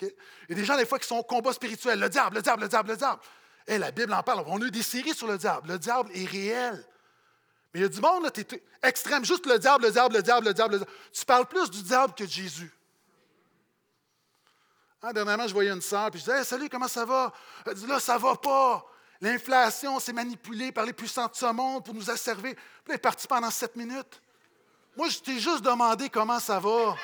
Il 0.00 0.12
y 0.48 0.52
a 0.52 0.54
des 0.54 0.64
gens, 0.64 0.76
des 0.76 0.86
fois, 0.86 0.98
qui 0.98 1.06
sont 1.06 1.16
au 1.16 1.22
combat 1.22 1.52
spirituel. 1.52 1.98
Le 1.98 2.08
diable, 2.08 2.36
le 2.36 2.42
diable, 2.42 2.62
le 2.62 2.68
diable, 2.68 2.90
le 2.90 2.96
diable. 2.96 3.20
Et 3.66 3.74
eh, 3.74 3.78
la 3.78 3.90
Bible 3.90 4.12
en 4.12 4.22
parle. 4.22 4.44
On 4.46 4.60
a 4.60 4.64
eu 4.64 4.70
des 4.70 4.82
séries 4.82 5.14
sur 5.14 5.26
le 5.26 5.38
diable. 5.38 5.68
Le 5.68 5.78
diable 5.78 6.10
est 6.14 6.24
réel. 6.24 6.84
Mais 7.72 7.80
il 7.80 7.82
y 7.82 7.86
a 7.86 7.88
du 7.88 8.00
monde, 8.00 8.30
tu 8.32 8.40
es 8.42 8.62
extrême, 8.82 9.24
juste 9.24 9.46
le 9.46 9.58
diable, 9.58 9.84
le 9.84 9.90
diable, 9.90 10.14
le 10.14 10.22
diable, 10.22 10.46
le 10.46 10.54
diable, 10.54 10.74
le 10.74 10.78
diable. 10.78 10.92
Tu 11.12 11.24
parles 11.24 11.46
plus 11.46 11.70
du 11.70 11.82
diable 11.82 12.14
que 12.14 12.24
de 12.24 12.28
Jésus. 12.28 12.72
Hein, 15.02 15.12
dernièrement, 15.12 15.48
je 15.48 15.52
voyais 15.52 15.70
une 15.70 15.82
sœur, 15.82 16.10
puis 16.10 16.20
je 16.20 16.24
disais 16.24 16.44
Salut, 16.44 16.68
comment 16.68 16.88
ça 16.88 17.04
va 17.04 17.32
Elle 17.66 17.74
dit 17.74 17.86
Là, 17.86 17.98
ça 17.98 18.16
va 18.16 18.36
pas. 18.36 18.86
L'inflation, 19.20 20.00
s'est 20.00 20.12
manipulée 20.12 20.72
par 20.72 20.84
les 20.84 20.92
puissants 20.92 21.28
de 21.28 21.34
ce 21.34 21.46
monde 21.46 21.84
pour 21.84 21.94
nous 21.94 22.10
asservir. 22.10 22.54
Puis 22.54 22.64
elle 22.88 22.94
est 22.94 22.98
partie 22.98 23.26
pendant 23.26 23.50
sept 23.50 23.76
minutes. 23.76 24.20
Moi, 24.96 25.08
je 25.08 25.18
t'ai 25.18 25.38
juste 25.38 25.62
demandé 25.62 26.08
comment 26.08 26.38
ça 26.38 26.60
va. 26.60 26.96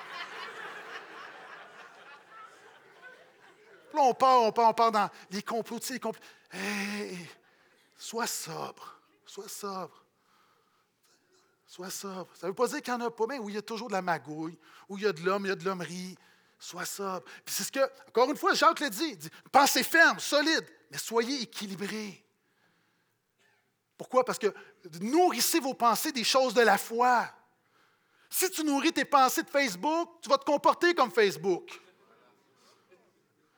Là, 3.92 4.00
on 4.02 4.14
part, 4.14 4.42
on 4.42 4.52
part, 4.52 4.68
on 4.70 4.74
part 4.74 4.92
dans 4.92 5.10
les 5.30 5.42
complots, 5.42 5.78
les 5.90 5.98
complots. 5.98 6.22
Hé, 6.52 7.18
sois 7.96 8.26
sobre, 8.26 9.00
sois 9.26 9.48
sobre. 9.48 10.04
Sois 11.66 11.90
sobre. 11.90 12.28
Ça 12.34 12.46
ne 12.46 12.50
veut 12.50 12.54
pas 12.54 12.66
dire 12.66 12.82
qu'il 12.82 12.94
n'y 12.94 13.02
en 13.02 13.06
a 13.06 13.10
pas, 13.10 13.26
mais 13.28 13.38
où 13.38 13.48
il 13.48 13.54
y 13.54 13.58
a 13.58 13.62
toujours 13.62 13.88
de 13.88 13.92
la 13.92 14.02
magouille, 14.02 14.58
où 14.88 14.98
il 14.98 15.04
y 15.04 15.06
a 15.06 15.12
de 15.12 15.20
l'homme, 15.20 15.46
il 15.46 15.50
y 15.50 15.52
a 15.52 15.56
de 15.56 15.64
l'hommerie. 15.64 16.16
Sois 16.62 16.84
sobre. 16.84 17.24
Puis 17.44 17.54
c'est 17.54 17.64
ce 17.64 17.72
que, 17.72 17.80
encore 18.08 18.30
une 18.30 18.36
fois, 18.36 18.52
Jacques 18.52 18.80
le 18.80 18.90
dit, 18.90 19.18
pensez 19.50 19.82
ferme, 19.82 20.20
solide, 20.20 20.66
mais 20.90 20.98
soyez 20.98 21.40
équilibrés. 21.40 22.22
Pourquoi? 23.96 24.24
Parce 24.24 24.38
que 24.38 24.52
nourrissez 25.00 25.58
vos 25.58 25.72
pensées 25.72 26.12
des 26.12 26.24
choses 26.24 26.52
de 26.52 26.60
la 26.60 26.76
foi. 26.76 27.28
Si 28.28 28.50
tu 28.50 28.62
nourris 28.62 28.92
tes 28.92 29.06
pensées 29.06 29.42
de 29.42 29.50
Facebook, 29.50 30.20
tu 30.22 30.28
vas 30.28 30.36
te 30.36 30.44
comporter 30.44 30.94
comme 30.94 31.10
Facebook. 31.10 31.80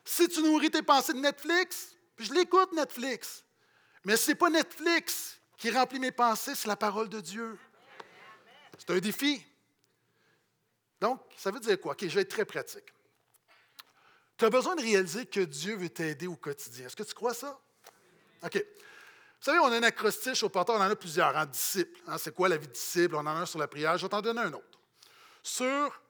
Si 0.05 0.29
tu 0.29 0.41
nourris 0.41 0.71
tes 0.71 0.83
pensées 0.83 1.13
de 1.13 1.19
Netflix, 1.19 1.97
puis 2.15 2.27
je 2.27 2.33
l'écoute, 2.33 2.73
Netflix. 2.73 3.45
Mais 4.05 4.17
ce 4.17 4.31
n'est 4.31 4.35
pas 4.37 4.49
Netflix 4.49 5.41
qui 5.57 5.71
remplit 5.71 5.99
mes 5.99 6.13
pensées, 6.13 6.55
c'est 6.55 6.69
la 6.69 6.77
parole 6.77 7.09
de 7.09 7.21
Dieu. 7.21 7.59
C'est 8.79 8.91
un 8.91 8.99
défi. 8.99 9.45
Donc, 11.03 11.21
ça 11.37 11.51
veut 11.51 11.59
dire 11.59 11.81
quoi? 11.81 11.95
OK, 11.95 12.03
je 12.03 12.15
vais 12.15 12.21
être 12.21 12.31
très 12.31 12.45
pratique. 12.45 12.95
Tu 14.37 14.45
as 14.45 14.51
besoin 14.51 14.77
de 14.77 14.83
réaliser 14.83 15.27
que 15.27 15.41
Dieu 15.41 15.75
veut 15.75 15.89
t'aider 15.89 16.29
au 16.29 16.37
quotidien. 16.37 16.87
Est-ce 16.87 16.95
que 16.95 17.03
tu 17.03 17.13
crois 17.13 17.35
ça? 17.35 17.61
OK. 18.45 18.55
Vous 18.55 19.45
savez, 19.45 19.59
on 19.59 19.73
a 19.73 19.79
un 19.79 19.83
acrostiche 19.83 20.45
au 20.45 20.49
porteur, 20.49 20.77
on 20.77 20.79
en 20.79 20.89
a 20.89 20.95
plusieurs, 20.95 21.37
en 21.37 21.45
disciple. 21.45 22.01
Hein, 22.07 22.19
c'est 22.19 22.33
quoi 22.33 22.49
la 22.49 22.57
vie 22.57 22.69
de 22.69 22.73
disciple? 22.73 23.17
On 23.17 23.19
en 23.19 23.27
a 23.27 23.33
un 23.33 23.47
sur 23.47 23.59
la 23.59 23.67
prière. 23.67 23.99
Je 23.99 24.07
vais 24.07 24.11
t'en 24.11 24.23
donner 24.23 24.43
un 24.43 24.53
autre. 24.53 24.79
Sur 25.43 26.01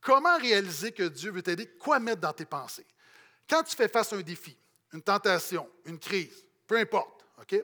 comment 0.00 0.38
réaliser 0.38 0.92
que 0.92 1.02
Dieu 1.02 1.32
veut 1.32 1.42
t'aider, 1.42 1.66
quoi 1.66 1.98
mettre 1.98 2.20
dans 2.20 2.32
tes 2.32 2.46
pensées. 2.46 2.86
Quand 3.50 3.64
tu 3.64 3.74
fais 3.74 3.88
face 3.88 4.12
à 4.12 4.16
un 4.16 4.22
défi, 4.22 4.56
une 4.92 5.02
tentation, 5.02 5.68
une 5.86 5.98
crise, 5.98 6.44
peu 6.68 6.76
importe, 6.76 7.26
OK? 7.42 7.60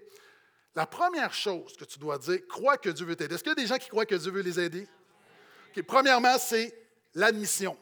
La 0.75 0.87
première 0.87 1.33
chose 1.33 1.77
que 1.77 1.85
tu 1.85 2.01
dois 2.01 2.19
dire, 2.19 2.41
crois 2.49 2.77
que 2.77 2.91
Dieu 2.91 3.07
veut 3.07 3.15
t'aider. 3.15 3.37
Est-ce 3.37 3.45
qu'il 3.45 3.51
y 3.51 3.53
a 3.53 3.63
des 3.63 3.69
gens 3.69 3.79
qui 3.79 3.89
croient 3.89 4.05
que 4.05 4.17
Dieu 4.17 4.33
veut 4.33 4.43
les 4.43 4.59
aider? 4.59 4.89
Premièrement, 5.81 6.39
c'est 6.39 6.77
l'admission. 7.15 7.79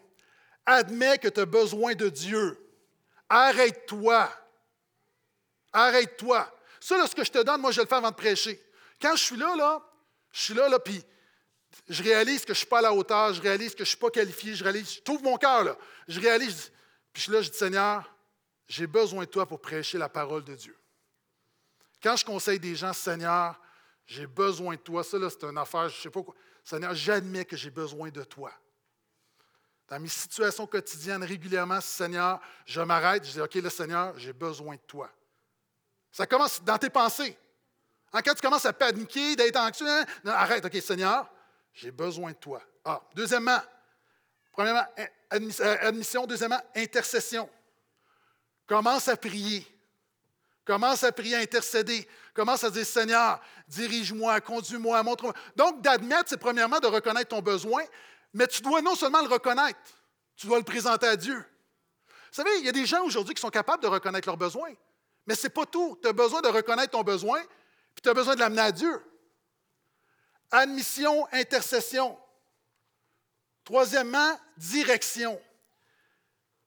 Admets 0.66 1.18
que 1.18 1.28
tu 1.28 1.40
as 1.40 1.46
besoin 1.46 1.94
de 1.94 2.08
Dieu. 2.08 2.58
Arrête-toi. 3.28 4.30
Arrête-toi. 5.72 6.58
Ça, 6.80 6.96
là, 6.96 7.06
ce 7.06 7.14
que 7.14 7.24
je 7.24 7.30
te 7.30 7.42
donne, 7.42 7.60
moi, 7.60 7.72
je 7.72 7.80
le 7.80 7.86
fais 7.86 7.94
avant 7.94 8.10
de 8.10 8.16
prêcher. 8.16 8.60
Quand 9.00 9.16
je 9.16 9.24
suis 9.24 9.36
là, 9.36 9.82
je 10.32 10.40
suis 10.40 10.54
là, 10.54 10.68
là, 10.68 10.78
puis 10.78 11.02
je 11.88 12.02
réalise 12.02 12.40
que 12.40 12.48
je 12.48 12.52
ne 12.52 12.58
suis 12.58 12.66
pas 12.66 12.78
à 12.78 12.82
la 12.82 12.92
hauteur, 12.92 13.32
je 13.34 13.40
réalise 13.40 13.72
que 13.72 13.78
je 13.78 13.82
ne 13.82 13.88
suis 13.88 13.96
pas 13.96 14.10
qualifié, 14.10 14.54
je 14.54 14.62
réalise, 14.62 14.94
je 14.94 15.00
trouve 15.00 15.22
mon 15.22 15.36
cœur, 15.36 15.64
là. 15.64 15.76
Je 16.08 16.20
réalise, 16.20 16.70
puis 17.12 17.20
je 17.20 17.22
suis 17.22 17.32
là, 17.32 17.42
je 17.42 17.50
dis, 17.50 17.56
Seigneur, 17.56 18.14
j'ai 18.68 18.86
besoin 18.86 19.24
de 19.24 19.30
toi 19.30 19.46
pour 19.46 19.60
prêcher 19.60 19.98
la 19.98 20.08
parole 20.08 20.44
de 20.44 20.54
Dieu. 20.54 20.76
Quand 22.02 22.16
je 22.16 22.24
conseille 22.24 22.60
des 22.60 22.74
gens, 22.74 22.92
Seigneur, 22.92 23.60
j'ai 24.06 24.26
besoin 24.26 24.74
de 24.74 24.80
toi, 24.80 25.04
ça, 25.04 25.18
là, 25.18 25.28
c'est 25.30 25.44
une 25.44 25.58
affaire, 25.58 25.88
je 25.88 25.96
ne 25.96 26.02
sais 26.02 26.10
pas 26.10 26.22
quoi. 26.22 26.34
Seigneur, 26.70 26.94
j'admets 26.94 27.44
que 27.44 27.56
j'ai 27.56 27.70
besoin 27.70 28.10
de 28.10 28.22
toi. 28.22 28.52
Dans 29.88 29.98
mes 29.98 30.06
situations 30.06 30.68
quotidiennes, 30.68 31.24
régulièrement, 31.24 31.80
Seigneur, 31.80 32.40
je 32.64 32.80
m'arrête, 32.80 33.26
je 33.26 33.32
dis, 33.32 33.40
OK, 33.40 33.54
là, 33.54 33.70
Seigneur, 33.70 34.16
j'ai 34.16 34.32
besoin 34.32 34.76
de 34.76 34.80
toi. 34.86 35.10
Ça 36.12 36.28
commence 36.28 36.62
dans 36.62 36.78
tes 36.78 36.88
pensées. 36.88 37.36
Hein, 38.12 38.20
quand 38.24 38.34
tu 38.34 38.40
commences 38.40 38.66
à 38.66 38.72
paniquer, 38.72 39.34
d'être 39.34 39.56
anxieux, 39.56 39.84
hein, 39.88 40.06
arrête, 40.26 40.64
OK, 40.64 40.76
Seigneur, 40.80 41.28
j'ai 41.74 41.90
besoin 41.90 42.30
de 42.30 42.36
toi. 42.36 42.62
Ah, 42.84 43.02
deuxièmement, 43.16 43.58
premièrement, 44.52 44.86
euh, 45.00 45.76
admission. 45.80 46.24
Deuxièmement, 46.24 46.62
intercession. 46.76 47.50
Commence 48.68 49.08
à 49.08 49.16
prier. 49.16 49.66
Commence 50.64 51.02
à 51.02 51.10
prier, 51.10 51.34
à 51.34 51.40
intercéder. 51.40 52.06
Commence 52.40 52.64
à 52.64 52.70
dire 52.70 52.86
Seigneur, 52.86 53.38
dirige-moi, 53.68 54.40
conduis-moi, 54.40 55.02
montre-moi. 55.02 55.34
Donc, 55.56 55.82
d'admettre, 55.82 56.30
c'est 56.30 56.38
premièrement 56.38 56.80
de 56.80 56.86
reconnaître 56.86 57.28
ton 57.28 57.42
besoin, 57.42 57.84
mais 58.32 58.46
tu 58.46 58.62
dois 58.62 58.80
non 58.80 58.94
seulement 58.94 59.20
le 59.20 59.28
reconnaître, 59.28 59.78
tu 60.36 60.46
dois 60.46 60.56
le 60.56 60.64
présenter 60.64 61.06
à 61.06 61.16
Dieu. 61.16 61.36
Vous 61.36 62.32
savez, 62.32 62.48
il 62.60 62.64
y 62.64 62.70
a 62.70 62.72
des 62.72 62.86
gens 62.86 63.04
aujourd'hui 63.04 63.34
qui 63.34 63.42
sont 63.42 63.50
capables 63.50 63.82
de 63.82 63.88
reconnaître 63.88 64.26
leurs 64.26 64.38
besoins, 64.38 64.72
mais 65.26 65.34
ce 65.34 65.42
n'est 65.42 65.50
pas 65.50 65.66
tout. 65.66 65.98
Tu 66.00 66.08
as 66.08 66.14
besoin 66.14 66.40
de 66.40 66.48
reconnaître 66.48 66.92
ton 66.92 67.02
besoin, 67.02 67.42
puis 67.94 68.00
tu 68.02 68.08
as 68.08 68.14
besoin 68.14 68.34
de 68.36 68.40
l'amener 68.40 68.62
à 68.62 68.72
Dieu. 68.72 69.04
Admission, 70.50 71.28
intercession. 71.32 72.18
Troisièmement, 73.64 74.40
direction. 74.56 75.38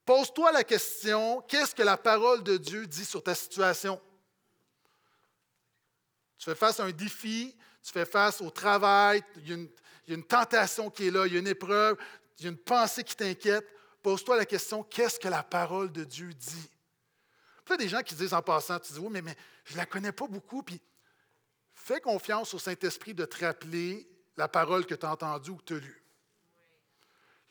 Pose-toi 0.06 0.52
la 0.52 0.64
question, 0.64 1.42
qu'est-ce 1.48 1.74
que 1.74 1.82
la 1.82 1.98
parole 1.98 2.44
de 2.44 2.58
Dieu 2.58 2.86
dit 2.86 3.06
sur 3.06 3.24
ta 3.24 3.34
situation? 3.34 4.00
Tu 6.44 6.50
fais 6.50 6.56
face 6.56 6.82
à 6.82 6.84
un 6.84 6.92
défi, 6.92 7.56
tu 7.82 7.94
fais 7.94 8.04
face 8.04 8.42
au 8.42 8.50
travail, 8.50 9.24
il 9.38 9.50
y 9.50 9.54
a 9.54 10.14
une, 10.14 10.24
tentation 10.26 10.90
qui 10.90 11.08
est 11.08 11.10
là, 11.10 11.26
il 11.26 11.32
y 11.32 11.38
a 11.38 11.40
une 11.40 11.48
épreuve, 11.48 11.96
il 12.38 12.44
y 12.44 12.48
a 12.48 12.52
une 12.52 12.58
pensée 12.58 13.02
qui 13.06 13.16
t'inquiète. 13.16 13.66
Pose-toi 14.02 14.36
la 14.36 14.46
question, 14.46 14.84
qu'est-ce 14.84 15.18
que 15.18 15.30
la 15.30 15.42
parole 15.42 15.90
de 15.90 16.04
Dieu 16.04 16.34
dit? 16.34 16.70
Y 17.70 17.72
a 17.72 17.78
des 17.78 17.88
gens 17.88 18.02
qui 18.02 18.14
disent 18.14 18.34
en 18.34 18.42
passant, 18.42 18.78
tu 18.78 18.92
dis, 18.92 19.00
oui, 19.00 19.08
mais, 19.10 19.22
mais 19.22 19.38
je 19.64 19.72
ne 19.72 19.78
la 19.78 19.86
connais 19.86 20.12
pas 20.12 20.28
beaucoup, 20.28 20.64
puis 20.64 20.82
fais 21.74 22.02
confiance 22.02 22.54
au 22.54 22.60
Saint-Esprit 22.60 23.14
de 23.14 23.24
te 23.24 23.46
rappeler 23.46 24.06
la 24.36 24.50
parole 24.50 24.86
que 24.86 24.96
tu 24.96 25.06
as 25.06 25.14
entendue 25.14 25.52
ou 25.52 25.56
que 25.56 25.64
tu 25.64 25.76
as 25.76 25.80
lue. 25.80 26.04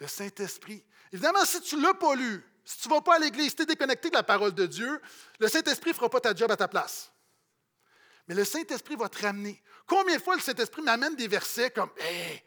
Le 0.01 0.07
Saint-Esprit. 0.07 0.85
Évidemment, 1.11 1.47
si 1.47 1.63
tu 1.63 1.77
ne 1.77 1.83
l'as 1.83 1.95
pas 1.95 2.15
lu, 2.15 2.45
si 2.63 2.77
tu 2.77 2.89
ne 2.89 2.93
vas 2.93 3.01
pas 3.01 3.17
à 3.17 3.19
l'Église, 3.21 3.49
si 3.49 3.57
tu 3.57 3.63
es 3.63 3.67
déconnecté 3.67 4.11
de 4.11 4.17
la 4.17 4.23
parole 4.23 4.53
de 4.53 4.67
Dieu, 4.67 5.01
le 5.39 5.49
Saint-Esprit 5.49 5.93
ne 5.93 5.95
fera 5.95 6.11
pas 6.11 6.21
ta 6.21 6.35
job 6.35 6.51
à 6.51 6.59
ta 6.59 6.69
place. 6.69 7.11
Mais 8.29 8.35
le 8.35 8.45
Saint-Esprit 8.45 8.97
va 8.97 9.09
te 9.09 9.21
ramener. 9.23 9.61
Combien 9.87 10.17
de 10.17 10.23
fois 10.23 10.37
le 10.37 10.41
Saint-Esprit 10.41 10.83
m'amène 10.83 11.17
des 11.17 11.29
versets 11.29 11.71
comme 11.71 11.91
Hé, 11.99 12.43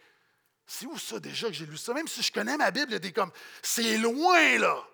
c'est 0.65 0.85
où 0.85 0.97
ça 0.97 1.19
déjà 1.19 1.47
que 1.47 1.53
j'ai 1.53 1.65
lu 1.65 1.77
ça? 1.77 1.93
Même 1.93 2.07
si 2.07 2.21
je 2.21 2.31
connais 2.31 2.57
ma 2.57 2.71
Bible, 2.71 2.99
des 2.99 3.11
comme 3.11 3.31
C'est 3.61 3.97
loin 3.97 4.57
là. 4.57 4.87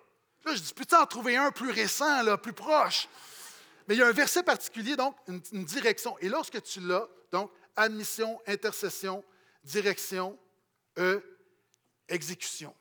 Là, 0.44 0.54
je 0.54 0.60
dis 0.60 0.74
Peux-tu 0.74 0.94
en 0.94 1.06
trouver 1.06 1.36
un 1.36 1.50
plus 1.50 1.70
récent, 1.70 2.22
là, 2.22 2.36
plus 2.36 2.52
proche? 2.52 3.08
Mais 3.86 3.94
il 3.94 3.98
y 3.98 4.02
a 4.02 4.06
un 4.06 4.12
verset 4.12 4.42
particulier, 4.42 4.96
donc 4.96 5.16
une, 5.28 5.64
direction. 5.64 6.16
Et 6.18 6.28
lorsque 6.28 6.62
tu 6.62 6.80
l'as, 6.80 7.08
donc 7.30 7.50
admission, 7.74 8.40
intercession, 8.46 9.24
direction, 9.64 10.38
E, 10.98 11.22
exécution. 12.08 12.74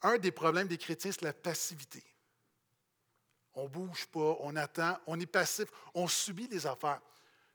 Un 0.00 0.18
des 0.18 0.32
problèmes 0.32 0.66
des 0.66 0.78
chrétiens, 0.78 1.12
c'est 1.12 1.22
la 1.22 1.32
passivité. 1.32 2.02
On 3.54 3.64
ne 3.64 3.68
bouge 3.68 4.06
pas, 4.06 4.36
on 4.40 4.56
attend, 4.56 4.98
on 5.06 5.20
est 5.20 5.26
passif, 5.26 5.68
on 5.94 6.08
subit 6.08 6.48
les 6.48 6.66
affaires. 6.66 7.00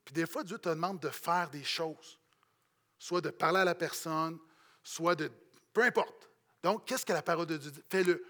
Puis 0.05 0.13
des 0.13 0.25
fois, 0.25 0.43
Dieu 0.43 0.57
te 0.57 0.69
demande 0.69 0.99
de 0.99 1.09
faire 1.09 1.49
des 1.49 1.63
choses, 1.63 2.19
soit 2.97 3.21
de 3.21 3.29
parler 3.29 3.59
à 3.59 3.65
la 3.65 3.75
personne, 3.75 4.37
soit 4.83 5.15
de... 5.15 5.31
Peu 5.73 5.83
importe. 5.83 6.29
Donc, 6.63 6.85
qu'est-ce 6.85 7.05
que 7.05 7.13
la 7.13 7.21
parole 7.21 7.45
de 7.45 7.57
Dieu 7.57 7.71
dit? 7.71 7.83
Fais-le. 7.89 8.23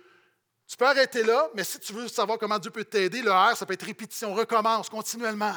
Tu 0.68 0.76
peux 0.76 0.86
arrêter 0.86 1.24
là, 1.24 1.50
mais 1.54 1.64
si 1.64 1.80
tu 1.80 1.94
veux 1.94 2.08
savoir 2.08 2.38
comment 2.38 2.60
Dieu 2.60 2.72
peut 2.72 2.84
t'aider, 2.84 3.22
le 3.22 3.32
R, 3.32 3.56
ça 3.56 3.66
peut 3.66 3.74
être 3.74 3.86
répétition, 3.86 4.34
recommence 4.34 4.90
continuellement. 4.90 5.56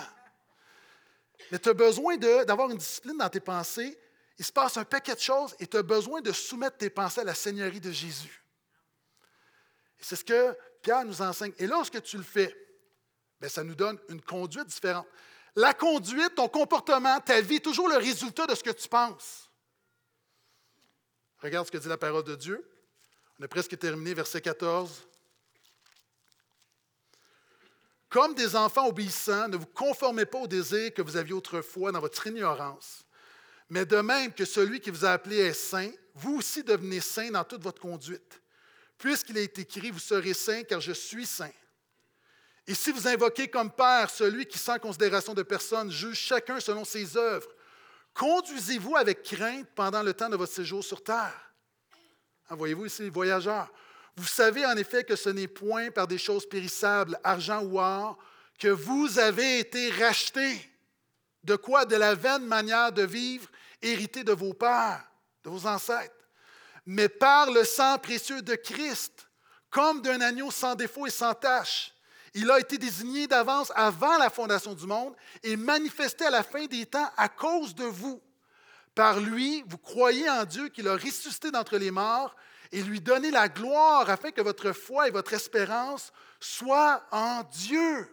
Mais 1.50 1.58
tu 1.58 1.68
as 1.68 1.74
besoin 1.74 2.16
d'avoir 2.16 2.70
une 2.70 2.78
discipline 2.78 3.16
dans 3.16 3.28
tes 3.28 3.40
pensées. 3.40 3.98
Il 4.38 4.44
se 4.44 4.52
passe 4.52 4.76
un 4.76 4.84
paquet 4.84 5.14
de 5.14 5.20
choses 5.20 5.54
et 5.58 5.66
tu 5.66 5.76
as 5.76 5.82
besoin 5.82 6.20
de 6.20 6.32
soumettre 6.32 6.78
tes 6.78 6.90
pensées 6.90 7.22
à 7.22 7.24
la 7.24 7.34
Seigneurie 7.34 7.80
de 7.80 7.90
Jésus. 7.90 8.44
C'est 9.98 10.16
ce 10.16 10.24
que 10.24 10.56
Pierre 10.82 11.04
nous 11.04 11.20
enseigne. 11.22 11.52
Et 11.58 11.66
lorsque 11.66 12.02
tu 12.02 12.16
le 12.16 12.22
fais, 12.22 12.56
bien, 13.40 13.48
ça 13.48 13.64
nous 13.64 13.74
donne 13.74 13.98
une 14.08 14.20
conduite 14.20 14.66
différente. 14.66 15.06
La 15.56 15.74
conduite, 15.74 16.34
ton 16.34 16.48
comportement, 16.48 17.18
ta 17.20 17.40
vie 17.40 17.56
est 17.56 17.64
toujours 17.64 17.88
le 17.88 17.96
résultat 17.96 18.46
de 18.46 18.54
ce 18.54 18.62
que 18.62 18.70
tu 18.70 18.88
penses. 18.88 19.50
Regarde 21.38 21.66
ce 21.66 21.72
que 21.72 21.78
dit 21.78 21.88
la 21.88 21.98
parole 21.98 22.24
de 22.24 22.36
Dieu. 22.36 22.64
On 23.38 23.44
a 23.44 23.48
presque 23.48 23.78
terminé, 23.78 24.14
verset 24.14 24.40
14. 24.40 25.06
Comme 28.10 28.34
des 28.34 28.56
enfants 28.56 28.88
obéissants, 28.88 29.48
ne 29.48 29.56
vous 29.56 29.66
conformez 29.66 30.26
pas 30.26 30.38
aux 30.38 30.46
désirs 30.48 30.92
que 30.92 31.00
vous 31.00 31.16
aviez 31.16 31.32
autrefois 31.32 31.92
dans 31.92 32.00
votre 32.00 32.26
ignorance. 32.26 33.04
Mais 33.68 33.86
de 33.86 33.98
même 33.98 34.34
que 34.34 34.44
celui 34.44 34.80
qui 34.80 34.90
vous 34.90 35.04
a 35.04 35.12
appelé 35.12 35.36
est 35.36 35.54
saint, 35.54 35.90
vous 36.14 36.38
aussi 36.38 36.64
devenez 36.64 37.00
saint 37.00 37.30
dans 37.30 37.44
toute 37.44 37.62
votre 37.62 37.80
conduite. 37.80 38.42
Puisqu'il 39.01 39.38
est 39.38 39.59
écrit, 39.59 39.90
vous 39.90 39.98
serez 39.98 40.34
saint 40.34 40.62
car 40.62 40.80
je 40.80 40.92
suis 40.92 41.24
saint. 41.24 41.51
Et 42.66 42.74
si 42.74 42.92
vous 42.92 43.09
invoquez 43.09 43.48
comme 43.48 43.72
Père 43.72 44.11
celui 44.11 44.44
qui, 44.44 44.59
sans 44.59 44.78
considération 44.78 45.32
de 45.32 45.42
personne, 45.42 45.90
juge 45.90 46.18
chacun 46.18 46.61
selon 46.61 46.84
ses 46.84 47.16
œuvres, 47.16 47.48
conduisez-vous 48.12 48.96
avec 48.96 49.22
crainte 49.22 49.66
pendant 49.74 50.03
le 50.03 50.12
temps 50.12 50.28
de 50.28 50.36
votre 50.36 50.53
séjour 50.53 50.84
sur 50.84 51.03
terre. 51.03 51.51
Ah, 52.51 52.55
voyez-vous 52.55 52.86
ici, 52.86 53.09
voyageurs. 53.09 53.72
Vous 54.16 54.26
savez 54.26 54.66
en 54.66 54.76
effet 54.76 55.03
que 55.03 55.16
ce 55.16 55.30
n'est 55.30 55.48
point 55.48 55.90
par 55.90 56.07
des 56.07 56.18
choses 56.18 56.46
périssables, 56.46 57.18
argent 57.24 57.62
ou 57.62 57.80
or, 57.80 58.18
que 58.59 58.68
vous 58.68 59.18
avez 59.18 59.61
été 59.61 59.90
rachetés. 59.92 60.61
De 61.42 61.57
quoi? 61.57 61.86
De 61.86 61.96
la 61.96 62.14
vaine 62.14 62.44
manière 62.44 62.92
de 62.92 63.03
vivre 63.03 63.48
héritée 63.80 64.24
de 64.24 64.32
vos 64.32 64.53
pères, 64.53 65.03
de 65.42 65.48
vos 65.48 65.66
ancêtres, 65.66 66.14
mais 66.86 67.08
par 67.08 67.50
le 67.50 67.64
sang 67.64 67.98
précieux 67.98 68.42
de 68.42 68.54
Christ, 68.54 69.28
comme 69.70 70.02
d'un 70.02 70.20
agneau 70.20 70.50
sans 70.50 70.74
défaut 70.74 71.06
et 71.06 71.10
sans 71.10 71.34
tache. 71.34 71.94
Il 72.34 72.50
a 72.50 72.60
été 72.60 72.78
désigné 72.78 73.26
d'avance 73.26 73.72
avant 73.74 74.18
la 74.18 74.30
fondation 74.30 74.74
du 74.74 74.86
monde 74.86 75.14
et 75.42 75.56
manifesté 75.56 76.26
à 76.26 76.30
la 76.30 76.42
fin 76.42 76.66
des 76.66 76.86
temps 76.86 77.10
à 77.16 77.28
cause 77.28 77.74
de 77.74 77.84
vous. 77.84 78.22
Par 78.94 79.20
lui, 79.20 79.64
vous 79.66 79.78
croyez 79.78 80.28
en 80.28 80.44
Dieu 80.44 80.68
qu'il 80.68 80.88
a 80.88 80.94
ressuscité 80.94 81.50
d'entre 81.50 81.76
les 81.76 81.90
morts 81.90 82.34
et 82.72 82.82
lui 82.82 83.00
donné 83.00 83.30
la 83.30 83.48
gloire 83.48 84.08
afin 84.08 84.30
que 84.30 84.40
votre 84.40 84.72
foi 84.72 85.08
et 85.08 85.10
votre 85.10 85.32
espérance 85.32 86.12
soient 86.38 87.04
en 87.10 87.42
Dieu. 87.42 88.08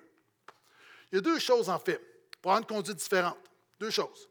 Il 1.12 1.16
y 1.16 1.18
a 1.20 1.22
deux 1.22 1.40
choses 1.40 1.70
en 1.70 1.80
fait 1.80 2.02
pour 2.42 2.52
avoir 2.52 2.60
une 2.60 2.68
conduite 2.68 2.98
différente. 2.98 3.38
Deux 3.80 3.92
choses. 3.92 4.27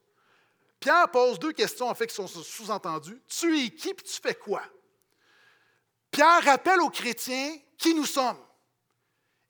Pierre 0.87 1.09
pose 1.11 1.41
deux 1.41 1.53
questions 1.53 1.89
en 1.89 1.97
fait 1.97 2.07
qui 2.07 2.15
sont 2.15 2.29
sous-entendues. 2.29 3.21
Tu 3.27 3.59
es 3.59 3.71
qui 3.71 3.89
et 3.89 3.95
tu 3.97 4.21
fais 4.23 4.37
quoi? 4.37 4.63
Pierre 6.13 6.45
rappelle 6.45 6.79
aux 6.79 6.91
chrétiens 6.91 7.57
qui 7.77 7.93
nous 7.93 8.07
sommes. 8.07 8.39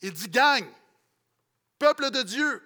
Il 0.00 0.14
dit, 0.14 0.30
gang, 0.30 0.64
peuple 1.78 2.10
de 2.10 2.22
Dieu, 2.22 2.62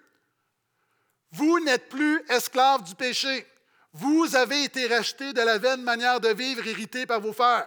vous 1.33 1.59
n'êtes 1.59 1.89
plus 1.89 2.25
esclaves 2.29 2.85
du 2.85 2.95
péché. 2.95 3.45
Vous 3.93 4.37
avez 4.37 4.63
été 4.63 4.87
rachetés 4.87 5.33
de 5.33 5.41
la 5.41 5.59
vaine 5.59 5.83
manière 5.83 6.21
de 6.21 6.29
vivre 6.29 6.65
héritée 6.65 7.07
par 7.07 7.21
vos 7.21 7.33
frères. 7.33 7.67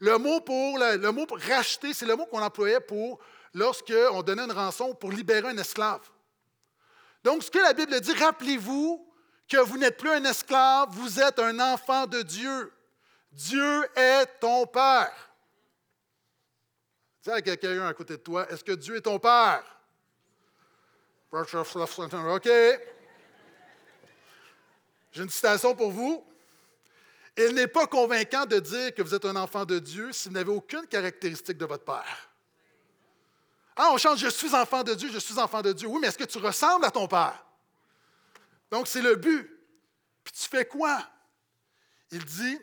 Le 0.00 0.16
mot 0.16 0.40
pour, 0.40 0.78
le, 0.78 1.10
mot 1.10 1.26
pour 1.26 1.38
racheter, 1.40 1.92
c'est 1.92 2.06
le 2.06 2.16
mot 2.16 2.24
qu'on 2.24 2.40
employait 2.40 2.80
pour 2.80 3.18
lorsqu'on 3.52 4.22
donnait 4.22 4.44
une 4.44 4.52
rançon 4.52 4.94
pour 4.94 5.12
libérer 5.12 5.48
un 5.48 5.58
esclave. 5.58 6.08
Donc, 7.22 7.42
ce 7.42 7.50
que 7.50 7.58
la 7.58 7.74
Bible 7.74 8.00
dit, 8.00 8.14
rappelez-vous 8.14 9.10
que 9.48 9.58
vous 9.58 9.78
n'êtes 9.78 9.96
plus 9.96 10.10
un 10.10 10.24
esclave, 10.24 10.88
vous 10.92 11.20
êtes 11.20 11.38
un 11.38 11.58
enfant 11.60 12.06
de 12.06 12.22
Dieu. 12.22 12.72
Dieu 13.32 13.88
est 13.96 14.26
ton 14.40 14.66
Père. 14.66 15.12
Dis 17.22 17.30
à 17.30 17.42
quelqu'un 17.42 17.86
à 17.86 17.94
côté 17.94 18.16
de 18.16 18.22
toi, 18.22 18.48
est-ce 18.50 18.62
que 18.62 18.72
Dieu 18.72 18.96
est 18.96 19.02
ton 19.02 19.18
Père? 19.18 19.64
OK. 21.32 22.48
J'ai 25.12 25.22
une 25.22 25.30
citation 25.30 25.74
pour 25.74 25.90
vous. 25.90 26.24
Il 27.36 27.54
n'est 27.54 27.66
pas 27.66 27.86
convaincant 27.86 28.46
de 28.46 28.60
dire 28.60 28.94
que 28.94 29.02
vous 29.02 29.14
êtes 29.14 29.24
un 29.24 29.34
enfant 29.36 29.64
de 29.64 29.78
Dieu 29.78 30.12
si 30.12 30.28
vous 30.28 30.34
n'avez 30.34 30.52
aucune 30.52 30.86
caractéristique 30.86 31.58
de 31.58 31.66
votre 31.66 31.84
Père. 31.84 32.30
Ah, 33.76 33.90
on 33.92 33.98
chante 33.98 34.18
Je 34.18 34.28
suis 34.28 34.54
enfant 34.54 34.84
de 34.84 34.94
Dieu, 34.94 35.10
je 35.12 35.18
suis 35.18 35.38
enfant 35.38 35.60
de 35.60 35.72
Dieu. 35.72 35.88
Oui, 35.88 35.98
mais 36.00 36.08
est-ce 36.08 36.18
que 36.18 36.24
tu 36.24 36.38
ressembles 36.38 36.84
à 36.84 36.90
ton 36.90 37.08
Père? 37.08 37.43
Donc, 38.74 38.88
c'est 38.88 39.02
le 39.02 39.14
but. 39.14 39.48
Puis 40.24 40.34
tu 40.34 40.48
fais 40.48 40.64
quoi? 40.64 41.00
Il 42.10 42.24
dit 42.24 42.58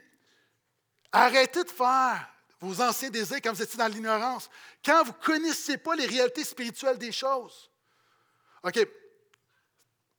Arrêtez 1.09 1.63
de 1.63 1.69
faire 1.69 2.27
vos 2.59 2.81
anciens 2.81 3.09
désirs 3.09 3.39
quand 3.41 3.53
vous 3.53 3.61
étiez 3.61 3.77
dans 3.77 3.87
l'ignorance, 3.87 4.49
quand 4.83 5.05
vous 5.05 5.13
ne 5.13 5.25
connaissez 5.25 5.77
pas 5.77 5.95
les 5.95 6.05
réalités 6.05 6.43
spirituelles 6.43 6.97
des 6.97 7.13
choses. 7.13 7.71
OK. 8.61 8.73
Tu 8.73 8.83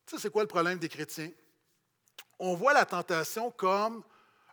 sais, 0.07 0.17
c'est 0.17 0.31
quoi 0.31 0.41
le 0.41 0.47
problème 0.47 0.79
des 0.79 0.89
chrétiens? 0.89 1.29
On 2.39 2.55
voit 2.55 2.73
la 2.73 2.87
tentation 2.87 3.51
comme 3.51 4.03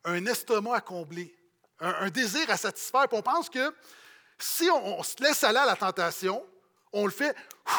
un 0.04 0.26
estomac 0.26 0.76
à 0.76 0.80
combler, 0.82 1.34
un, 1.78 2.10
désir 2.10 2.50
à 2.50 2.58
satisfaire. 2.58 3.08
Puis 3.08 3.16
on 3.16 3.22
pense 3.22 3.48
que 3.48 3.74
si 4.38 4.68
on, 4.68 5.02
se 5.02 5.16
laisse 5.22 5.42
aller 5.42 5.58
à 5.58 5.64
la 5.64 5.76
tentation, 5.76 6.46
on 6.92 7.06
le 7.06 7.12
fait, 7.12 7.34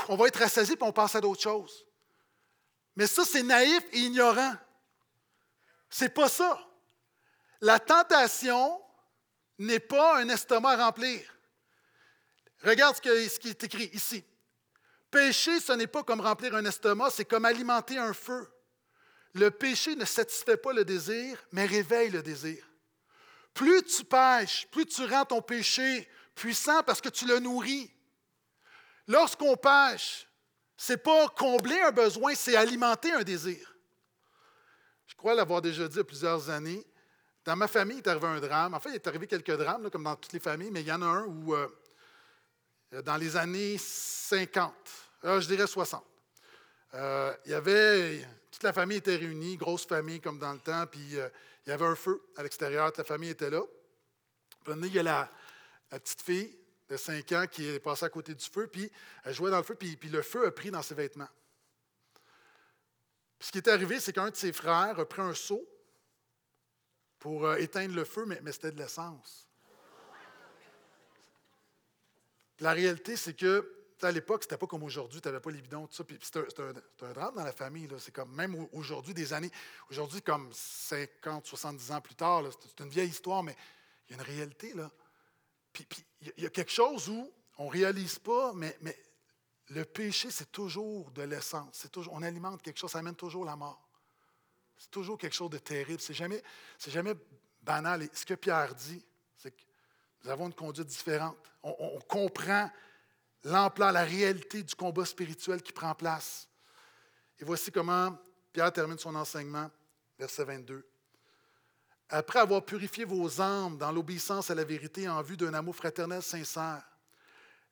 on 0.10 0.16
va 0.16 0.30
être 0.30 0.40
rassasié 0.40 0.76
puis 0.76 0.88
on 0.88 0.92
passe 0.92 1.14
à 1.14 1.22
d'autres 1.22 1.44
choses. 1.44 1.86
Mais 2.96 3.08
ça, 3.08 3.24
c'est 3.26 3.44
naïf 3.44 3.84
et 3.92 4.00
ignorant. 4.00 4.56
C'est 5.90 6.14
pas 6.14 6.30
ça. 6.30 6.60
La 7.62 7.80
tentation 7.80 8.82
n'est 9.60 9.80
pas 9.80 10.18
un 10.18 10.30
estomac 10.30 10.72
à 10.72 10.86
remplir. 10.86 11.22
Regarde 12.64 12.96
ce, 12.96 13.40
qui 13.40 13.50
est 13.50 13.64
écrit 13.64 13.90
ici. 13.94 14.24
Pécher, 15.10 15.60
ce 15.60 15.74
n'est 15.74 15.88
pas 15.88 16.04
comme 16.04 16.22
remplir 16.22 16.56
un 16.56 16.66
estomac, 16.66 17.12
c'est 17.12 17.26
comme 17.26 17.46
alimenter 17.46 17.98
un 17.98 18.14
feu. 18.14 18.48
Le 19.34 19.52
péché 19.52 19.96
ne 19.96 20.06
satisfait 20.06 20.58
pas 20.58 20.74
le 20.74 20.86
désir, 20.86 21.38
mais 21.52 21.66
réveille 21.66 22.10
le 22.10 22.22
désir. 22.22 22.66
Plus 23.54 23.84
tu 23.84 24.04
pêches, 24.04 24.68
plus 24.72 24.86
tu 24.86 25.04
rends 25.06 25.26
ton 25.26 25.42
péché 25.42 26.08
puissant 26.36 26.84
parce 26.84 27.02
que 27.02 27.10
tu 27.10 27.26
le 27.26 27.40
nourris. 27.40 27.94
Lorsqu'on 29.08 29.58
pêche, 29.58 30.28
n'est 30.90 30.98
pas 30.98 31.28
combler 31.30 31.80
un 31.82 31.92
besoin, 31.92 32.34
c'est 32.36 32.56
alimenter 32.56 33.12
un 33.12 33.24
désir. 33.24 33.76
Je 35.08 35.16
crois 35.16 35.36
l'avoir 35.36 35.62
déjà 35.62 35.88
dit 35.88 35.96
il 35.96 35.98
y 35.98 36.02
a 36.02 36.04
plusieurs 36.04 36.50
années. 36.50 36.86
Dans 37.44 37.56
ma 37.56 37.68
famille, 37.68 37.98
il 37.98 38.00
est 38.00 38.08
arrivé 38.08 38.28
un 38.28 38.40
drame. 38.40 38.74
En 38.74 38.80
fait, 38.80 38.90
il 38.90 38.96
est 38.96 39.08
arrivé 39.08 39.28
quelques 39.28 39.58
drames, 39.58 39.90
comme 39.90 40.04
dans 40.04 40.16
toutes 40.16 40.34
les 40.34 40.40
familles, 40.40 40.72
mais 40.72 40.82
il 40.82 40.88
y 40.88 40.92
en 40.92 41.02
a 41.02 41.06
un 41.06 41.26
où, 41.26 41.56
euh, 41.56 41.68
dans 43.04 43.18
les 43.18 43.36
années 43.36 43.78
50, 43.78 44.74
euh, 45.26 45.42
je 45.42 45.48
dirais 45.48 45.68
60, 45.68 46.04
euh, 46.94 47.34
il 47.46 47.52
y 47.52 47.54
avait 47.54 48.26
toute 48.52 48.64
la 48.64 48.74
famille 48.74 48.98
était 48.98 49.16
réunie, 49.16 49.56
grosse 49.56 49.86
famille 49.86 50.20
comme 50.20 50.38
dans 50.38 50.54
le 50.54 50.60
temps, 50.60 50.86
puis 50.86 51.18
euh, 51.18 51.30
il 51.66 51.70
y 51.70 51.74
avait 51.74 51.86
un 51.86 51.96
feu 51.96 52.22
à 52.36 52.44
l'extérieur, 52.44 52.88
toute 52.88 53.00
la 53.00 53.04
famille 53.06 53.30
était 53.30 53.50
là. 53.50 53.62
Puis 54.64 54.74
il 54.84 54.94
y 54.94 55.00
a 55.00 55.04
la, 55.04 55.30
petite 55.90 56.22
fille 56.22 56.58
de 56.92 56.98
5 56.98 57.32
ans 57.32 57.46
qui 57.50 57.66
est 57.66 57.80
passée 57.80 58.04
à 58.04 58.10
côté 58.10 58.36
du 58.36 58.44
feu, 58.44 58.68
puis 58.68 58.92
elle 59.24 59.34
jouait 59.34 59.50
dans 59.50 59.58
le 59.58 59.64
feu, 59.64 59.76
puis, 59.76 59.98
le 60.10 60.22
feu 60.22 60.46
a 60.46 60.52
pris 60.52 60.72
dans 60.72 60.82
ses 60.82 60.94
vêtements. 60.94 61.30
Puis 63.40 63.48
ce 63.48 63.52
qui 63.54 63.60
est 63.60 63.70
arrivé, 63.70 64.02
c'est 64.02 64.12
qu'un 64.12 64.30
de 64.30 64.36
ses 64.36 64.52
frères 64.52 65.00
a 65.00 65.06
pris 65.08 65.22
un 65.22 65.34
seau 65.34 65.66
pour 67.18 67.46
euh, 67.46 67.56
éteindre 67.56 67.96
le 67.96 68.04
feu, 68.04 68.26
mais, 68.26 68.40
mais 68.44 68.52
c'était 68.52 68.74
de 68.74 68.78
l'essence. 68.78 69.48
La 72.60 72.74
réalité, 72.74 73.16
c'est 73.16 73.34
que 73.36 73.78
à 74.02 74.12
l'époque, 74.12 74.44
c'était 74.44 74.58
pas 74.58 74.68
comme 74.68 74.84
aujourd'hui, 74.84 75.22
tu 75.22 75.28
n'avais 75.28 75.40
pas 75.40 75.52
les 75.52 75.62
bidons, 75.62 75.86
tout 75.86 75.94
ça. 75.94 76.04
Puis 76.04 76.20
c'est 76.22 76.38
un, 76.38 76.74
un, 77.04 77.14
drame 77.14 77.36
dans 77.36 77.44
la 77.44 77.52
famille. 77.54 77.88
C'est 78.00 78.12
comme 78.12 78.34
même 78.34 78.68
aujourd'hui, 78.74 79.14
des 79.14 79.32
années, 79.32 79.52
aujourd'hui, 79.90 80.22
comme 80.24 80.50
50, 80.52 81.46
70 81.46 81.92
ans 81.92 82.02
plus 82.02 82.16
tard, 82.16 82.44
c'est 82.60 82.84
une 82.84 82.90
vieille 82.90 83.10
histoire, 83.10 83.44
mais 83.44 83.56
il 84.10 84.16
y 84.16 84.20
a 84.20 84.22
une 84.22 84.28
réalité. 84.28 84.74
Là. 84.74 84.92
Puis 85.74 85.88
il 86.22 86.44
y 86.44 86.46
a 86.46 86.50
quelque 86.50 86.72
chose 86.72 87.10
où 87.10 87.32
on 87.58 87.66
ne 87.66 87.72
réalise 87.72 88.20
pas, 88.20 88.54
mais, 88.54 88.78
le 89.70 89.86
péché, 89.86 90.30
c'est 90.32 90.52
toujours 90.52 91.12
de 91.12 91.22
l'essence. 91.22 91.88
On 92.12 92.22
alimente 92.24 92.62
quelque 92.62 92.78
chose, 92.78 92.92
ça 92.92 93.00
amène 93.00 93.16
toujours 93.16 93.46
la 93.46 93.56
mort. 93.56 93.88
C'est 94.78 94.92
toujours 94.92 95.18
quelque 95.18 95.36
chose 95.36 95.50
de 95.50 95.60
terrible. 95.60 96.02
C'est 96.02 96.14
jamais, 96.14 96.44
jamais 96.88 97.14
banal. 97.62 98.04
Et 98.04 98.10
ce 98.14 98.26
que 98.26 98.34
Pierre 98.34 98.76
dit, 98.76 99.02
c'est 99.38 99.52
que 99.52 99.64
nous 100.24 100.30
avons 100.30 100.48
une 100.48 100.54
conduite 100.54 100.88
différente. 100.88 101.38
On, 101.64 101.74
on 101.80 102.02
comprend 102.02 102.70
l'ampleur, 103.44 103.94
la 103.94 104.04
réalité 104.04 104.62
du 104.62 104.76
combat 104.76 105.06
spirituel 105.06 105.62
qui 105.62 105.72
prend 105.72 105.96
place. 105.96 106.50
Et 107.40 107.46
voici 107.46 107.72
comment 107.72 108.18
Pierre 108.52 108.74
termine 108.74 109.00
son 109.00 109.16
enseignement, 109.16 109.72
verset 110.20 110.44
22. 110.44 110.86
Après 112.14 112.40
avoir 112.40 112.64
purifié 112.64 113.06
vos 113.06 113.40
âmes 113.40 113.78
dans 113.78 113.90
l'obéissance 113.90 114.52
à 114.52 114.56
la 114.56 114.66
vérité 114.66 115.08
en 115.08 115.22
vue 115.22 115.38
d'un 115.38 115.54
amour 115.54 115.78
fraternel 115.78 116.22
sincère, 116.22 116.84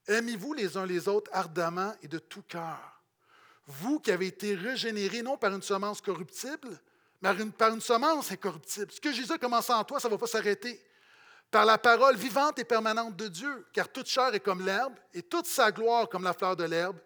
aimez-vous 0.07 0.53
les 0.53 0.77
uns 0.77 0.85
les 0.85 1.09
autres 1.09 1.29
ardemment 1.33 1.93
et 2.01 2.07
de 2.07 2.19
tout 2.19 2.43
cœur? 2.43 3.01
Vous 3.67 3.99
qui 3.99 4.11
avez 4.11 4.27
été 4.27 4.55
régénérés 4.55 5.21
non 5.21 5.37
par 5.37 5.53
une 5.53 5.61
semence 5.61 5.99
corruptible, 5.99 6.79
mais 7.21 7.35
par 7.57 7.73
une 7.73 7.81
semence 7.81 8.31
incorruptible. 8.31 8.93
Ce 8.93 9.01
que 9.01 9.11
Jésus 9.11 9.33
a 9.33 9.37
commencé 9.37 9.73
en 9.73 9.83
toi, 9.83 9.99
ça 9.99 10.07
ne 10.07 10.13
va 10.13 10.17
pas 10.17 10.25
s'arrêter 10.25 10.81
par 11.51 11.65
la 11.65 11.77
parole 11.77 12.15
vivante 12.15 12.59
et 12.59 12.63
permanente 12.63 13.17
de 13.17 13.27
Dieu, 13.27 13.67
car 13.73 13.89
toute 13.89 14.07
chair 14.07 14.33
est 14.33 14.39
comme 14.39 14.65
l'herbe, 14.65 14.93
et 15.13 15.21
toute 15.21 15.47
sa 15.47 15.69
gloire 15.69 16.07
comme 16.07 16.23
la 16.23 16.33
fleur 16.33 16.55
de 16.55 16.63
l'herbe. 16.63 16.97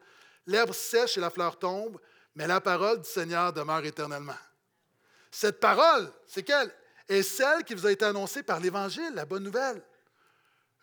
L'herbe 0.45 0.71
sèche 0.71 1.17
et 1.17 1.21
la 1.21 1.31
fleur 1.31 1.57
tombe, 1.57 1.99
mais 2.35 2.45
la 2.45 2.61
parole 2.61 3.01
du 3.01 3.09
Seigneur 3.09 3.51
demeure 3.51 3.83
éternellement. 3.85 4.37
Cette 5.31 5.59
parole, 5.59 6.11
c'est 6.27 6.43
quelle? 6.43 6.71
Est 7.09 7.23
celle 7.23 7.63
qui 7.63 7.73
vous 7.73 7.85
a 7.85 7.91
été 7.91 8.05
annoncée 8.05 8.43
par 8.43 8.59
l'Évangile, 8.59 9.11
la 9.13 9.25
bonne 9.25 9.43
nouvelle. 9.43 9.83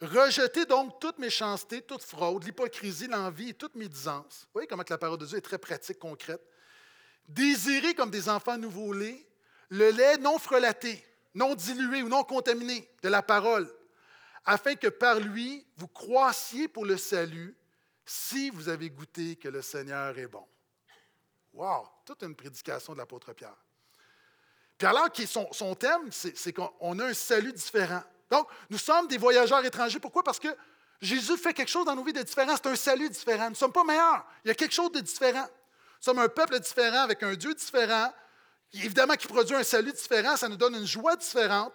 Rejetez 0.00 0.64
donc 0.64 0.98
toute 1.00 1.18
méchanceté, 1.18 1.82
toute 1.82 2.02
fraude, 2.02 2.44
l'hypocrisie, 2.44 3.06
l'envie 3.06 3.50
et 3.50 3.54
toute 3.54 3.74
médisance. 3.74 4.42
Vous 4.44 4.52
voyez 4.54 4.68
comment 4.68 4.84
la 4.88 4.98
parole 4.98 5.18
de 5.18 5.26
Dieu 5.26 5.38
est 5.38 5.42
très 5.42 5.58
pratique, 5.58 5.98
concrète. 5.98 6.42
Désirez 7.28 7.94
comme 7.94 8.10
des 8.10 8.28
enfants 8.28 8.56
nouveau-nés 8.56 9.26
le 9.70 9.90
lait 9.90 10.18
non 10.18 10.38
frelaté, 10.38 11.04
non 11.34 11.54
dilué 11.54 12.02
ou 12.02 12.08
non 12.08 12.24
contaminé 12.24 12.88
de 13.02 13.08
la 13.08 13.22
parole, 13.22 13.72
afin 14.44 14.74
que 14.74 14.88
par 14.88 15.20
lui 15.20 15.66
vous 15.76 15.88
croissiez 15.88 16.66
pour 16.68 16.84
le 16.84 16.96
salut 16.96 17.56
si 18.04 18.50
vous 18.50 18.68
avez 18.68 18.90
goûté 18.90 19.36
que 19.36 19.48
le 19.48 19.62
Seigneur 19.62 20.18
est 20.18 20.26
bon. 20.26 20.46
Wow! 21.52 21.86
Toute 22.04 22.22
une 22.22 22.34
prédication 22.34 22.92
de 22.92 22.98
l'apôtre 22.98 23.32
Pierre. 23.32 23.56
Puis 24.80 24.86
alors, 24.86 25.08
son, 25.26 25.46
son 25.52 25.74
thème, 25.74 26.08
c'est 26.10 26.54
qu'on 26.54 26.98
a 27.00 27.04
un 27.04 27.12
salut 27.12 27.52
différent. 27.52 28.02
Donc, 28.30 28.48
nous 28.70 28.78
sommes 28.78 29.06
des 29.08 29.18
voyageurs 29.18 29.62
étrangers. 29.62 30.00
Pourquoi? 30.00 30.22
Parce 30.22 30.38
que 30.38 30.48
Jésus 31.02 31.36
fait 31.36 31.52
quelque 31.52 31.68
chose 31.68 31.84
dans 31.84 31.94
nos 31.94 32.02
vies 32.02 32.14
de 32.14 32.22
différent. 32.22 32.54
C'est 32.56 32.70
un 32.70 32.76
salut 32.76 33.10
différent. 33.10 33.44
Nous 33.44 33.50
ne 33.50 33.56
sommes 33.56 33.74
pas 33.74 33.84
meilleurs. 33.84 34.24
Il 34.42 34.48
y 34.48 34.50
a 34.50 34.54
quelque 34.54 34.72
chose 34.72 34.90
de 34.90 35.00
différent. 35.00 35.42
Nous 35.42 36.02
sommes 36.02 36.20
un 36.20 36.30
peuple 36.30 36.58
différent 36.60 37.02
avec 37.02 37.22
un 37.22 37.34
Dieu 37.34 37.52
différent. 37.52 38.10
Évidemment, 38.72 39.16
qui 39.16 39.26
produit 39.26 39.54
un 39.54 39.62
salut 39.64 39.92
différent, 39.92 40.34
ça 40.38 40.48
nous 40.48 40.56
donne 40.56 40.74
une 40.74 40.86
joie 40.86 41.14
différente. 41.14 41.74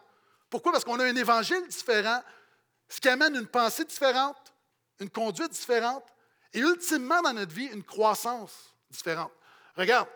Pourquoi? 0.49 0.71
Parce 0.71 0.83
qu'on 0.83 0.99
a 0.99 1.05
un 1.05 1.15
évangile 1.15 1.67
différent, 1.67 2.23
ce 2.89 2.99
qui 2.99 3.09
amène 3.09 3.35
une 3.35 3.45
pensée 3.45 3.85
différente, 3.85 4.51
une 4.99 5.11
conduite 5.11 5.51
différente, 5.51 6.05
et 6.51 6.59
ultimement 6.59 7.21
dans 7.21 7.33
notre 7.33 7.53
vie, 7.53 7.65
une 7.65 7.83
croissance 7.83 8.73
différente. 8.89 9.31
Regarde, 9.77 10.07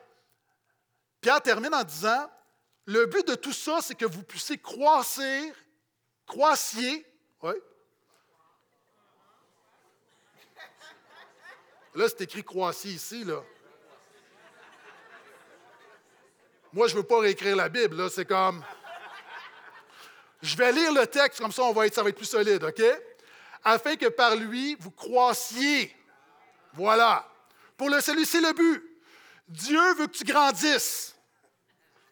Pierre 1.22 1.40
termine 1.44 1.76
en 1.76 1.84
disant, 1.84 2.28
le 2.90 3.06
but 3.06 3.28
de 3.28 3.36
tout 3.36 3.54
ça, 3.54 3.82
c'est 3.84 3.94
que 3.94 4.06
vous 4.06 4.24
puissiez 4.24 4.58
croître 4.58 5.22
croissier. 6.26 7.06
Oui. 7.44 7.54
Là, 11.94 12.06
c'est 12.08 12.22
écrit 12.22 12.44
croissier 12.44 12.94
ici, 12.94 13.24
là. 13.24 13.44
Moi, 16.74 16.88
je 16.88 16.96
ne 16.96 17.02
veux 17.02 17.06
pas 17.06 17.20
réécrire 17.20 17.56
la 17.56 17.70
Bible, 17.70 17.96
là. 17.96 18.10
C'est 18.10 18.26
comme. 18.26 18.66
Je 20.42 20.58
vais 20.58 20.72
lire 20.72 20.92
le 20.92 21.06
texte, 21.06 21.42
comme 21.42 21.52
ça, 21.52 21.62
on 21.62 21.74
va 21.74 21.86
être, 21.86 21.94
ça 21.94 22.02
va 22.02 22.10
être 22.10 22.16
plus 22.16 22.26
solide, 22.26 22.64
OK? 22.64 22.82
Afin 23.64 23.98
que 23.98 24.08
par 24.08 24.36
lui, 24.36 24.76
vous 24.80 24.92
croissiez. 24.92 25.96
Voilà. 26.74 27.32
Pour 27.78 27.92
le 27.92 28.02
salut, 28.02 28.26
c'est 28.26 28.42
le 28.42 28.54
but. 28.54 28.84
Dieu 29.48 29.94
veut 29.94 30.08
que 30.08 30.18
tu 30.18 30.24
grandisses. 30.24 31.19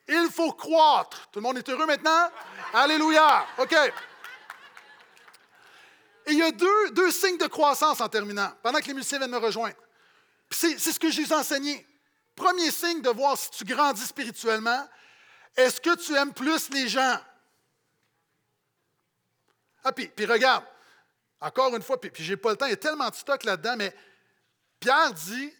Il 0.07 0.29
faut 0.31 0.53
croître. 0.53 1.29
Tout 1.31 1.39
le 1.39 1.43
monde 1.43 1.57
est 1.57 1.69
heureux 1.69 1.85
maintenant? 1.85 2.29
Alléluia. 2.73 3.45
OK. 3.57 3.75
Il 6.27 6.37
y 6.37 6.43
a 6.43 6.51
deux, 6.51 6.91
deux, 6.91 7.11
signes 7.11 7.37
de 7.37 7.47
croissance 7.47 8.01
en 8.01 8.09
terminant, 8.09 8.51
pendant 8.61 8.79
que 8.79 8.85
les 8.85 8.93
musiciens 8.93 9.17
viennent 9.17 9.31
me 9.31 9.37
rejoindre. 9.37 9.75
C'est 10.49 10.77
ce 10.77 10.99
que 10.99 11.09
j'ai 11.09 11.31
enseigné. 11.33 11.85
Premier 12.35 12.69
signe 12.71 13.01
de 13.01 13.09
voir 13.09 13.37
si 13.37 13.49
tu 13.51 13.63
grandis 13.63 14.05
spirituellement, 14.05 14.87
est-ce 15.55 15.81
que 15.81 15.95
tu 15.95 16.13
aimes 16.15 16.33
plus 16.33 16.69
les 16.69 16.87
gens? 16.87 17.17
Ah, 19.83 19.91
puis, 19.91 20.07
puis 20.07 20.25
regarde, 20.25 20.65
encore 21.39 21.75
une 21.75 21.81
fois, 21.81 21.99
puis, 21.99 22.09
puis 22.09 22.23
j'ai 22.23 22.37
pas 22.37 22.51
le 22.51 22.57
temps, 22.57 22.65
il 22.65 22.71
y 22.71 22.73
a 22.73 22.77
tellement 22.77 23.09
de 23.09 23.15
stock 23.15 23.43
là-dedans, 23.43 23.75
mais 23.77 23.95
Pierre 24.79 25.13
dit, 25.13 25.53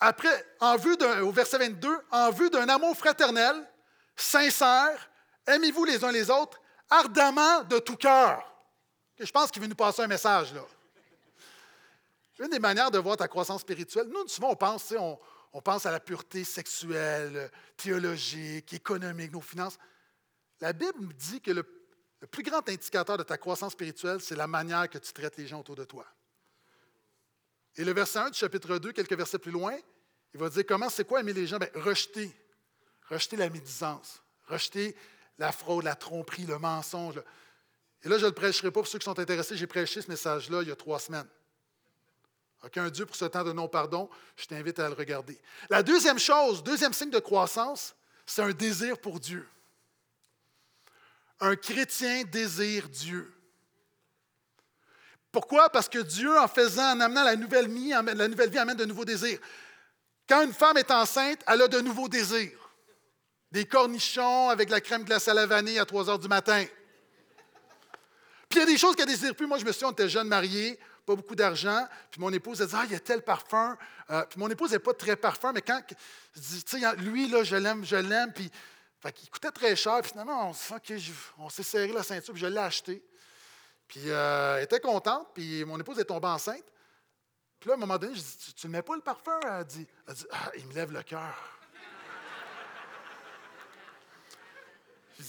après, 0.00 0.46
en 0.60 0.76
vue 0.76 0.96
d'un, 0.96 1.22
au 1.22 1.32
verset 1.32 1.58
22, 1.58 1.98
en 2.10 2.30
vue 2.30 2.50
d'un 2.50 2.68
amour 2.68 2.96
fraternel, 2.96 3.56
sincère, 4.16 5.10
aimez-vous 5.46 5.84
les 5.84 6.04
uns 6.04 6.12
les 6.12 6.30
autres, 6.30 6.60
ardemment 6.90 7.62
de 7.64 7.78
tout 7.78 7.96
cœur. 7.96 8.50
Je 9.18 9.30
pense 9.30 9.50
qu'il 9.50 9.62
veut 9.62 9.68
nous 9.68 9.74
passer 9.74 10.02
un 10.02 10.06
message 10.06 10.52
là. 10.54 10.64
Une 12.40 12.48
des 12.48 12.58
manières 12.58 12.90
de 12.90 12.98
voir 12.98 13.16
ta 13.16 13.28
croissance 13.28 13.60
spirituelle, 13.60 14.08
nous, 14.08 14.26
souvent, 14.26 14.50
on 14.50 14.56
pense, 14.56 14.92
on, 15.52 15.60
pense 15.60 15.86
à 15.86 15.92
la 15.92 16.00
pureté 16.00 16.42
sexuelle, 16.42 17.48
théologique, 17.76 18.72
économique, 18.72 19.32
nos 19.32 19.40
finances. 19.40 19.78
La 20.60 20.72
Bible 20.72 21.14
dit 21.14 21.40
que 21.40 21.52
le, 21.52 21.64
le 22.18 22.26
plus 22.26 22.42
grand 22.42 22.68
indicateur 22.68 23.18
de 23.18 23.22
ta 23.22 23.38
croissance 23.38 23.74
spirituelle, 23.74 24.20
c'est 24.20 24.34
la 24.34 24.48
manière 24.48 24.90
que 24.90 24.98
tu 24.98 25.12
traites 25.12 25.36
les 25.36 25.46
gens 25.46 25.60
autour 25.60 25.76
de 25.76 25.84
toi. 25.84 26.04
Et 27.76 27.84
le 27.84 27.92
verset 27.92 28.18
1 28.18 28.30
du 28.30 28.38
chapitre 28.38 28.78
2, 28.78 28.92
quelques 28.92 29.16
versets 29.16 29.38
plus 29.38 29.52
loin, 29.52 29.76
il 30.32 30.40
va 30.40 30.48
dire 30.48 30.64
comment, 30.66 30.88
c'est 30.88 31.06
quoi 31.06 31.20
aimer 31.20 31.32
les 31.32 31.46
gens? 31.46 31.58
Bien, 31.58 31.68
rejeter. 31.74 32.34
Rejeter 33.08 33.36
la 33.36 33.50
médisance. 33.50 34.22
Rejeter 34.46 34.96
la 35.38 35.52
fraude, 35.52 35.84
la 35.84 35.94
tromperie, 35.94 36.46
le 36.46 36.58
mensonge. 36.58 37.22
Et 38.02 38.08
là, 38.08 38.18
je 38.18 38.24
ne 38.24 38.28
le 38.28 38.34
prêcherai 38.34 38.70
pas 38.70 38.80
pour 38.80 38.86
ceux 38.86 38.98
qui 38.98 39.04
sont 39.04 39.18
intéressés. 39.18 39.56
J'ai 39.56 39.66
prêché 39.66 40.02
ce 40.02 40.10
message-là 40.10 40.62
il 40.62 40.68
y 40.68 40.72
a 40.72 40.76
trois 40.76 41.00
semaines. 41.00 41.28
Aucun 42.62 42.88
Dieu 42.88 43.04
pour 43.04 43.16
ce 43.16 43.26
temps 43.26 43.44
de 43.44 43.52
non-pardon, 43.52 44.08
je 44.36 44.46
t'invite 44.46 44.78
à 44.78 44.88
le 44.88 44.94
regarder. 44.94 45.38
La 45.68 45.82
deuxième 45.82 46.18
chose, 46.18 46.62
deuxième 46.62 46.94
signe 46.94 47.10
de 47.10 47.18
croissance, 47.18 47.94
c'est 48.24 48.42
un 48.42 48.52
désir 48.52 48.98
pour 48.98 49.20
Dieu. 49.20 49.46
Un 51.40 51.56
chrétien 51.56 52.24
désire 52.24 52.88
Dieu. 52.88 53.30
Pourquoi? 55.30 55.68
Parce 55.68 55.88
que 55.88 55.98
Dieu, 55.98 56.38
en 56.38 56.48
faisant, 56.48 56.96
en 56.96 57.00
amenant 57.00 57.24
la 57.24 57.36
nouvelle 57.36 57.68
vie, 57.68 57.90
la 57.90 58.28
nouvelle 58.28 58.50
vie 58.50 58.58
amène 58.58 58.76
de 58.76 58.84
nouveaux 58.84 59.04
désirs. 59.04 59.40
Quand 60.26 60.42
une 60.42 60.54
femme 60.54 60.78
est 60.78 60.90
enceinte, 60.90 61.40
elle 61.46 61.60
a 61.60 61.68
de 61.68 61.80
nouveaux 61.80 62.08
désirs. 62.08 62.63
Des 63.54 63.66
cornichons 63.66 64.48
avec 64.48 64.68
la 64.68 64.80
crème 64.80 65.04
glacée 65.04 65.30
à 65.30 65.34
la 65.34 65.46
vanille 65.46 65.78
à 65.78 65.84
3 65.84 66.10
heures 66.10 66.18
du 66.18 66.26
matin. 66.26 66.64
Puis 68.48 68.58
il 68.58 68.58
y 68.58 68.62
a 68.62 68.66
des 68.66 68.76
choses 68.76 68.96
qu'elle 68.96 69.06
ne 69.06 69.12
désire 69.12 69.32
plus. 69.36 69.46
Moi, 69.46 69.58
je 69.58 69.64
me 69.64 69.70
suis 69.70 69.84
on 69.84 69.92
était 69.92 70.08
jeune 70.08 70.26
marié, 70.26 70.76
pas 71.06 71.14
beaucoup 71.14 71.36
d'argent. 71.36 71.86
Puis 72.10 72.20
mon 72.20 72.32
épouse, 72.32 72.60
elle 72.60 72.66
dit 72.66 72.74
Ah, 72.76 72.82
il 72.86 72.90
y 72.90 72.96
a 72.96 72.98
tel 72.98 73.22
parfum. 73.22 73.78
Euh, 74.10 74.24
puis 74.24 74.40
mon 74.40 74.50
épouse 74.50 74.72
n'est 74.72 74.80
pas 74.80 74.92
très 74.92 75.14
parfum, 75.14 75.52
mais 75.52 75.62
quand. 75.62 75.80
Je 76.34 76.40
dis 76.40 76.64
Tu 76.64 76.80
sais, 76.80 76.96
lui, 76.96 77.28
là, 77.28 77.44
je 77.44 77.54
l'aime, 77.54 77.84
je 77.84 77.94
l'aime. 77.94 78.32
Puis. 78.32 78.50
Fait 78.98 79.12
qu'il 79.12 79.30
coûtait 79.30 79.52
très 79.52 79.76
cher. 79.76 80.00
Puis 80.00 80.10
finalement, 80.10 80.52
on, 81.38 81.48
s'est 81.48 81.62
serré 81.62 81.92
la 81.92 82.02
ceinture, 82.02 82.34
puis 82.34 82.42
je 82.42 82.48
l'ai 82.48 82.58
acheté. 82.58 83.04
Puis 83.86 84.00
euh, 84.06 84.56
elle 84.56 84.64
était 84.64 84.80
contente, 84.80 85.28
puis 85.32 85.64
mon 85.64 85.78
épouse 85.78 86.00
est 86.00 86.06
tombée 86.06 86.26
enceinte. 86.26 86.64
Puis 87.60 87.68
là, 87.68 87.74
à 87.74 87.76
un 87.76 87.80
moment 87.80 87.98
donné, 87.98 88.16
je 88.16 88.20
dis 88.20 88.54
Tu 88.56 88.66
ne 88.66 88.72
mets 88.72 88.82
pas 88.82 88.96
le 88.96 89.02
parfum? 89.02 89.38
Elle 89.48 89.64
dit, 89.64 89.86
elle 90.08 90.14
dit 90.14 90.26
Ah, 90.32 90.50
il 90.58 90.66
me 90.66 90.74
lève 90.74 90.90
le 90.90 91.04
cœur. 91.04 91.53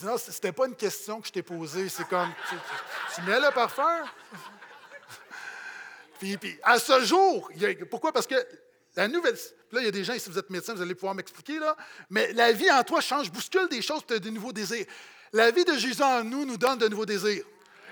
Non, 0.04 0.18
c'était 0.18 0.52
pas 0.52 0.68
une 0.68 0.76
question 0.76 1.22
que 1.22 1.28
je 1.28 1.32
t'ai 1.32 1.44
posée. 1.44 1.90
C'est 1.90 2.08
comme 2.08 2.32
tu 3.14 3.22
mets 3.22 3.40
le 3.40 3.52
parfum 3.52 4.04
puis, 6.20 6.38
à 6.64 6.80
ce 6.80 7.04
jour, 7.06 7.50
pourquoi? 7.90 8.12
Parce 8.12 8.28
que 8.28 8.36
la 8.96 9.08
nouvelle. 9.08 9.36
Là, 9.72 9.82
il 9.82 9.86
y 9.86 9.88
a 9.88 9.92
des 9.92 10.04
gens, 10.04 10.14
si 10.18 10.30
vous 10.30 10.40
êtes 10.40 10.50
médecin, 10.50 10.74
vous 10.74 10.82
allez 10.82 10.96
pouvoir 10.96 11.16
m'expliquer, 11.16 11.60
là. 11.60 11.76
Mais 12.10 12.32
la 12.34 12.52
vie 12.52 12.72
en 12.72 12.84
toi 12.84 13.02
change, 13.02 13.32
bouscule 13.32 13.68
des 13.70 13.82
choses, 13.82 14.06
tu 14.08 14.14
as 14.14 14.20
de 14.20 14.30
nouveaux 14.30 14.54
désirs. 14.54 14.86
La 15.34 15.52
vie 15.52 15.66
de 15.66 15.74
Jésus 15.78 16.02
en 16.02 16.24
nous 16.24 16.46
nous 16.46 16.58
donne 16.58 16.78
de 16.78 16.88
nouveaux 16.88 17.06
désirs. 17.06 17.44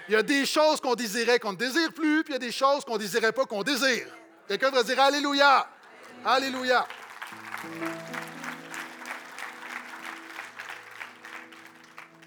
Il 0.07 0.13
y 0.13 0.15
a 0.15 0.23
des 0.23 0.45
choses 0.45 0.79
qu'on 0.79 0.95
désirait 0.95 1.39
qu'on 1.39 1.53
ne 1.53 1.57
désire 1.57 1.91
plus, 1.93 2.23
puis 2.23 2.33
il 2.33 2.35
y 2.35 2.35
a 2.35 2.39
des 2.39 2.51
choses 2.51 2.85
qu'on 2.85 2.93
ne 2.93 2.99
désirait 2.99 3.31
pas 3.31 3.45
qu'on 3.45 3.63
désire. 3.63 4.07
Quelqu'un 4.47 4.71
va 4.71 4.83
dire 4.83 4.99
Alléluia. 4.99 5.67
Alléluia. 6.25 6.87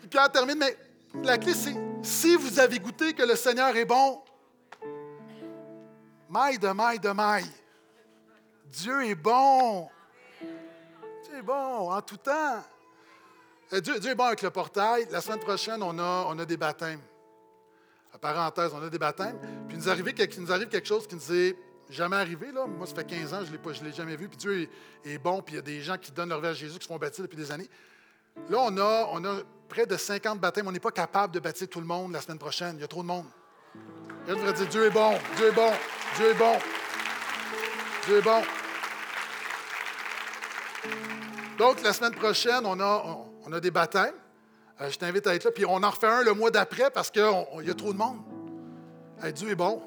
Pierre 0.08 0.30
termine, 0.30 0.58
mais 0.58 0.76
la 1.22 1.38
clé, 1.38 1.54
c'est 1.54 1.74
si 2.02 2.36
vous 2.36 2.58
avez 2.60 2.78
goûté 2.78 3.12
que 3.12 3.22
le 3.22 3.34
Seigneur 3.36 3.74
est 3.76 3.84
bon, 3.84 4.22
Maille 6.28 6.58
de 6.58 6.68
maille 6.68 6.98
de 6.98 7.10
maille. 7.10 7.50
Dieu 8.66 9.06
est 9.06 9.14
bon. 9.14 9.88
Dieu 10.40 11.38
est 11.38 11.42
bon 11.42 11.92
en 11.92 12.02
tout 12.02 12.16
temps. 12.16 12.62
Euh, 13.72 13.80
Dieu, 13.80 13.94
est 13.94 14.14
bon 14.14 14.24
avec 14.24 14.42
le 14.42 14.50
portail. 14.50 15.06
La 15.10 15.20
semaine 15.20 15.38
prochaine, 15.38 15.82
on 15.82 15.98
a, 15.98 16.26
on 16.28 16.38
a 16.38 16.44
des 16.44 16.56
baptêmes. 16.56 17.00
En 18.12 18.18
parenthèse, 18.18 18.72
on 18.74 18.82
a 18.82 18.88
des 18.88 18.98
baptêmes. 18.98 19.38
Puis 19.68 19.76
il 19.76 19.78
nous, 19.78 19.88
arrive, 19.88 20.38
nous 20.38 20.52
arrive 20.52 20.68
quelque 20.68 20.86
chose 20.86 21.06
qui 21.06 21.14
nous 21.14 21.32
est 21.32 21.56
jamais 21.90 22.16
arrivé. 22.16 22.50
Là. 22.50 22.66
Moi, 22.66 22.86
ça 22.86 22.94
fait 22.94 23.04
15 23.04 23.34
ans, 23.34 23.40
je 23.44 23.52
ne 23.52 23.88
l'ai 23.88 23.92
jamais 23.92 24.16
vu. 24.16 24.28
Puis 24.28 24.38
Dieu 24.38 24.68
est, 25.04 25.18
bon, 25.18 25.42
puis 25.42 25.54
il 25.54 25.56
y 25.56 25.60
a 25.60 25.62
des 25.62 25.80
gens 25.80 25.96
qui 25.96 26.10
donnent 26.10 26.30
leur 26.30 26.40
vie 26.40 26.48
à 26.48 26.54
Jésus, 26.54 26.78
qui 26.78 26.84
se 26.84 26.88
font 26.88 26.98
baptiser 26.98 27.22
depuis 27.22 27.36
des 27.36 27.52
années. 27.52 27.68
Là, 28.50 28.58
on 28.60 28.76
a, 28.76 29.08
on 29.12 29.24
a 29.24 29.42
près 29.68 29.86
de 29.86 29.96
50 29.96 30.40
baptêmes. 30.40 30.66
On 30.66 30.72
n'est 30.72 30.80
pas 30.80 30.90
capable 30.90 31.34
de 31.34 31.40
baptiser 31.40 31.66
tout 31.66 31.80
le 31.80 31.86
monde 31.86 32.12
la 32.12 32.20
semaine 32.20 32.38
prochaine. 32.38 32.76
Il 32.76 32.80
y 32.80 32.84
a 32.84 32.88
trop 32.88 33.02
de 33.02 33.08
monde. 33.08 33.26
Il 34.28 34.34
devrait 34.34 34.52
dire 34.52 34.66
Dieu 34.68 34.86
est 34.86 34.90
bon, 34.90 35.14
Dieu 35.36 35.48
est 35.48 35.52
bon, 35.52 35.72
Dieu 36.16 36.30
est 36.30 36.34
bon. 36.34 36.58
Dieu 38.06 38.18
est 38.18 38.22
bon. 38.22 38.42
Donc, 41.58 41.82
la 41.82 41.92
semaine 41.92 42.14
prochaine, 42.14 42.64
on 42.64 42.78
a, 42.80 43.18
on, 43.44 43.52
a 43.52 43.60
des 43.60 43.70
baptêmes. 43.70 44.14
Euh, 44.80 44.90
je 44.90 44.98
t'invite 44.98 45.26
à 45.26 45.34
être 45.34 45.44
là. 45.44 45.50
Puis 45.50 45.64
on 45.64 45.82
en 45.82 45.90
refait 45.90 46.06
un 46.06 46.22
le 46.22 46.34
mois 46.34 46.50
d'après 46.50 46.90
parce 46.90 47.10
qu'il 47.10 47.22
y 47.22 47.70
a 47.70 47.74
trop 47.74 47.92
de 47.92 47.98
monde. 47.98 48.18
Dieu 49.34 49.50
est 49.50 49.54
bon. 49.54 49.82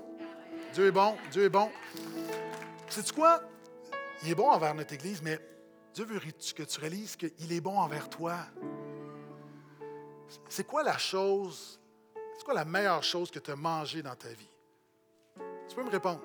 Dieu 0.74 0.88
est 0.88 0.92
bon. 0.92 1.16
Dieu 1.32 1.44
est 1.44 1.50
bon. 1.50 1.70
Sais-tu 2.90 3.14
quoi? 3.14 3.42
il 4.24 4.32
est 4.32 4.36
bon 4.36 4.50
envers 4.50 4.74
notre 4.76 4.94
Église, 4.94 5.22
mais 5.22 5.40
Dieu 5.94 6.06
veut 6.06 6.20
que 6.20 6.64
tu 6.64 6.80
réalises 6.80 7.16
qu'il 7.16 7.52
est 7.52 7.62
bon 7.62 7.78
envers 7.78 8.10
toi. 8.10 8.36
C'est 10.48 10.66
quoi 10.66 10.84
la 10.84 10.98
chose, 10.98 11.80
c'est 12.38 12.44
quoi 12.44 12.54
la 12.54 12.66
meilleure 12.66 13.04
chose 13.04 13.32
que 13.32 13.40
tu 13.40 13.52
as 13.52 13.56
mangée 13.56 14.02
dans 14.02 14.16
ta 14.16 14.30
vie? 14.30 14.50
Tu 15.68 15.76
peux 15.76 15.84
me 15.84 15.90
répondre? 15.90 16.22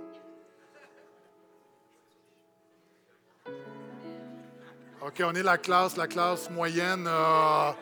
OK, 5.06 5.22
on 5.22 5.34
est 5.34 5.42
la 5.42 5.58
classe, 5.58 5.96
la 5.96 6.06
classe 6.06 6.48
moyenne, 6.48 7.06
euh, 7.06 7.72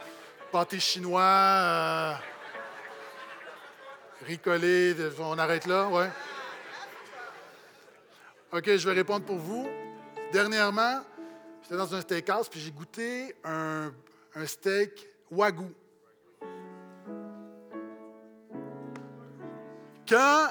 pâté 0.51 0.81
chinois, 0.81 1.23
euh, 1.23 2.15
ricolé, 4.23 4.95
on 5.21 5.39
arrête 5.39 5.67
là, 5.67 5.89
ouais. 5.89 6.11
OK, 8.53 8.77
je 8.77 8.89
vais 8.89 8.95
répondre 8.95 9.25
pour 9.25 9.39
vous. 9.39 9.69
Dernièrement, 10.33 11.05
j'étais 11.63 11.77
dans 11.77 11.95
un 11.95 12.01
steakhouse, 12.01 12.49
puis 12.49 12.61
j'ai 12.61 12.73
goûté 12.73 13.37
un, 13.45 13.93
un 14.35 14.47
steak 14.47 15.07
wagyu. 15.31 15.73
Quand 20.13 20.49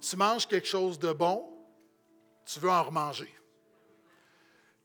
tu 0.00 0.16
manges 0.16 0.48
quelque 0.48 0.66
chose 0.66 0.98
de 0.98 1.12
bon, 1.12 1.44
tu 2.46 2.58
veux 2.60 2.70
en 2.70 2.82
remanger. 2.82 3.30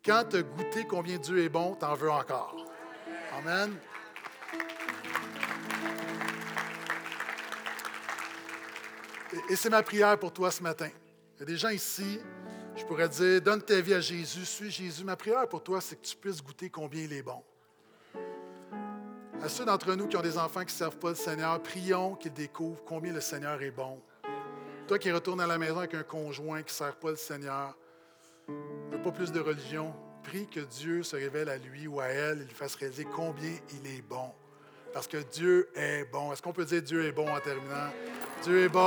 Quand 0.04 0.26
tu 0.30 0.36
as 0.36 0.42
goûté 0.42 0.86
combien 0.86 1.18
Dieu 1.18 1.42
est 1.42 1.48
bon, 1.48 1.78
tu 1.78 1.86
en 1.86 1.94
veux 1.94 2.12
encore. 2.12 2.58
Amen. 3.38 3.74
Et 9.50 9.56
c'est 9.56 9.70
ma 9.70 9.82
prière 9.82 10.20
pour 10.20 10.34
toi 10.34 10.52
ce 10.52 10.62
matin. 10.62 10.90
Il 11.38 11.40
y 11.40 11.44
a 11.44 11.46
des 11.46 11.58
gens 11.58 11.70
ici, 11.70 12.20
je 12.76 12.84
pourrais 12.84 13.08
dire, 13.08 13.42
donne 13.42 13.62
ta 13.62 13.80
vie 13.80 13.94
à 13.94 14.02
Jésus, 14.02 14.46
suis 14.46 14.72
Jésus. 14.72 15.06
Ma 15.06 15.16
prière 15.16 15.48
pour 15.48 15.64
toi, 15.64 15.80
c'est 15.80 15.96
que 15.96 16.06
tu 16.06 16.18
puisses 16.18 16.44
goûter 16.44 16.70
combien 16.70 17.04
il 17.04 17.14
est 17.14 17.24
bon. 17.24 17.42
À 19.44 19.50
ceux 19.50 19.66
d'entre 19.66 19.96
nous 19.96 20.08
qui 20.08 20.16
ont 20.16 20.22
des 20.22 20.38
enfants 20.38 20.60
qui 20.60 20.68
ne 20.68 20.78
servent 20.78 20.98
pas 20.98 21.10
le 21.10 21.16
Seigneur, 21.16 21.60
prions 21.64 22.14
qu'ils 22.14 22.34
découvrent 22.34 22.84
combien 22.86 23.12
le 23.12 23.22
Seigneur 23.22 23.60
est 23.64 23.72
bon. 23.72 24.00
Toi 24.88 25.00
qui 25.00 25.12
retournes 25.12 25.42
à 25.42 25.48
la 25.48 25.58
maison 25.58 25.80
avec 25.80 25.96
un 25.96 26.04
conjoint 26.04 26.60
qui 26.62 26.72
ne 26.72 26.78
sert 26.78 26.96
pas 26.96 27.10
le 27.10 27.16
Seigneur, 27.16 27.76
pas 29.04 29.12
plus 29.12 29.32
de 29.32 29.40
religion. 29.40 29.96
Prie 30.24 30.48
que 30.48 30.60
Dieu 30.60 31.02
se 31.02 31.16
révèle 31.16 31.50
à 31.50 31.58
lui 31.58 31.88
ou 31.88 32.00
à 32.00 32.06
elle 32.06 32.42
et 32.42 32.44
lui 32.44 32.54
fasse 32.54 32.76
réaliser 32.76 33.06
combien 33.06 33.54
il 33.74 33.88
est 33.88 34.04
bon. 34.04 34.32
Parce 34.94 35.08
que 35.08 35.18
Dieu 35.18 35.70
est 35.74 36.06
bon. 36.12 36.32
Est-ce 36.32 36.44
qu'on 36.44 36.54
peut 36.54 36.66
dire 36.66 36.84
Dieu 36.84 37.06
est 37.06 37.12
bon 37.12 37.28
en 37.28 37.40
terminant? 37.40 37.90
Dieu 38.44 38.66
est 38.66 38.70
bon. 38.70 38.80